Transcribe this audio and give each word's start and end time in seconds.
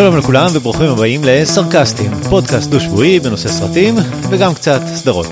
שלום 0.00 0.16
לכולם 0.16 0.46
וברוכים 0.54 0.86
הבאים 0.86 1.20
לסרקסטים, 1.24 2.10
פודקאסט 2.28 2.70
דו-שבועי 2.70 3.20
בנושא 3.20 3.48
סרטים 3.48 3.94
וגם 4.30 4.54
קצת 4.54 4.80
סדרות. 4.94 5.26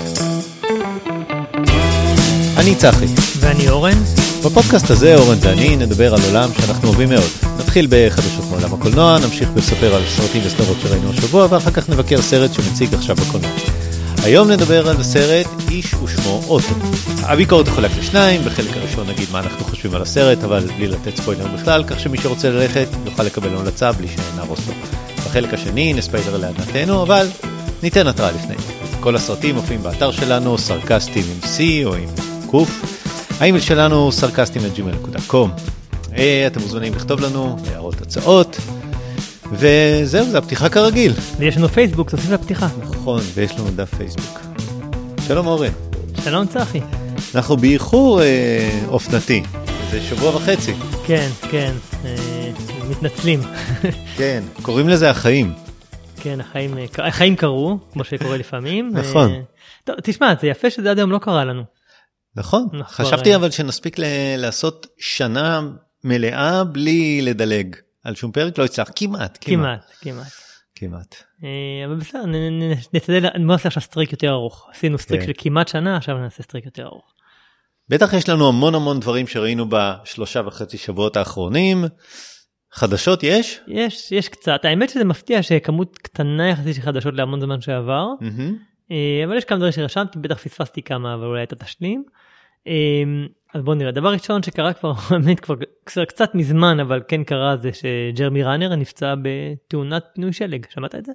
אני 2.57 2.75
צחי. 2.75 3.05
ואני 3.39 3.69
אורן. 3.69 3.97
בפודקאסט 4.45 4.89
הזה 4.89 5.15
אורן 5.15 5.37
ואני 5.41 5.75
נדבר 5.75 6.13
על 6.13 6.19
עולם 6.27 6.49
שאנחנו 6.53 6.87
אוהבים 6.87 7.09
מאוד. 7.09 7.29
נתחיל 7.59 7.87
בחדשות 7.89 8.45
מעולם 8.49 8.73
הקולנוע, 8.73 9.17
נמשיך 9.19 9.49
לספר 9.55 9.95
על 9.95 10.01
סרטים 10.07 10.41
וסדרות 10.45 10.77
שראינו 10.81 11.09
השבוע 11.09 11.47
ואחר 11.49 11.71
כך 11.71 11.89
נבקר 11.89 12.21
סרט 12.21 12.53
שמציג 12.53 12.93
עכשיו 12.93 13.15
בקולנוע. 13.15 13.51
היום 14.23 14.51
נדבר 14.51 14.89
על 14.89 14.97
הסרט 14.97 15.47
איש 15.71 15.93
ושמו 15.93 16.41
אוטו. 16.47 16.75
הביקורת 17.23 17.65
תחולק 17.65 17.91
לשניים, 17.99 18.41
בחלק 18.41 18.77
הראשון 18.77 19.09
נגיד 19.09 19.27
מה 19.31 19.39
אנחנו 19.39 19.65
חושבים 19.65 19.95
על 19.95 20.01
הסרט, 20.01 20.43
אבל 20.43 20.67
בלי 20.77 20.87
לתת 20.87 21.17
ספוילר 21.17 21.47
בכלל, 21.47 21.83
כך 21.87 21.99
שמי 21.99 22.17
שרוצה 22.17 22.49
ללכת 22.49 22.87
יוכל 23.05 23.23
לקבל 23.23 23.55
המלצה 23.55 23.91
בלי 23.91 24.07
שנהרוס 24.07 24.67
לו. 24.67 24.73
בחלק 25.17 25.53
השני 25.53 25.93
נספיילר 25.93 26.37
להנתנו, 26.37 27.03
אבל 27.03 27.27
ניתן 27.83 28.07
התראה 28.07 28.31
לפני. 28.31 28.55
כל 28.99 29.15
הסרטים 29.15 29.55
מופיעים 29.55 29.83
באתר 29.83 30.11
שלנו, 30.11 30.57
סרקסטים 30.57 31.23
עם 31.31 31.49
C 31.55 31.85
או 31.85 31.95
עם 31.95 32.09
ק. 32.51 32.69
האימייל 33.39 33.63
שלנו 33.63 34.11
סרקסטים@gmail.com. 34.11 35.49
אה, 36.17 36.47
אתם 36.47 36.61
מוזמנים 36.61 36.93
לכתוב 36.93 37.19
לנו 37.19 37.57
הערות 37.67 38.01
הצעות. 38.01 38.57
וזהו, 39.51 40.25
זה 40.29 40.37
הפתיחה 40.37 40.69
כרגיל. 40.69 41.13
ויש 41.37 41.57
לנו 41.57 41.67
פייסבוק, 41.69 42.09
תוסיף 42.09 42.29
לפתיחה. 42.31 42.67
נכון, 42.81 43.21
ויש 43.33 43.51
לנו 43.51 43.69
דף 43.75 43.95
פייסבוק. 43.95 44.39
שלום 45.27 45.47
אורן. 45.47 45.71
שלום 46.23 46.47
צחי. 46.47 46.79
אנחנו 47.35 47.57
באיחור 47.57 48.21
אה, 48.21 48.79
אופנתי, 48.87 49.43
זה 49.91 50.01
שבוע 50.01 50.35
וחצי. 50.35 50.73
כן, 51.07 51.29
כן, 51.51 51.73
אה, 52.05 52.51
מתנצלים. 52.89 53.39
כן, 54.17 54.43
קוראים 54.61 54.89
לזה 54.89 55.09
החיים. 55.09 55.53
כן, 56.21 56.41
החיים, 56.41 56.77
אה, 56.77 56.85
החיים 57.07 57.35
קרו, 57.35 57.77
כמו 57.93 58.03
שקורה 58.03 58.37
לפעמים. 58.37 58.89
נכון. 58.93 59.31
אה, 59.31 59.39
טוב, 59.83 59.95
תשמע, 60.03 60.33
זה 60.41 60.47
יפה 60.47 60.69
שזה 60.69 60.91
עד 60.91 60.97
היום 60.97 61.11
לא 61.11 61.17
קרה 61.17 61.45
לנו. 61.45 61.63
נכון, 62.35 62.67
נכון. 62.73 63.05
חשבתי 63.05 63.35
אבל 63.35 63.51
שנספיק 63.51 63.99
ל- 63.99 64.03
לעשות 64.37 64.87
שנה 64.99 65.61
מלאה 66.03 66.63
בלי 66.63 67.21
לדלג 67.21 67.75
על 68.03 68.15
שום 68.15 68.31
פרק, 68.31 68.57
לא 68.57 68.65
הצליח, 68.65 68.89
כמעט, 68.95 69.37
כמעט, 69.41 69.91
כמעט, 70.01 70.31
כמעט. 70.75 71.15
אה, 71.43 71.85
אבל 71.85 71.95
בסדר, 71.95 72.25
נ- 72.25 72.35
נ- 72.35 72.63
נ- 72.71 72.75
נשתדל, 72.93 73.21
בוא 73.21 73.37
נעשה 73.37 73.67
עכשיו 73.67 73.83
streak 73.83 74.11
יותר 74.11 74.29
ארוך. 74.29 74.67
עשינו 74.71 74.97
streak 74.97 75.21
כן. 75.21 75.27
של 75.27 75.33
כמעט 75.37 75.67
שנה, 75.67 75.97
עכשיו 75.97 76.17
נעשה 76.17 76.43
streak 76.43 76.65
יותר 76.65 76.85
ארוך. 76.85 77.13
בטח 77.89 78.13
יש 78.13 78.29
לנו 78.29 78.47
המון 78.47 78.75
המון 78.75 78.99
דברים 78.99 79.27
שראינו 79.27 79.65
בשלושה 79.69 80.41
וחצי 80.45 80.77
שבועות 80.77 81.17
האחרונים. 81.17 81.85
חדשות 82.71 83.23
יש? 83.23 83.59
יש, 83.67 84.11
יש 84.11 84.29
קצת, 84.29 84.65
האמת 84.65 84.89
שזה 84.89 85.03
מפתיע 85.05 85.43
שכמות 85.43 85.97
קטנה 85.97 86.49
יחסית 86.49 86.75
של 86.75 86.81
חדשות 86.81 87.13
להמון 87.13 87.41
זמן 87.41 87.61
שעבר. 87.61 88.05
אה, 88.91 89.21
אבל 89.25 89.37
יש 89.37 89.45
כמה 89.45 89.57
דברים 89.57 89.71
שרשמתי, 89.71 90.19
בטח 90.19 90.37
פספסתי 90.37 90.81
כמה, 90.81 91.13
אבל 91.13 91.25
אולי 91.25 91.43
אתה 91.43 91.55
תשלים. 91.55 92.03
אז 93.53 93.61
בוא 93.63 93.75
נראה, 93.75 93.91
דבר 93.91 94.09
ראשון 94.13 94.43
שקרה 94.43 94.73
כבר, 94.73 94.93
באמת 95.11 95.39
כבר 95.39 95.55
קצת- 96.05 96.35
מזמן, 96.35 96.79
אבל 96.79 97.01
כן 97.07 97.23
קרה, 97.23 97.57
זה 97.57 97.69
שג'רמי 97.73 98.43
ראנר 98.43 98.75
נפצע 98.75 99.13
בתאונת 99.21 100.03
פינוי 100.15 100.33
שלג, 100.33 100.65
שמעת 100.69 100.95
את 100.95 101.05
זה? 101.05 101.11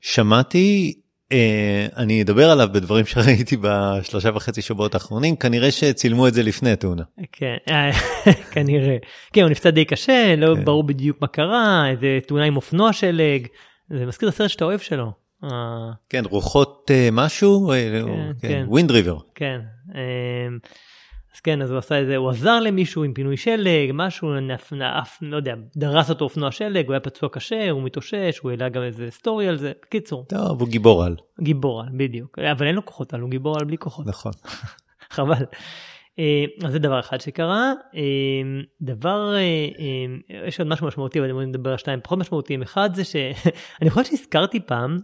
שמעתי, 0.00 0.94
אה, 1.32 1.86
אני 1.96 2.22
אדבר 2.22 2.50
עליו 2.50 2.68
בדברים 2.72 3.06
שראיתי 3.06 3.56
בשלושה 3.60 4.30
וחצי 4.34 4.62
שבועות 4.62 4.94
האחרונים, 4.94 5.36
כנראה 5.36 5.70
שצילמו 5.70 6.28
את 6.28 6.34
זה 6.34 6.42
לפני 6.42 6.70
התאונה. 6.70 7.02
כן, 7.32 7.56
אה, 7.70 7.90
כנראה. 8.52 8.96
כן, 9.32 9.42
הוא 9.42 9.50
נפצע 9.50 9.70
די 9.70 9.84
קשה, 9.84 10.34
לא 10.36 10.54
כן. 10.56 10.64
ברור 10.64 10.84
בדיוק 10.84 11.18
מה 11.20 11.26
קרה, 11.26 11.88
איזה 11.90 12.18
תאונה 12.26 12.44
עם 12.44 12.56
אופנוע 12.56 12.92
שלג, 12.92 13.46
זה 13.90 14.06
מזכיר 14.06 14.28
את 14.28 14.34
הסרט 14.34 14.50
שאתה 14.50 14.64
אוהב 14.64 14.80
שלו. 14.80 15.12
אה, 15.44 15.48
כן, 16.08 16.22
רוחות 16.30 16.90
משהו, 17.12 17.72
כן, 18.42 18.48
כן. 18.48 18.64
Wind 18.68 18.90
River. 18.90 19.18
כן. 19.34 19.60
אז 21.34 21.40
כן, 21.40 21.62
אז 21.62 21.70
הוא 21.70 21.78
עשה 21.78 21.98
איזה, 21.98 22.16
הוא 22.16 22.30
עזר 22.30 22.60
למישהו 22.60 23.04
עם 23.04 23.14
פינוי 23.14 23.36
שלג, 23.36 23.90
משהו, 23.94 24.40
נף, 24.40 24.72
נף, 24.72 25.18
לא 25.22 25.36
יודע, 25.36 25.54
דרס 25.76 26.10
אותו 26.10 26.24
אופנוע 26.24 26.50
שלג, 26.50 26.86
הוא 26.86 26.92
היה 26.92 27.00
פצוע 27.00 27.28
קשה, 27.28 27.70
הוא 27.70 27.82
מתאושש, 27.82 28.38
הוא 28.38 28.50
העלה 28.50 28.68
גם 28.68 28.82
איזה 28.82 29.10
סטורי 29.10 29.48
על 29.48 29.56
זה. 29.56 29.72
בקיצור, 29.82 30.24
טוב, 30.28 30.60
הוא 30.60 30.68
גיבור 30.68 31.04
על, 31.04 31.16
גיבור 31.40 31.80
על, 31.80 31.88
בדיוק. 31.92 32.38
אבל 32.38 32.66
אין 32.66 32.74
לו 32.74 32.84
כוחות 32.84 33.14
על, 33.14 33.20
הוא 33.20 33.30
גיבור 33.30 33.58
על 33.58 33.64
בלי 33.64 33.78
כוחות. 33.78 34.06
נכון. 34.06 34.32
חבל. 35.10 35.44
אה, 36.18 36.44
אז 36.64 36.72
זה 36.72 36.78
דבר 36.78 37.00
אחד 37.00 37.20
שקרה. 37.20 37.72
אה, 37.94 38.00
דבר, 38.82 39.34
אה, 39.36 40.46
יש 40.46 40.60
עוד 40.60 40.68
משהו 40.68 40.86
משמעותי, 40.86 41.20
אבל 41.20 41.30
אני 41.30 41.46
נדבר 41.46 41.70
על 41.70 41.76
שתיים 41.76 42.00
פחות 42.02 42.18
משמעותיים. 42.18 42.62
אחד 42.62 42.94
זה 42.94 43.04
שאני 43.04 43.90
חושב 43.94 44.10
שהזכרתי 44.10 44.60
פעם, 44.60 44.98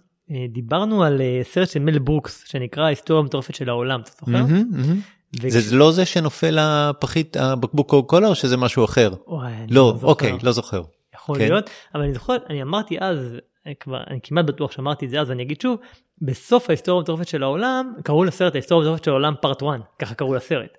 דיברנו 0.49 1.05
על 1.05 1.21
סרט 1.43 1.69
של 1.69 1.81
מל 1.81 1.99
ברוקס, 1.99 2.45
שנקרא 2.47 2.85
ההיסטוריה 2.85 3.23
המטורפת 3.23 3.55
של 3.55 3.69
העולם, 3.69 4.01
אתה 4.01 4.11
זוכר? 4.11 4.33
מהמם, 4.33 4.65
מהמם. 4.71 5.01
זה 5.33 5.77
לא 5.77 5.93
זה 5.93 6.05
שנופל 6.05 6.59
הפחית, 6.61 7.37
הבקבוק 7.37 7.91
קוקה 7.91 8.09
קולה 8.09 8.29
או 8.29 8.35
שזה 8.35 8.57
משהו 8.57 8.85
אחר? 8.85 9.11
וואי, 9.27 9.53
אני 9.53 9.67
לא, 9.71 9.93
זוכר. 9.95 10.07
אוקיי, 10.07 10.39
לא 10.43 10.53
זוכר. 10.53 10.83
יכול 11.15 11.39
כן. 11.39 11.49
להיות, 11.49 11.71
אבל 11.95 12.03
אני 12.03 12.15
זוכר, 12.15 12.37
אני 12.51 12.63
אמרתי 12.63 12.97
אז, 13.01 13.37
אה, 13.67 13.73
כבר, 13.81 14.01
אני 14.11 14.19
כמעט 14.23 14.45
בטוח 14.45 14.73
שאמרתי 14.73 15.07
את 15.07 15.11
זה 15.11 15.21
אז, 15.21 15.31
ואני 15.31 15.43
אגיד 15.43 15.61
שוב, 15.61 15.79
בסוף 16.23 16.71
ההיסטוריה 16.71 16.99
המטורפת 16.99 17.29
של 17.29 17.43
העולם, 17.43 17.93
קראו 18.03 18.25
לסרט 18.25 18.55
ההיסטוריה 18.55 18.87
המטורפת 18.87 19.05
של 19.05 19.11
העולם 19.11 19.35
Part 19.43 19.63
1, 19.63 19.81
ככה 19.99 20.15
קראו 20.15 20.35
לסרט. 20.35 20.79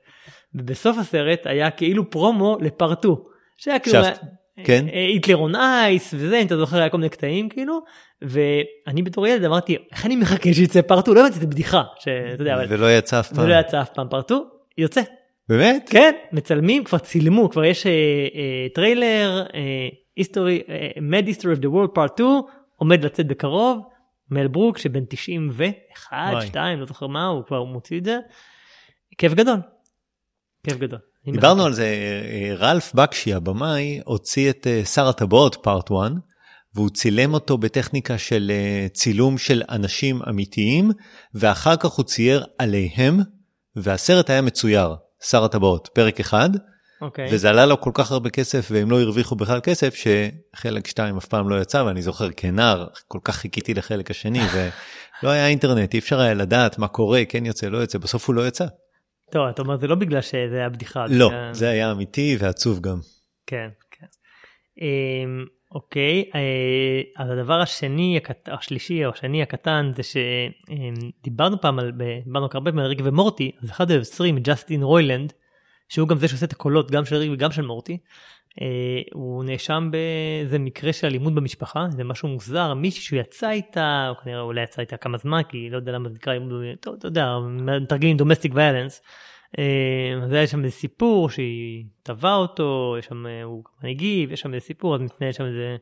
ובסוף 0.56 0.98
הסרט 0.98 1.40
היה 1.46 1.72
כאילו 1.72 2.10
פרומו 2.10 2.58
ל 2.62 2.69
Part 2.69 3.00
2, 3.00 3.16
שהיה 3.58 3.80
כאילו, 3.80 4.00
כן. 4.64 4.86
אה, 4.94 5.06
Hitler 5.06 5.38
on 5.38 5.56
Ice 5.56 6.14
וזה, 6.18 6.40
אם 6.40 6.46
אתה 6.46 6.58
זוכר, 6.58 6.78
היה 6.78 6.90
כל 6.90 6.98
מיני 6.98 7.10
קטעים 7.10 7.50
כאילו, 7.50 7.80
ואני 8.22 9.02
בתור 9.04 9.28
ילד 9.28 9.44
אמרתי, 9.44 9.78
איך 9.92 10.06
אני 10.06 10.16
מחכה 10.16 10.54
שיצא 10.54 10.82
Part 10.82 11.04
2, 11.06 11.18
לא 11.18 11.22
הבנתי, 11.22 11.40
זה 11.40 11.48
בדיחה, 11.48 11.84
שאתה 12.00 12.44
יודע, 12.44 12.56
אבל 12.56 12.66
ולא 12.70 12.98
יצא 12.98 13.20
אף 13.20 13.34
פעם. 13.34 13.42
זה 13.42 13.48
לא 13.48 13.60
יצא 13.60 13.82
אף 13.82 13.90
פעם 13.90 14.08
Part 14.10 14.26
2, 14.26 14.42
יוצא. 14.78 15.02
באמת? 15.50 15.90
כן, 15.92 16.12
מצלמים, 16.32 16.84
כבר 16.84 16.98
צילמו, 16.98 17.50
כבר 17.50 17.66
יש 17.66 17.86
אה, 17.86 17.92
אה, 17.92 18.68
טריילר, 18.74 19.46
אה, 19.54 19.88
אה, 20.20 20.90
Mad 20.98 21.28
History 21.28 21.58
of 21.58 21.62
the 21.62 21.68
World 21.68 21.98
Part 21.98 22.14
2, 22.16 22.28
עומד 22.76 23.06
לצאת 23.06 23.28
בקרוב, 23.28 23.80
מל 24.32 24.48
ברוק 24.48 24.78
שבן 24.78 25.06
91, 25.10 26.18
וואי. 26.32 26.48
2, 26.48 26.80
לא 26.80 26.86
זוכר 26.86 27.08
מה, 27.08 27.26
הוא 27.26 27.44
כבר 27.46 27.64
מוציא 27.64 28.00
את 28.00 28.06
זה. 28.06 28.18
כיף 29.18 29.34
גדול. 29.34 29.58
כיף 30.64 30.78
גדול. 30.78 31.00
דיברנו. 31.32 31.66
על 31.66 31.74
זה, 31.74 31.86
אה, 31.86 32.56
רלף 32.56 32.94
בקשי 32.94 33.34
הבמאי 33.34 34.00
הוציא 34.06 34.50
את 34.50 34.68
אה, 34.68 34.86
שר 34.86 35.08
הטבעות 35.08 35.58
פארט 35.64 35.92
1 35.92 36.12
והוא 36.76 36.90
צילם 36.90 37.34
אותו 37.34 37.58
בטכניקה 37.58 38.18
של 38.18 38.52
אה, 38.54 38.88
צילום 38.94 39.38
של 39.38 39.64
אנשים 39.70 40.22
אמיתיים 40.30 40.92
ואחר 41.34 41.76
כך 41.76 41.90
הוא 41.90 42.06
צייר 42.06 42.46
עליהם 42.58 43.20
והסרט 43.76 44.30
היה 44.30 44.42
מצויר, 44.42 44.96
שר 45.24 45.44
הטבעות, 45.44 45.90
פרק 45.94 46.20
אחד 46.20 46.50
אוקיי. 47.02 47.28
וזה 47.32 47.50
עלה 47.50 47.66
לו 47.66 47.82
כל 47.82 47.92
כך 47.94 48.12
הרבה 48.12 48.30
כסף 48.30 48.68
והם 48.72 48.92
לא 48.92 49.02
הרוויחו 49.02 49.36
בכלל 49.36 49.60
כסף 49.64 49.96
שחלק 49.96 50.88
2 50.88 51.18
אף 51.18 51.26
פעם 51.26 51.50
לא 51.50 51.62
יצא 51.62 51.78
ואני 51.78 52.02
זוכר 52.02 52.30
כנער 52.38 52.88
כל 53.08 53.20
כך 53.24 53.36
חיכיתי 53.36 53.74
לחלק 53.74 54.12
השני 54.12 54.42
ולא 54.54 55.30
היה 55.30 55.48
אינטרנט 55.48 55.94
אי 55.94 56.00
אפשר 56.00 56.20
היה 56.20 56.34
לדעת 56.34 56.78
מה 56.78 56.88
קורה 56.88 57.26
כן 57.30 57.46
יוצא 57.46 57.68
לא 57.68 57.78
יוצא 57.78 57.98
בסוף 57.98 58.28
הוא 58.28 58.36
לא 58.36 58.48
יצא. 58.48 58.66
טוב, 59.32 59.48
אתה 59.48 59.62
אומר 59.62 59.78
זה 59.78 59.88
לא 59.88 59.96
בגלל 59.96 60.22
שזה 60.22 60.56
היה 60.58 60.70
בדיחה. 60.70 61.06
לא 61.10 61.32
היה- 61.32 61.54
זה 61.54 61.70
היה 61.70 61.92
אמיתי 61.92 62.38
ועצוב 62.40 62.80
גם. 62.82 63.00
כן, 63.48 63.70
כן. 63.92 64.06
אמ, 64.82 65.46
אוקיי, 65.72 66.30
אה, 66.36 66.42
אז 67.24 67.30
הדבר 67.32 67.62
השני. 67.62 68.20
השלישי 68.48 69.06
או 69.06 69.12
השני 69.12 69.42
הקטן 69.42 69.92
זה 69.96 70.02
שדיברנו 70.04 71.62
פעם 71.62 71.80
על, 71.80 71.92
דיברנו 72.26 72.48
הרבה 72.54 72.72
פעמים 72.72 72.80
על 72.80 72.86
ריק 72.86 73.00
ומורטי, 73.04 73.52
אז 73.64 73.70
אחד 73.72 73.92
היוצרים, 73.92 74.38
ג'סטין 74.40 74.84
רוילנד, 74.84 75.34
שהוא 75.90 76.08
גם 76.08 76.18
זה 76.18 76.28
שעושה 76.28 76.46
את 76.46 76.52
הקולות 76.52 76.92
גם 76.92 77.06
של 77.06 77.16
ריק 77.16 77.32
וגם 77.34 77.52
של 77.52 77.62
מורטי, 77.62 77.98
הוא 79.14 79.44
נאשם 79.44 79.90
באיזה 79.92 80.60
מקרה 80.60 80.94
של 80.94 81.08
אלימות 81.08 81.36
במשפחה, 81.36 81.86
זה 81.90 82.04
משהו 82.04 82.28
מוזר, 82.28 82.74
מישהי 82.74 83.02
שהוא 83.02 83.20
יצא 83.20 83.50
איתה, 83.50 84.08
או 84.10 84.24
כנראה 84.24 84.42
אולי 84.42 84.64
יצא 84.64 84.82
איתה 84.82 84.98
כמה 84.98 85.18
זמן, 85.18 85.42
כי 85.50 85.70
לא 85.70 85.78
יודע 85.78 85.92
למה 85.92 86.10
זה 86.10 86.16
נקרא, 86.16 86.34
אתה 86.98 87.08
יודע, 87.08 87.38
מתרגמים 87.82 88.18
domestic 88.18 88.52
violence. 88.56 89.02
אה, 89.60 90.24
אז 90.24 90.34
היה 90.34 90.48
שם 90.48 90.64
איזה 90.64 90.76
סיפור 90.76 91.30
שהיא 91.30 91.86
תבעה 92.04 92.36
אותו, 92.36 92.96
יש 93.00 93.06
שם, 93.06 93.28
אה, 93.28 93.44
הוא 93.44 93.64
הגיב, 93.84 94.32
יש 94.32 94.40
שם 94.40 94.54
איזה 94.54 94.66
סיפור, 94.66 94.96
אז 94.96 95.02
מתנהל 95.02 95.32
שם 95.32 95.46
איזה, 95.46 95.76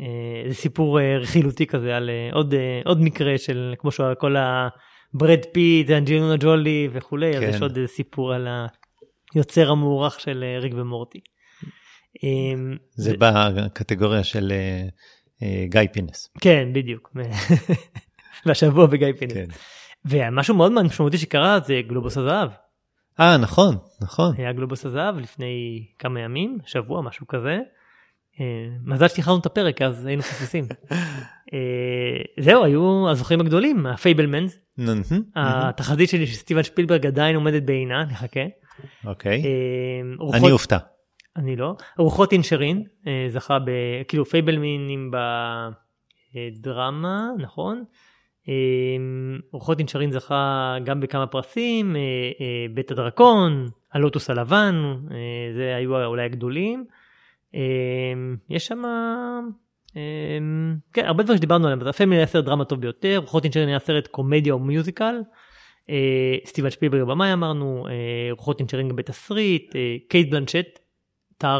אה, 0.00 0.42
איזה 0.44 0.54
סיפור 0.54 1.00
אה, 1.00 1.18
רכילותי 1.18 1.66
כזה 1.66 1.96
על 1.96 2.10
אה, 2.10 2.30
עוד, 2.32 2.54
אה, 2.54 2.80
עוד 2.84 3.00
מקרה 3.00 3.38
של, 3.38 3.74
כמו 3.78 3.90
שכל 3.90 4.36
הברד 4.36 5.44
פיט, 5.52 5.90
אנג'לינה 5.90 6.36
ג'ולי 6.36 6.88
וכולי, 6.92 7.36
אז 7.36 7.42
כן. 7.42 7.48
יש 7.48 7.62
עוד 7.62 7.76
איזה 7.76 7.92
סיפור 7.92 8.32
על 8.32 8.48
היוצר 9.34 9.70
המוערך 9.70 10.20
של 10.20 10.44
אה, 10.46 10.58
ריק 10.58 10.72
ומורטי. 10.76 11.20
אה, 12.24 12.74
זה 12.94 13.14
בקטגוריה 13.18 14.24
של 14.24 14.52
אה, 14.52 14.88
אה, 15.42 15.64
גיא 15.68 15.80
פינס. 15.92 16.28
כן, 16.40 16.68
בדיוק. 16.72 17.12
והשבוע 18.46 18.86
בגיא 18.86 19.12
פינס. 19.18 19.32
כן. 19.32 19.46
ומשהו 20.04 20.54
מאוד 20.54 20.72
משמעותי 20.72 21.18
שקרה 21.18 21.60
זה 21.60 21.80
גלובוס 21.88 22.18
הזהב. 22.18 22.50
אה 23.20 23.36
נכון 23.36 23.76
נכון 24.02 24.34
היה 24.38 24.52
גלובוס 24.52 24.86
הזהב 24.86 25.18
לפני 25.18 25.84
כמה 25.98 26.20
ימים, 26.20 26.58
שבוע, 26.66 27.02
משהו 27.02 27.26
כזה. 27.26 27.58
אה, 28.40 28.46
מזל 28.84 29.08
שתכננו 29.08 29.38
את 29.38 29.46
הפרק 29.46 29.82
אז 29.82 30.06
היינו 30.06 30.20
מפספסים. 30.20 30.64
אה, 31.54 32.22
זהו 32.40 32.64
היו 32.64 33.10
הזוכים 33.10 33.40
הגדולים 33.40 33.86
הפייבלמנס. 33.86 34.58
התחזית 35.36 36.08
שלי 36.08 36.26
שסטיבן 36.26 36.62
שפילברג 36.62 37.06
עדיין 37.06 37.36
עומדת 37.36 37.62
בעינה 37.62 38.04
נחכה. 38.04 38.40
אוקיי. 39.04 39.42
אני 40.34 40.50
אופתע. 40.50 40.78
אני 41.36 41.56
לא. 41.56 41.74
רוחות 41.98 42.32
אינשרין 42.32 42.82
אה, 43.06 43.26
זכה 43.28 43.58
ב... 43.58 43.70
כאילו 44.08 44.24
פייבלמנס 44.24 45.10
בדרמה, 46.34 47.28
נכון? 47.38 47.84
אה, 48.48 48.54
רוחות 49.52 49.78
אינשרין 49.78 50.10
זכה 50.10 50.76
גם 50.84 51.00
בכמה 51.00 51.26
פרסים, 51.26 51.96
אה, 51.96 52.00
אה, 52.40 52.66
בית 52.74 52.90
הדרקון, 52.90 53.68
הלוטוס 53.92 54.30
הלבן, 54.30 54.74
אה, 55.10 55.16
זה 55.54 55.76
היו 55.76 56.04
אולי 56.04 56.24
הגדולים. 56.24 56.84
אה, 57.54 57.60
יש 58.50 58.66
שם... 58.66 58.82
כן, 60.92 61.04
הרבה 61.04 61.22
דברים 61.22 61.36
שדיברנו 61.36 61.68
עליהם, 61.68 61.88
הפייבלמנס 61.88 62.16
היה 62.16 62.26
סרט 62.26 62.44
דרמה 62.44 62.64
טוב 62.64 62.80
ביותר, 62.80 63.18
רוחות 63.18 63.44
אינשרין 63.44 63.68
היה 63.68 63.78
סרט 63.78 64.06
קומדיה 64.06 64.52
או 64.52 64.58
musical, 64.58 65.14
אה, 65.90 66.36
סטיבן 66.46 66.70
שפילברג 66.70 67.02
במאי 67.02 67.32
אמרנו, 67.32 67.86
אה, 67.88 67.92
רוחות 68.30 68.60
אינשרין 68.60 68.88
גם 68.88 68.96
בתסריט, 68.96 69.76
אה, 69.76 69.96
קייט 70.08 70.30
בלנצ'ט, 70.30 70.78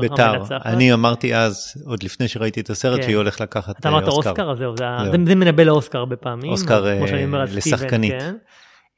ביתר. 0.00 0.30
המנצחת. 0.30 0.66
אני 0.66 0.92
אמרתי 0.92 1.34
אז, 1.34 1.72
עוד 1.86 2.02
לפני 2.02 2.28
שראיתי 2.28 2.60
את 2.60 2.70
הסרט, 2.70 2.96
כן. 3.00 3.02
שהיא 3.02 3.16
הולכת 3.16 3.40
לקחת 3.40 3.78
אתה 3.80 3.88
אה, 3.88 3.94
אמרת 3.94 4.08
אוסקר, 4.08 4.50
אז 4.52 4.58
זהו, 4.58 4.76
זה. 4.76 4.84
זה, 5.04 5.16
זה 5.26 5.34
מנבא 5.34 5.62
לאוסקר 5.62 5.98
הרבה 5.98 6.16
פעמים. 6.16 6.50
אוסקר, 6.50 6.86
אומר 7.24 7.40
אה, 7.40 7.44
לשחקנית. 7.44 8.12
כן. 8.12 8.34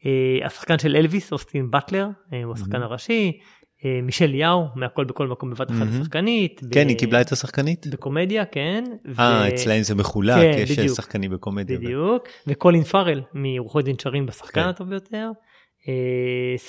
אה, 0.07 0.47
השחקן 0.47 0.79
של 0.79 0.97
אלוויס, 0.97 1.33
אוסטין 1.33 1.71
באטלר, 1.71 2.07
הוא 2.45 2.53
השחקן 2.55 2.81
Mhm. 2.83 2.85
הראשי. 2.85 3.33
מישל 4.03 4.35
יאו, 4.35 4.65
מהכל 4.75 5.05
בכל 5.05 5.29
מקום 5.29 5.51
בבת 5.51 5.71
אחת 5.71 5.81
Mhm. 5.81 6.01
השחקנית. 6.01 6.61
ב- 6.65 6.75
כן, 6.75 6.89
היא 6.89 6.99
קיבלה 6.99 7.21
את 7.21 7.33
השחקנית? 7.33 7.87
בקומדיה, 7.87 8.45
כן. 8.45 8.85
אה, 9.19 9.43
ו- 9.45 9.55
אצלהם 9.55 9.83
זה 9.83 9.95
מחולק, 9.95 10.37
כן, 10.37 10.59
יש 10.63 10.79
בדיוק. 10.79 10.97
שחקנים 10.97 11.31
בקומדיה. 11.31 11.79
בדיוק. 11.79 12.23
וקולין 12.47 12.83
פארל 12.83 13.21
מרוחות 13.35 13.85
דין 13.85 13.97
שרים 14.03 14.27
בשחקן 14.27 14.63
כן. 14.63 14.69
הטוב 14.69 14.89
ביותר. 14.89 15.31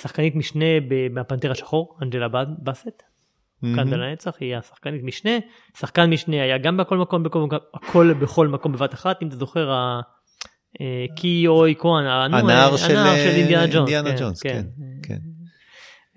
שחקנית 0.02 0.34
משנה 0.36 0.64
ב- 0.88 1.08
מהפנתר 1.12 1.50
השחור, 1.50 1.98
אנג'לה 2.02 2.26
באסט. 2.58 3.02
כאן 3.76 3.88
לנצח 3.88 4.34
היא 4.40 4.56
השחקנית 4.56 5.02
משנה, 5.04 5.30
שחקן 5.78 6.10
משנה 6.10 6.42
היה 6.42 6.58
גם 6.58 6.76
בכל 6.76 6.98
מקום, 6.98 7.22
בכל 7.22 7.40
מקום, 7.40 7.58
הכל 7.74 8.12
בכל 8.12 8.48
מקום 8.48 8.72
בבת 8.72 8.94
אחת, 8.94 9.22
אם 9.22 9.28
אתה 9.28 9.36
זוכר, 9.36 9.70
ה- 9.70 10.00
אה, 10.80 11.04
קי 11.16 11.44
אוי 11.46 11.74
כהן, 11.78 12.04
הנער 12.06 12.72
אה, 12.72 12.78
של 12.78 12.96
הנער 12.96 13.14
של 13.16 13.28
אה, 13.28 13.36
אינדיאנה 13.36 13.66
ג'ונס, 13.72 13.90
כן, 13.90 14.14
ג'ונס, 14.20 14.42
כן, 14.42 14.62
כן. 15.02 15.18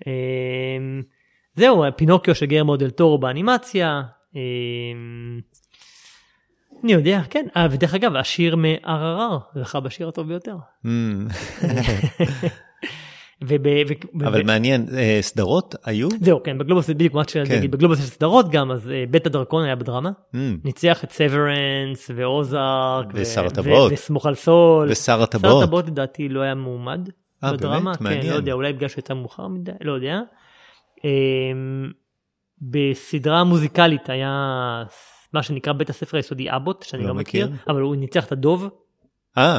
אה, 0.06 1.00
זהו, 1.56 1.84
פינוקיו 1.96 2.34
של 2.34 2.46
גרמו 2.46 2.76
דל 2.76 2.90
טורו 2.90 3.18
באנימציה, 3.18 4.02
אה, 4.36 4.40
אני 6.84 6.92
יודע, 6.92 7.20
כן, 7.30 7.46
ודרך 7.70 7.94
אגב, 7.94 8.16
השיר 8.16 8.56
מ-RRR 8.56 9.58
זכה 9.60 9.80
בשיר 9.80 10.08
הטוב 10.08 10.28
ביותר. 10.28 10.56
וב- 13.44 13.66
ו- 14.20 14.26
אבל 14.26 14.40
ו- 14.40 14.44
מעניין, 14.46 14.86
אה, 14.96 15.18
סדרות 15.20 15.74
היו? 15.84 16.08
זהו, 16.20 16.42
כן, 16.42 16.58
בגלובוס, 16.58 16.90
בדיוק 16.90 17.14
מה 17.14 17.22
שרציתי 17.22 17.48
כן. 17.48 17.54
להגיד, 17.54 17.70
בגלובוס 17.70 17.98
יש 17.98 18.04
סדרות 18.04 18.50
גם, 18.50 18.70
אז 18.70 18.90
אה, 18.90 19.04
בית 19.10 19.26
הדרקון 19.26 19.64
היה 19.64 19.76
בדרמה. 19.76 20.10
מהמם. 20.32 20.58
ניצח 20.64 21.04
את 21.04 21.12
סוורנס 21.12 22.10
ואוזארק 22.14 23.06
ושר 23.14 23.46
הטבעות. 23.46 23.92
וסמוך 23.92 24.26
על 24.26 24.34
סול. 24.34 24.90
ושר 24.90 25.02
שר 25.02 25.22
הטבעות. 25.22 25.62
הטבעות 25.62 25.86
לדעתי 25.86 26.28
לא 26.28 26.40
היה 26.40 26.54
מועמד 26.54 27.08
אה, 27.44 27.52
בדרמה, 27.52 27.80
באמת? 27.80 27.96
כן, 27.96 28.04
מעניין. 28.04 28.26
לא 28.26 28.34
יודע, 28.34 28.52
אולי 28.52 28.72
בגלל 28.72 28.88
שהייתה 28.88 29.14
מאוחר 29.14 29.48
מדי, 29.48 29.72
לא 29.80 29.92
יודע. 29.92 30.20
אמ, 31.04 31.90
בסדרה 32.62 33.44
מוזיקלית 33.44 34.10
היה 34.10 34.30
מה 35.32 35.42
שנקרא 35.42 35.72
בית 35.72 35.90
הספר 35.90 36.16
היסודי 36.16 36.46
אבוט, 36.56 36.82
שאני 36.82 37.02
לא 37.02 37.08
לא 37.08 37.14
מכיר, 37.14 37.46
מכיר. 37.46 37.56
אבל 37.68 37.80
הוא 37.80 37.96
ניצח 37.96 38.26
את 38.26 38.32
הדוב. 38.32 38.68
אה, 39.38 39.58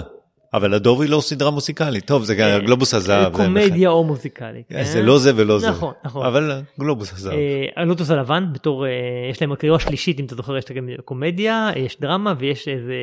אבל 0.54 0.74
הדוב 0.74 1.02
היא 1.02 1.10
לא 1.10 1.22
סדרה 1.22 1.52
מוזיקלית. 1.52 2.06
טוב, 2.06 2.24
זה 2.24 2.34
אה, 2.40 2.60
גלובוס 2.60 2.94
הזהב. 2.94 3.38
זה 3.38 3.44
קומדיה 3.44 3.90
או 3.90 4.04
מוזיקלית. 4.04 4.68
כן? 4.70 4.84
זה 4.84 5.02
לא 5.02 5.18
זה 5.18 5.32
ולא 5.36 5.60
זה. 5.60 5.70
נכון, 5.70 5.94
נכון. 6.04 6.26
אבל 6.26 6.52
אה, 6.52 6.60
גלובוס 6.80 7.14
הזהב. 7.14 7.34
אה, 7.34 7.66
הלוטוס 7.76 8.10
הלבן 8.10 8.46
בתור 8.54 8.86
אה, 8.86 8.92
יש 9.32 9.42
להם 9.42 9.56
קריאה 9.56 9.80
שלישית 9.80 10.20
אם 10.20 10.26
אתה 10.26 10.36
זוכר 10.36 10.58
יש 10.58 10.66
גם 10.72 10.90
קומדיה 11.06 11.70
יש 11.76 12.00
דרמה 12.00 12.34
ויש 12.40 12.68
איזה 12.68 12.96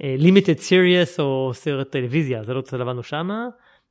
לימיטד 0.00 0.58
סיריוס 0.58 1.20
או 1.20 1.50
סרט 1.54 1.90
טלוויזיה 1.90 2.40
אז 2.40 2.50
הלוטוס 2.50 2.74
הלבן 2.74 2.94
הוא 2.96 3.02
שמה. 3.02 3.46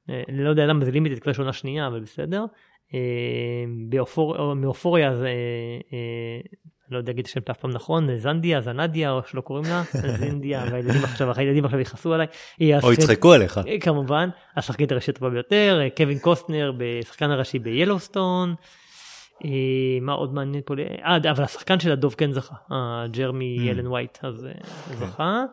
אה, 0.09 0.23
אני 0.29 0.43
לא 0.43 0.49
יודע 0.49 0.65
למה 0.65 0.85
זה 0.85 0.91
לימיטד 0.91 1.19
כבר 1.19 1.31
יש 1.31 1.39
עונה 1.39 1.53
שנייה 1.53 1.87
אבל 1.87 1.99
בסדר. 1.99 2.45
אה, 2.93 3.65
מאופוריה 4.55 5.15
זה 5.15 5.29
אה, 5.93 6.39
אני 6.87 6.93
לא 6.93 6.97
יודע 6.97 7.09
להגיד 7.11 7.25
את 7.25 7.29
השם 7.29 7.39
אף 7.51 7.57
פעם 7.57 7.71
נכון 7.71 8.17
זנדיה 8.17 8.61
זנדיה 8.61 9.11
או 9.11 9.21
שלא 9.27 9.41
קוראים 9.41 9.65
לה 9.65 9.83
זינדיה 10.19 10.65
והילדים 10.71 11.03
עכשיו 11.03 11.31
הילדים 11.35 11.65
עכשיו 11.65 11.79
יכעסו 11.79 12.13
עליי. 12.13 12.27
או 12.83 12.93
יצחקו 12.93 13.33
עליך. 13.33 13.57
אה, 13.67 13.79
כמובן, 13.79 14.29
השחקנית 14.55 14.91
הראשית 14.91 15.15
הטובה 15.15 15.29
ביותר, 15.29 15.79
אה, 15.81 15.89
קווין 15.89 16.19
קוסטנר 16.19 16.71
בשחקן 16.77 17.31
הראשי 17.31 17.59
ביילוסטון. 17.59 18.55
אה, 19.45 19.49
מה 20.01 20.13
עוד 20.13 20.33
מעניין 20.33 20.63
פה? 20.65 20.73
אה, 21.05 21.31
אבל 21.31 21.43
השחקן 21.43 21.79
של 21.79 21.91
הדוב 21.91 22.15
כן 22.17 22.31
זכה, 22.31 22.55
ג'רמי 23.11 23.57
Mm. 23.59 23.71
אלן 23.71 23.87
וייט, 23.87 24.17
אז 24.21 24.47
הוא 24.87 25.07
זכה. 25.07 25.43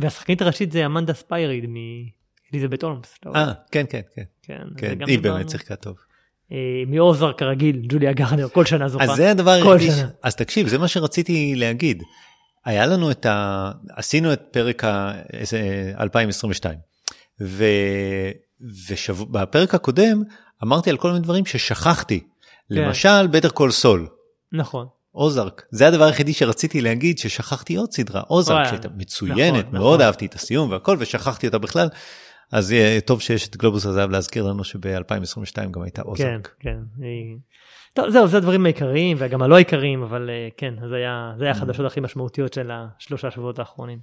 והשחקנית 0.00 0.42
הראשית 0.42 0.72
זה 0.72 0.86
אמנדה 0.86 1.14
ספייריד 1.14 1.66
מאליזבת 1.70 2.84
רואה? 3.28 3.44
אה, 3.44 3.52
כן, 3.70 3.84
כן, 3.90 4.00
כן. 4.14 4.22
כן, 4.42 4.62
כן, 4.76 4.98
היא. 5.06 5.18
באמת 5.18 5.50
שיחקה 5.50 5.76
טוב. 5.76 5.96
אה, 6.52 6.56
מאוזר 6.86 7.32
כרגיל, 7.32 7.82
ג'וליה 7.88 8.12
גרנר, 8.12 8.48
כל 8.48 8.64
שנה 8.64 8.88
זוכה. 8.88 9.04
אז 9.04 9.10
זה 9.16 9.30
הדבר 9.30 9.62
כל 9.62 9.72
היחידי. 9.72 9.92
ש- 9.92 9.98
שנה. 9.98 10.08
אז 10.22 10.34
תקשיב, 10.36 10.68
זה 10.68 10.78
מה 10.78 10.88
שרציתי 10.88 11.54
להגיד. 11.56 12.02
היה 12.64 12.86
לנו 12.86 13.10
את 13.10 13.26
ה... 13.26 13.70
עשינו 13.90 14.32
את 14.32 14.42
פרק 14.50 14.84
ה... 14.84 15.12
איזה 15.32 15.92
2022. 16.00 16.78
ו... 17.40 17.64
ובפרק 18.60 19.74
הקודם 19.74 20.22
אמרתי 20.64 20.90
על 20.90 20.96
כל 20.96 21.08
מיני 21.08 21.20
דברים 21.20 21.46
ששכחתי. 21.46 22.20
למשל, 22.70 23.26
בטר 23.26 23.48
קול 23.48 23.70
סול. 23.70 24.06
נכון. 24.52 24.86
אוזרק. 25.14 25.62
זה 25.70 25.86
הדבר 25.88 26.04
היחידי 26.04 26.32
שרציתי 26.32 26.80
להגיד 26.80 27.18
ששכחתי 27.18 27.76
עוד 27.76 27.92
סדרה. 27.92 28.22
אוזרק 28.30 28.66
שהייתה 28.68 28.88
מצוינת, 28.96 29.64
נכון, 29.66 29.78
מאוד 29.78 29.94
נכון. 29.94 30.00
אהבתי 30.06 30.26
את 30.26 30.34
הסיום 30.34 30.70
והכל 30.70 30.96
ושכחתי 31.00 31.46
אותה 31.46 31.58
בכלל. 31.58 31.88
אז 32.52 32.72
יהיה 32.72 33.00
טוב 33.00 33.20
שיש 33.20 33.48
את 33.48 33.56
גלובוס 33.56 33.86
הזהב 33.86 34.10
להזכיר 34.10 34.44
לנו 34.44 34.64
שב-2022 34.64 35.66
גם 35.70 35.82
הייתה 35.82 36.02
כן, 36.02 36.08
אוזרק. 36.08 36.54
כן. 36.60 36.76
היא- 37.02 37.36
טוב, 37.94 38.10
זהו, 38.10 38.28
זה 38.28 38.36
הדברים 38.36 38.64
העיקריים 38.64 39.16
וגם 39.20 39.42
הלא 39.42 39.56
עיקריים, 39.56 40.02
אבל 40.02 40.30
אה, 40.30 40.48
כן, 40.56 40.74
זה 40.88 40.96
היה, 40.96 41.32
זה 41.38 41.44
היה 41.44 41.52
Mm. 41.52 41.56
החדשות 41.56 41.86
הכי 41.86 42.00
משמעותיות 42.00 42.52
של 42.52 42.70
השלושה 42.72 43.30
שבועות 43.30 43.58
האחרונים. 43.58 43.98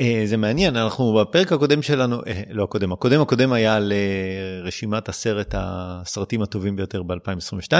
אה, 0.00 0.22
זה 0.24 0.36
מעניין, 0.36 0.76
אנחנו 0.76 1.14
בפרק 1.20 1.52
הקודם 1.52 1.82
שלנו, 1.82 2.16
אה, 2.26 2.42
לא 2.50 2.64
הקודם, 2.64 2.92
הקודם 2.92 3.20
הקודם 3.20 3.52
היה 3.52 3.76
על 3.76 3.92
אה, 3.92 4.60
רשימת 4.64 5.08
עשרת 5.08 5.54
הסרטים 5.58 6.42
הטובים 6.42 6.76
ביותר 6.76 7.02
ב-2022, 7.02 7.72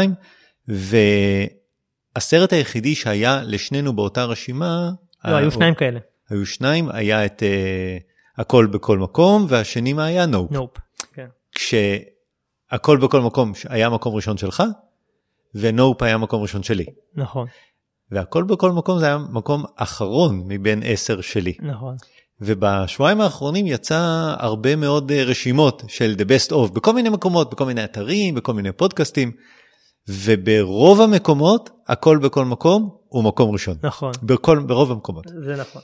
והסרט 0.68 2.52
היחידי 2.52 2.94
שהיה 2.94 3.40
לשנינו 3.44 3.96
באותה 3.96 4.24
רשימה, 4.24 4.90
לא, 5.24 5.30
אה, 5.30 5.36
היו 5.38 5.50
שניים 5.50 5.74
כאלה. 5.74 6.00
היו 6.30 6.46
שניים, 6.46 6.88
היה 6.90 7.26
את 7.26 7.42
אה, 7.42 7.98
הכל 8.38 8.66
בכל 8.66 8.98
מקום, 8.98 9.46
והשני 9.48 9.92
מה 9.92 10.04
היה? 10.04 10.26
נופ. 10.26 10.50
נופ. 10.50 10.70
כן. 11.14 11.26
כשהכל 11.54 12.96
בכל 12.96 13.20
מקום 13.20 13.52
היה 13.68 13.88
מקום 13.88 14.14
ראשון 14.14 14.36
שלך, 14.36 14.62
ונופ 15.54 16.02
היה 16.02 16.18
מקום 16.18 16.42
ראשון 16.42 16.62
שלי. 16.62 16.84
נכון, 17.14 17.46
והכל 18.10 18.42
בכל 18.42 18.72
מקום 18.72 18.98
זה 18.98 19.06
היה 19.06 19.18
מקום 19.18 19.64
אחרון 19.76 20.42
מבין 20.46 20.82
עשר 20.84 21.20
שלי. 21.20 21.52
נכון. 21.60 21.96
ובשבועיים 22.40 23.20
האחרונים 23.20 23.66
יצא 23.66 24.34
הרבה 24.38 24.76
מאוד 24.76 25.12
אה, 25.12 25.24
רשימות 25.24 25.82
של 25.88 26.14
The 26.18 26.22
Best 26.22 26.52
of 26.52 26.72
בכל 26.72 26.92
מיני 26.92 27.08
מקומות, 27.08 27.50
בכל 27.50 27.64
מיני 27.64 27.84
אתרים, 27.84 28.34
בכל 28.34 28.54
מיני 28.54 28.72
פודקאסטים, 28.72 29.32
וברוב 30.08 31.00
המקומות, 31.00 31.70
הכל 31.86 32.18
בכל 32.18 32.44
מקום 32.44 32.90
הוא 33.08 33.24
מקום 33.24 33.50
ראשון. 33.50 33.76
נכון, 33.82 34.12
בכל, 34.22 34.58
ברוב 34.58 34.92
המקומות. 34.92 35.24
זה 35.44 35.56
נכון. 35.56 35.82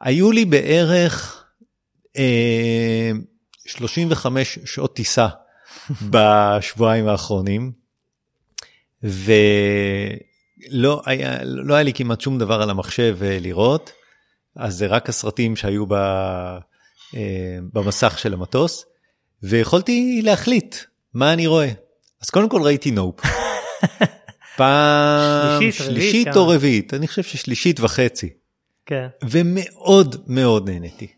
היו 0.00 0.32
לי 0.32 0.44
בערך 0.44 1.45
35 3.66 4.58
שעות 4.64 4.96
טיסה 4.96 5.26
בשבועיים 6.10 7.08
האחרונים, 7.08 7.72
ולא 9.02 9.42
היה, 11.06 11.38
לא 11.44 11.74
היה 11.74 11.82
לי 11.82 11.92
כמעט 11.92 12.20
שום 12.20 12.38
דבר 12.38 12.62
על 12.62 12.70
המחשב 12.70 13.18
אה, 13.22 13.38
לראות, 13.40 13.92
אז 14.56 14.74
זה 14.76 14.86
רק 14.86 15.08
הסרטים 15.08 15.56
שהיו 15.56 15.86
ב, 15.86 15.92
אה, 15.94 17.58
במסך 17.72 18.18
של 18.18 18.34
המטוס, 18.34 18.84
ויכולתי 19.42 20.20
להחליט 20.24 20.76
מה 21.14 21.32
אני 21.32 21.46
רואה. 21.46 21.68
אז 22.22 22.30
קודם 22.30 22.48
כל 22.48 22.62
ראיתי 22.62 22.90
נופ. 22.90 23.20
פעם 24.56 25.60
שלישית, 25.60 25.86
שלישית 25.86 26.28
כמה? 26.28 26.36
או 26.36 26.48
רביעית, 26.48 26.94
אני 26.94 27.08
חושב 27.08 27.22
ששלישית 27.22 27.80
וחצי. 27.80 28.30
כן, 28.86 29.06
ומאוד 29.22 30.16
מאוד 30.26 30.70
נהניתי. 30.70 31.15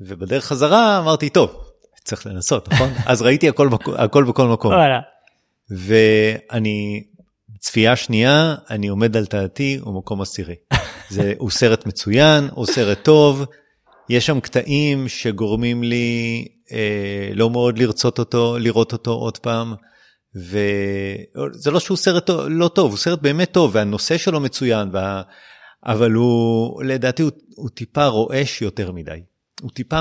ובדרך 0.00 0.44
חזרה 0.44 0.98
אמרתי, 0.98 1.30
טוב, 1.30 1.64
צריך 2.04 2.26
לנסות, 2.26 2.72
נכון? 2.72 2.88
אז 3.10 3.22
ראיתי 3.22 3.48
הכל, 3.48 3.68
הכל 3.98 4.24
בכל 4.24 4.46
מקום. 4.46 4.72
ואני 5.70 7.04
צפייה 7.58 7.96
שנייה, 7.96 8.54
אני 8.70 8.88
עומד 8.88 9.16
על 9.16 9.24
דעתי, 9.30 9.78
הוא 9.82 9.94
מקום 9.94 10.20
עשירי. 10.20 10.54
זה, 11.10 11.32
הוא 11.38 11.50
סרט 11.50 11.86
מצוין, 11.86 12.48
הוא 12.52 12.66
סרט 12.66 12.98
טוב, 13.02 13.44
יש 14.08 14.26
שם 14.26 14.40
קטעים 14.40 15.08
שגורמים 15.08 15.82
לי 15.82 16.48
אה, 16.72 17.30
לא 17.34 17.50
מאוד 17.50 17.78
לרצות 17.78 18.18
אותו, 18.18 18.58
לראות 18.58 18.92
אותו 18.92 19.10
עוד 19.10 19.38
פעם. 19.38 19.74
וזה 20.34 21.70
לא 21.70 21.80
שהוא 21.80 21.96
סרט 21.96 22.30
לא 22.48 22.68
טוב, 22.68 22.90
הוא 22.90 22.98
סרט 22.98 23.22
באמת 23.22 23.52
טוב, 23.52 23.70
והנושא 23.74 24.18
שלו 24.18 24.40
מצוין, 24.40 24.88
וה... 24.92 25.22
אבל 25.86 26.12
הוא, 26.12 26.82
לדעתי, 26.82 27.22
הוא, 27.22 27.30
הוא 27.56 27.68
טיפה 27.68 28.06
רועש 28.06 28.62
יותר 28.62 28.92
מדי. 28.92 29.20
הוא 29.62 29.70
טיפה 29.70 30.00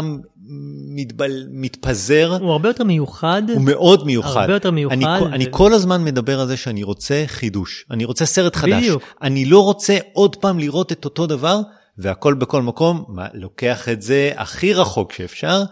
מתבל, 0.95 1.47
מתפזר. 1.51 2.37
הוא 2.41 2.51
הרבה 2.51 2.69
יותר 2.69 2.83
מיוחד. 2.83 3.41
הוא 3.53 3.61
מאוד 3.61 4.05
מיוחד. 4.05 4.41
הרבה 4.41 4.53
יותר 4.53 4.71
מיוחד. 4.71 4.93
אני, 4.95 5.05
ו... 5.05 5.25
אני 5.25 5.45
כל 5.51 5.73
הזמן 5.73 6.03
מדבר 6.03 6.39
על 6.39 6.47
זה 6.47 6.57
שאני 6.57 6.83
רוצה 6.83 7.23
חידוש. 7.27 7.85
אני 7.91 8.05
רוצה 8.05 8.25
סרט 8.25 8.55
חדש. 8.55 8.73
בדיוק. 8.73 9.03
אני 9.21 9.45
לא 9.45 9.63
רוצה 9.63 9.97
עוד 10.13 10.35
פעם 10.35 10.59
לראות 10.59 10.91
את 10.91 11.05
אותו 11.05 11.27
דבר, 11.27 11.59
והכל 11.97 12.33
בכל 12.33 12.61
מקום, 12.61 13.03
מה, 13.07 13.27
לוקח 13.33 13.89
את 13.89 14.01
זה 14.01 14.31
הכי 14.35 14.73
רחוק 14.73 15.13
שאפשר. 15.13 15.63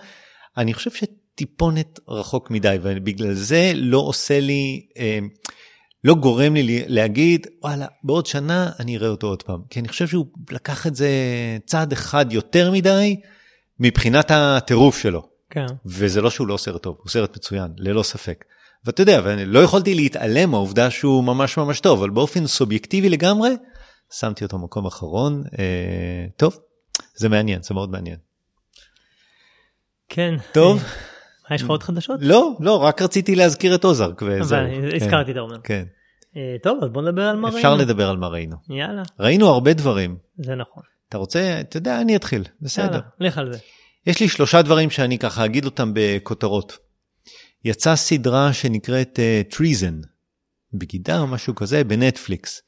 אני 0.57 0.73
חושב 0.73 0.91
שטיפונת 0.91 1.99
רחוק 2.07 2.51
מדי, 2.51 2.77
ובגלל 2.81 3.33
זה 3.33 3.71
לא 3.75 3.97
עושה 3.97 4.39
לי... 4.39 4.85
אה, 4.97 5.19
לא 6.03 6.15
גורם 6.15 6.53
לי 6.53 6.83
להגיד, 6.87 7.47
וואלה, 7.63 7.85
בעוד 8.03 8.25
שנה 8.25 8.71
אני 8.79 8.97
אראה 8.97 9.09
אותו 9.09 9.27
עוד 9.27 9.43
פעם. 9.43 9.61
כי 9.69 9.79
אני 9.79 9.87
חושב 9.87 10.07
שהוא 10.07 10.25
לקח 10.51 10.87
את 10.87 10.95
זה 10.95 11.09
צעד 11.65 11.91
אחד 11.91 12.33
יותר 12.33 12.71
מדי, 12.71 13.15
מבחינת 13.79 14.31
הטירוף 14.31 14.97
שלו. 14.97 15.29
כן. 15.49 15.65
וזה 15.85 16.21
לא 16.21 16.29
שהוא 16.29 16.47
לא 16.47 16.57
סרט 16.57 16.83
טוב, 16.83 16.97
הוא 16.99 17.09
סרט 17.09 17.35
מצוין, 17.37 17.71
ללא 17.77 18.03
ספק. 18.03 18.45
ואתה 18.85 19.01
יודע, 19.01 19.21
ואני 19.23 19.45
לא 19.45 19.59
יכולתי 19.59 19.95
להתעלם 19.95 20.51
מהעובדה 20.51 20.89
שהוא 20.89 21.23
ממש 21.23 21.57
ממש 21.57 21.79
טוב, 21.79 21.99
אבל 21.99 22.09
באופן 22.09 22.47
סובייקטיבי 22.47 23.09
לגמרי, 23.09 23.49
שמתי 24.13 24.43
אותו 24.43 24.57
מקום 24.57 24.85
אחרון. 24.85 25.43
אה, 25.59 26.25
טוב, 26.37 26.59
זה 27.15 27.29
מעניין, 27.29 27.63
זה 27.63 27.73
מאוד 27.73 27.91
מעניין. 27.91 28.17
כן. 30.09 30.35
טוב. 30.51 30.83
מה, 31.49 31.55
יש 31.55 31.63
לך 31.63 31.69
עוד 31.69 31.83
חדשות? 31.83 32.19
לא, 32.21 32.57
לא, 32.59 32.83
רק 32.83 33.01
רציתי 33.01 33.35
להזכיר 33.35 33.75
את 33.75 33.85
אוזרק 33.85 34.21
וזהו. 34.21 34.59
אבל 34.59 34.95
הזכרתי 34.95 35.31
את 35.31 35.37
האומר. 35.37 35.57
כן. 35.63 35.85
אה, 36.37 36.55
טוב, 36.63 36.83
אז 36.83 36.89
בוא 36.89 37.01
נדבר 37.01 37.21
על 37.21 37.35
מה 37.35 37.47
ראינו. 37.47 37.57
אפשר 37.57 37.75
לדבר 37.75 38.09
על 38.09 38.17
מה 38.17 38.27
ראינו. 38.27 38.55
יאללה, 38.69 39.03
ראינו 39.19 39.47
הרבה 39.47 39.73
דברים. 39.73 40.17
זה 40.37 40.55
נכון. 40.55 40.83
אתה 41.09 41.17
רוצה, 41.17 41.57
אתה 41.61 41.77
יודע, 41.77 42.01
אני 42.01 42.15
אתחיל, 42.15 42.43
בסדר. 42.61 42.85
יאללה, 42.85 42.99
לך 43.19 43.37
על 43.37 43.53
זה. 43.53 43.59
יש 44.05 44.19
לי 44.19 44.29
שלושה 44.29 44.61
דברים 44.61 44.89
שאני 44.89 45.19
ככה 45.19 45.45
אגיד 45.45 45.65
אותם 45.65 45.91
בכותרות. 45.93 46.77
יצאה 47.65 47.95
סדרה 47.95 48.53
שנקראת 48.53 49.19
Treason, 49.49 49.99
uh, 50.03 50.07
בגידה 50.73 51.19
או 51.19 51.27
משהו 51.27 51.55
כזה, 51.55 51.83
בנטפליקס. 51.83 52.61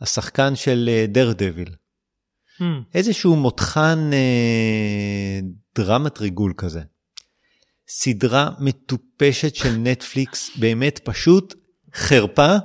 השחקן 0.00 0.56
של 0.56 0.90
דר 1.08 1.30
uh, 1.30 1.34
דוויל. 1.34 1.68
Hmm. 1.68 2.62
איזשהו 2.94 3.36
מותחן 3.36 4.10
uh, 4.12 5.44
דרמת 5.76 6.18
ריגול 6.20 6.52
כזה. 6.56 6.80
סדרה 7.88 8.50
מטופשת 8.58 9.54
של 9.54 9.76
נטפליקס, 9.76 10.50
באמת 10.56 11.00
פשוט 11.04 11.54
חרפה, 11.94 12.56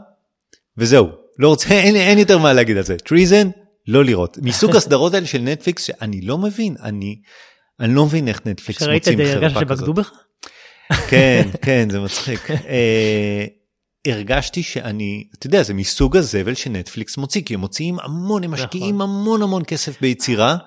וזהו. 0.77 1.09
לא 1.39 1.49
רוצה, 1.49 1.69
אין, 1.69 1.95
אין 1.95 2.17
יותר 2.17 2.37
מה 2.37 2.53
להגיד 2.53 2.77
על 2.77 2.83
זה. 2.83 2.97
Treason, 2.97 3.49
לא 3.87 4.05
לראות. 4.05 4.37
מסוג 4.41 4.75
הסדרות 4.75 5.13
האלה 5.13 5.25
של 5.27 5.41
נטפליקס 5.41 5.83
שאני 5.83 6.21
לא 6.21 6.37
מבין, 6.37 6.75
אני, 6.83 7.15
אני 7.79 7.95
לא 7.95 8.05
מבין 8.05 8.27
איך 8.27 8.41
נטפליקס 8.45 8.81
מוצאים 8.83 9.17
חרפה 9.17 9.25
כזאת. 9.25 9.37
שראית 9.37 9.51
את 9.51 9.57
הרגשת 9.57 9.77
שבגדו 9.77 9.93
בך? 9.93 10.11
כן, 11.09 11.47
כן, 11.61 11.87
זה 11.91 11.99
מצחיק. 11.99 12.51
אה, 12.51 13.45
הרגשתי 14.07 14.63
שאני, 14.63 15.23
אתה 15.37 15.47
יודע, 15.47 15.63
זה 15.63 15.73
מסוג 15.73 16.17
הזבל 16.17 16.53
שנטפליקס 16.53 17.17
מוציא, 17.17 17.41
כי 17.41 17.53
הם 17.53 17.59
מוציאים 17.59 17.97
המון, 18.03 18.43
הם 18.43 18.51
משקיעים 18.51 18.95
נכון. 18.95 19.01
המון 19.09 19.41
המון 19.41 19.63
כסף 19.67 20.01
ביצירה 20.01 20.57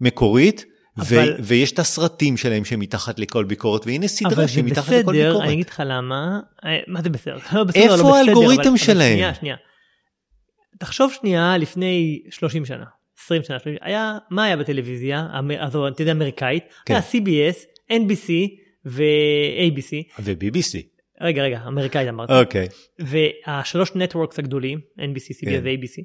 מקורית. 0.00 0.64
אבל- 0.98 1.34
ו- 1.38 1.44
ויש 1.44 1.72
את 1.72 1.78
הסרטים 1.78 2.36
שלהם 2.36 2.64
שמתחת 2.64 3.18
לכל 3.18 3.44
ביקורת, 3.44 3.86
והנה 3.86 3.98
אבל 3.98 4.08
סדרה 4.08 4.46
זה 4.46 4.48
שמתחת 4.48 4.88
לכל 4.88 5.12
בסדר, 5.12 5.28
ביקורת. 5.28 5.44
אני 5.44 5.52
אגיד 5.54 5.68
לך 5.68 5.82
למה, 5.86 6.40
אה, 6.64 6.70
מה 6.88 7.02
זה 7.02 7.08
בסדר? 7.10 7.36
לא 7.52 7.64
בסדר, 7.64 7.82
איפה 7.82 7.96
לא 7.96 8.02
בסדר, 8.02 8.14
האלגוריתם 8.14 8.60
אבל- 8.60 8.68
אבל 8.68 8.76
שלהם? 8.76 9.12
שנייה, 9.16 9.34
שנייה. 9.34 9.56
תחשוב 10.80 11.12
שנייה 11.12 11.56
לפני 11.58 12.22
30 12.30 12.64
שנה, 12.64 12.84
20 13.18 13.42
שנה, 13.42 13.58
30, 13.58 13.78
היה, 13.80 14.18
מה 14.30 14.44
היה 14.44 14.56
בטלוויזיה, 14.56 15.26
אז 15.60 15.76
אתה 15.76 16.02
יודע, 16.02 16.12
אמריקאית? 16.12 16.64
כן. 16.86 16.94
היה 16.94 17.02
CBS, 17.12 17.56
NBC 17.92 18.30
ו-ABC. 18.86 20.20
ו-BBC. 20.20 20.82
רגע, 21.20 21.42
רגע, 21.42 21.60
אמריקאית 21.66 22.08
אמרתי. 22.08 22.32
אוקיי. 22.32 22.68
והשלוש 22.98 23.92
נטוורקס 23.94 24.38
הגדולים, 24.38 24.78
NBC, 24.98 25.32
CBS 25.32 25.50
כן. 25.50 25.60
ו-ABC, 25.64 26.02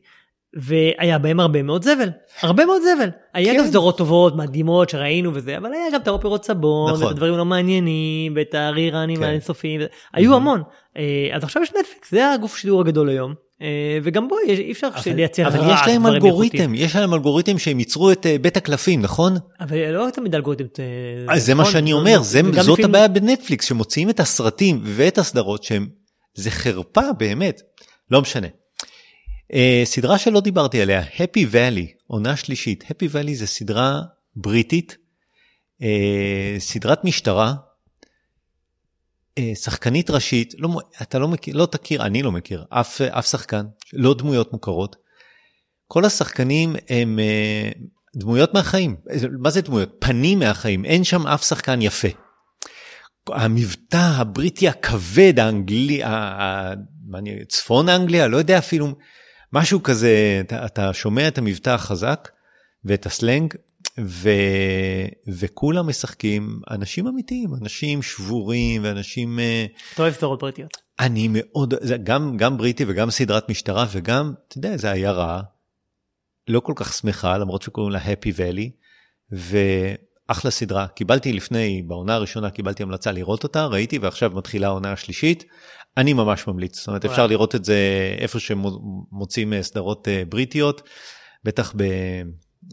והיה 0.53 1.17
בהם 1.17 1.39
הרבה 1.39 1.63
מאוד 1.63 1.83
זבל, 1.83 2.09
הרבה 2.41 2.65
מאוד 2.65 2.81
זבל. 2.81 3.09
היה 3.33 3.53
כן. 3.53 3.59
גם 3.59 3.65
סדרות 3.65 3.97
טובות, 3.97 4.35
מדהימות 4.35 4.89
שראינו 4.89 5.31
וזה, 5.33 5.57
אבל 5.57 5.73
היה 5.73 5.91
גם 5.93 6.01
את 6.01 6.07
האופרות 6.07 6.45
סבון, 6.45 6.91
נכון. 6.91 7.03
ואת 7.03 7.11
הדברים 7.11 7.33
הלא 7.33 7.45
מעניינים, 7.45 8.33
ואת 8.35 8.53
הריראנים 8.53 9.17
כן. 9.17 9.23
האינסופיים, 9.23 9.81
היו 10.13 10.35
המון. 10.35 10.61
אה, 10.97 11.29
אז 11.35 11.43
עכשיו 11.43 11.63
יש 11.63 11.69
נטפליקס, 11.79 12.11
זה 12.11 12.31
הגוף 12.31 12.53
השידור 12.55 12.81
הגדול 12.81 13.09
היום, 13.09 13.33
אה, 13.61 13.67
וגם 14.03 14.27
בו 14.27 14.35
אי 14.47 14.71
אפשר 14.71 14.87
לייצר 15.15 15.47
אבל 15.47 15.59
רק 15.59 15.79
יש 15.81 15.87
להם 15.87 16.07
אלגוריתם. 16.07 16.75
יש 16.75 16.95
להם 16.95 17.13
אלגוריתם 17.13 17.57
שהם 17.59 17.79
ייצרו 17.79 18.11
את 18.11 18.25
אה, 18.25 18.37
בית 18.41 18.57
הקלפים, 18.57 19.01
נכון? 19.01 19.33
אבל 19.59 19.91
לא 19.91 20.07
תמיד 20.13 20.35
אלגוריתם. 20.35 20.63
אז 21.29 21.45
זה 21.45 21.53
מה 21.53 21.61
נכון, 21.61 21.73
שאני 21.73 21.91
לא- 21.91 21.97
אומר, 21.97 22.21
זה- 22.21 22.39
וגם 22.45 22.63
זאת 22.63 22.79
לפעמים- 22.79 22.85
הבעיה 22.95 23.07
בנטפליקס, 23.07 23.65
שמוציאים 23.65 24.09
את 24.09 24.19
הסרטים 24.19 24.81
ואת 24.83 25.17
הסדרות 25.17 25.63
שהם, 25.63 25.87
זה 26.35 26.51
חרפה 26.51 27.01
באמת, 27.17 27.61
לא 28.11 28.21
משנה. 28.21 28.47
אה, 29.53 29.81
סדרה 29.85 30.17
שלא 30.17 30.39
דיברתי 30.39 30.81
עליה, 30.81 31.01
Happy 31.17 31.51
Valley, 31.53 31.87
עונה 32.07 32.35
שלישית. 32.35 32.83
Happy 32.83 33.05
Valley 33.15 33.33
זה 33.33 33.47
סדרה 33.47 34.01
בריטית, 34.35 34.97
אה, 35.81 36.55
סדרת 36.59 37.03
משטרה, 37.03 37.53
שחקנית 39.55 40.09
ראשית, 40.09 40.53
לא, 40.57 40.69
אתה 41.01 41.19
לא 41.19 41.27
מכיר, 41.27 41.55
לא 41.57 41.65
תכיר, 41.65 42.05
אני 42.05 42.23
לא 42.23 42.31
מכיר, 42.31 42.65
אף, 42.69 43.01
אף 43.01 43.27
שחקן, 43.27 43.65
לא 43.93 44.13
דמויות 44.13 44.53
מוכרות. 44.53 44.95
כל 45.87 46.05
השחקנים 46.05 46.75
הם 46.89 47.19
אה, 47.19 47.69
דמויות 48.15 48.53
מהחיים. 48.53 48.95
מה 49.39 49.49
זה 49.49 49.61
דמויות? 49.61 49.95
פנים 49.99 50.39
מהחיים, 50.39 50.85
אין 50.85 51.03
שם 51.03 51.27
אף 51.27 51.43
שחקן 51.43 51.81
יפה. 51.81 52.07
המבטא 53.27 54.11
הבריטי 54.15 54.67
הכבד, 54.67 55.39
האנגלי, 55.39 56.01
צפון 57.47 57.89
אנגליה, 57.89 58.27
לא 58.27 58.37
יודע 58.37 58.57
אפילו, 58.57 58.95
משהו 59.53 59.83
כזה, 59.83 60.41
אתה, 60.45 60.65
אתה 60.65 60.93
שומע 60.93 61.27
את 61.27 61.37
המבטא 61.37 61.69
החזק 61.69 62.29
ואת 62.85 63.05
הסלנג, 63.05 63.53
ו, 63.99 64.29
וכולם 65.27 65.87
משחקים 65.87 66.59
אנשים 66.71 67.07
אמיתיים, 67.07 67.49
אנשים 67.61 68.01
שבורים 68.01 68.83
ואנשים... 68.83 69.39
אה, 69.39 69.65
אתה 69.93 70.01
אוהב 70.01 70.13
סדרות 70.13 70.41
בריטיות. 70.41 70.77
אני 70.99 71.27
מאוד, 71.31 71.73
זה 71.81 71.97
גם, 71.97 72.37
גם 72.37 72.57
בריטי 72.57 72.85
וגם 72.87 73.11
סדרת 73.11 73.49
משטרה 73.49 73.85
וגם, 73.91 74.33
אתה 74.47 74.57
יודע, 74.57 74.77
זה 74.77 74.91
עיירה 74.91 75.41
לא 76.47 76.59
כל 76.59 76.73
כך 76.75 76.93
שמחה, 76.93 77.37
למרות 77.37 77.61
שקוראים 77.61 77.91
לה 77.91 77.99
Happy 77.99 78.37
Valley, 78.37 78.69
ואחלה 79.31 80.51
סדרה. 80.51 80.87
קיבלתי 80.87 81.33
לפני, 81.33 81.81
בעונה 81.87 82.15
הראשונה 82.15 82.49
קיבלתי 82.49 82.83
המלצה 82.83 83.11
לראות 83.11 83.43
אותה, 83.43 83.65
ראיתי 83.65 83.97
ועכשיו 83.97 84.31
מתחילה 84.31 84.67
העונה 84.67 84.91
השלישית. 84.91 85.43
אני 85.97 86.13
ממש 86.13 86.47
ממליץ, 86.47 86.77
זאת 86.77 86.87
אומרת. 86.87 87.05
אפשר 87.05 87.27
לראות 87.27 87.55
את 87.55 87.65
זה 87.65 87.77
איפה 88.17 88.39
שמוצאים 88.39 89.53
אה, 89.53 89.63
סדרות 89.63 90.07
אה, 90.07 90.23
בריטיות, 90.29 90.81
בטח 91.43 91.73
ב... 91.77 91.83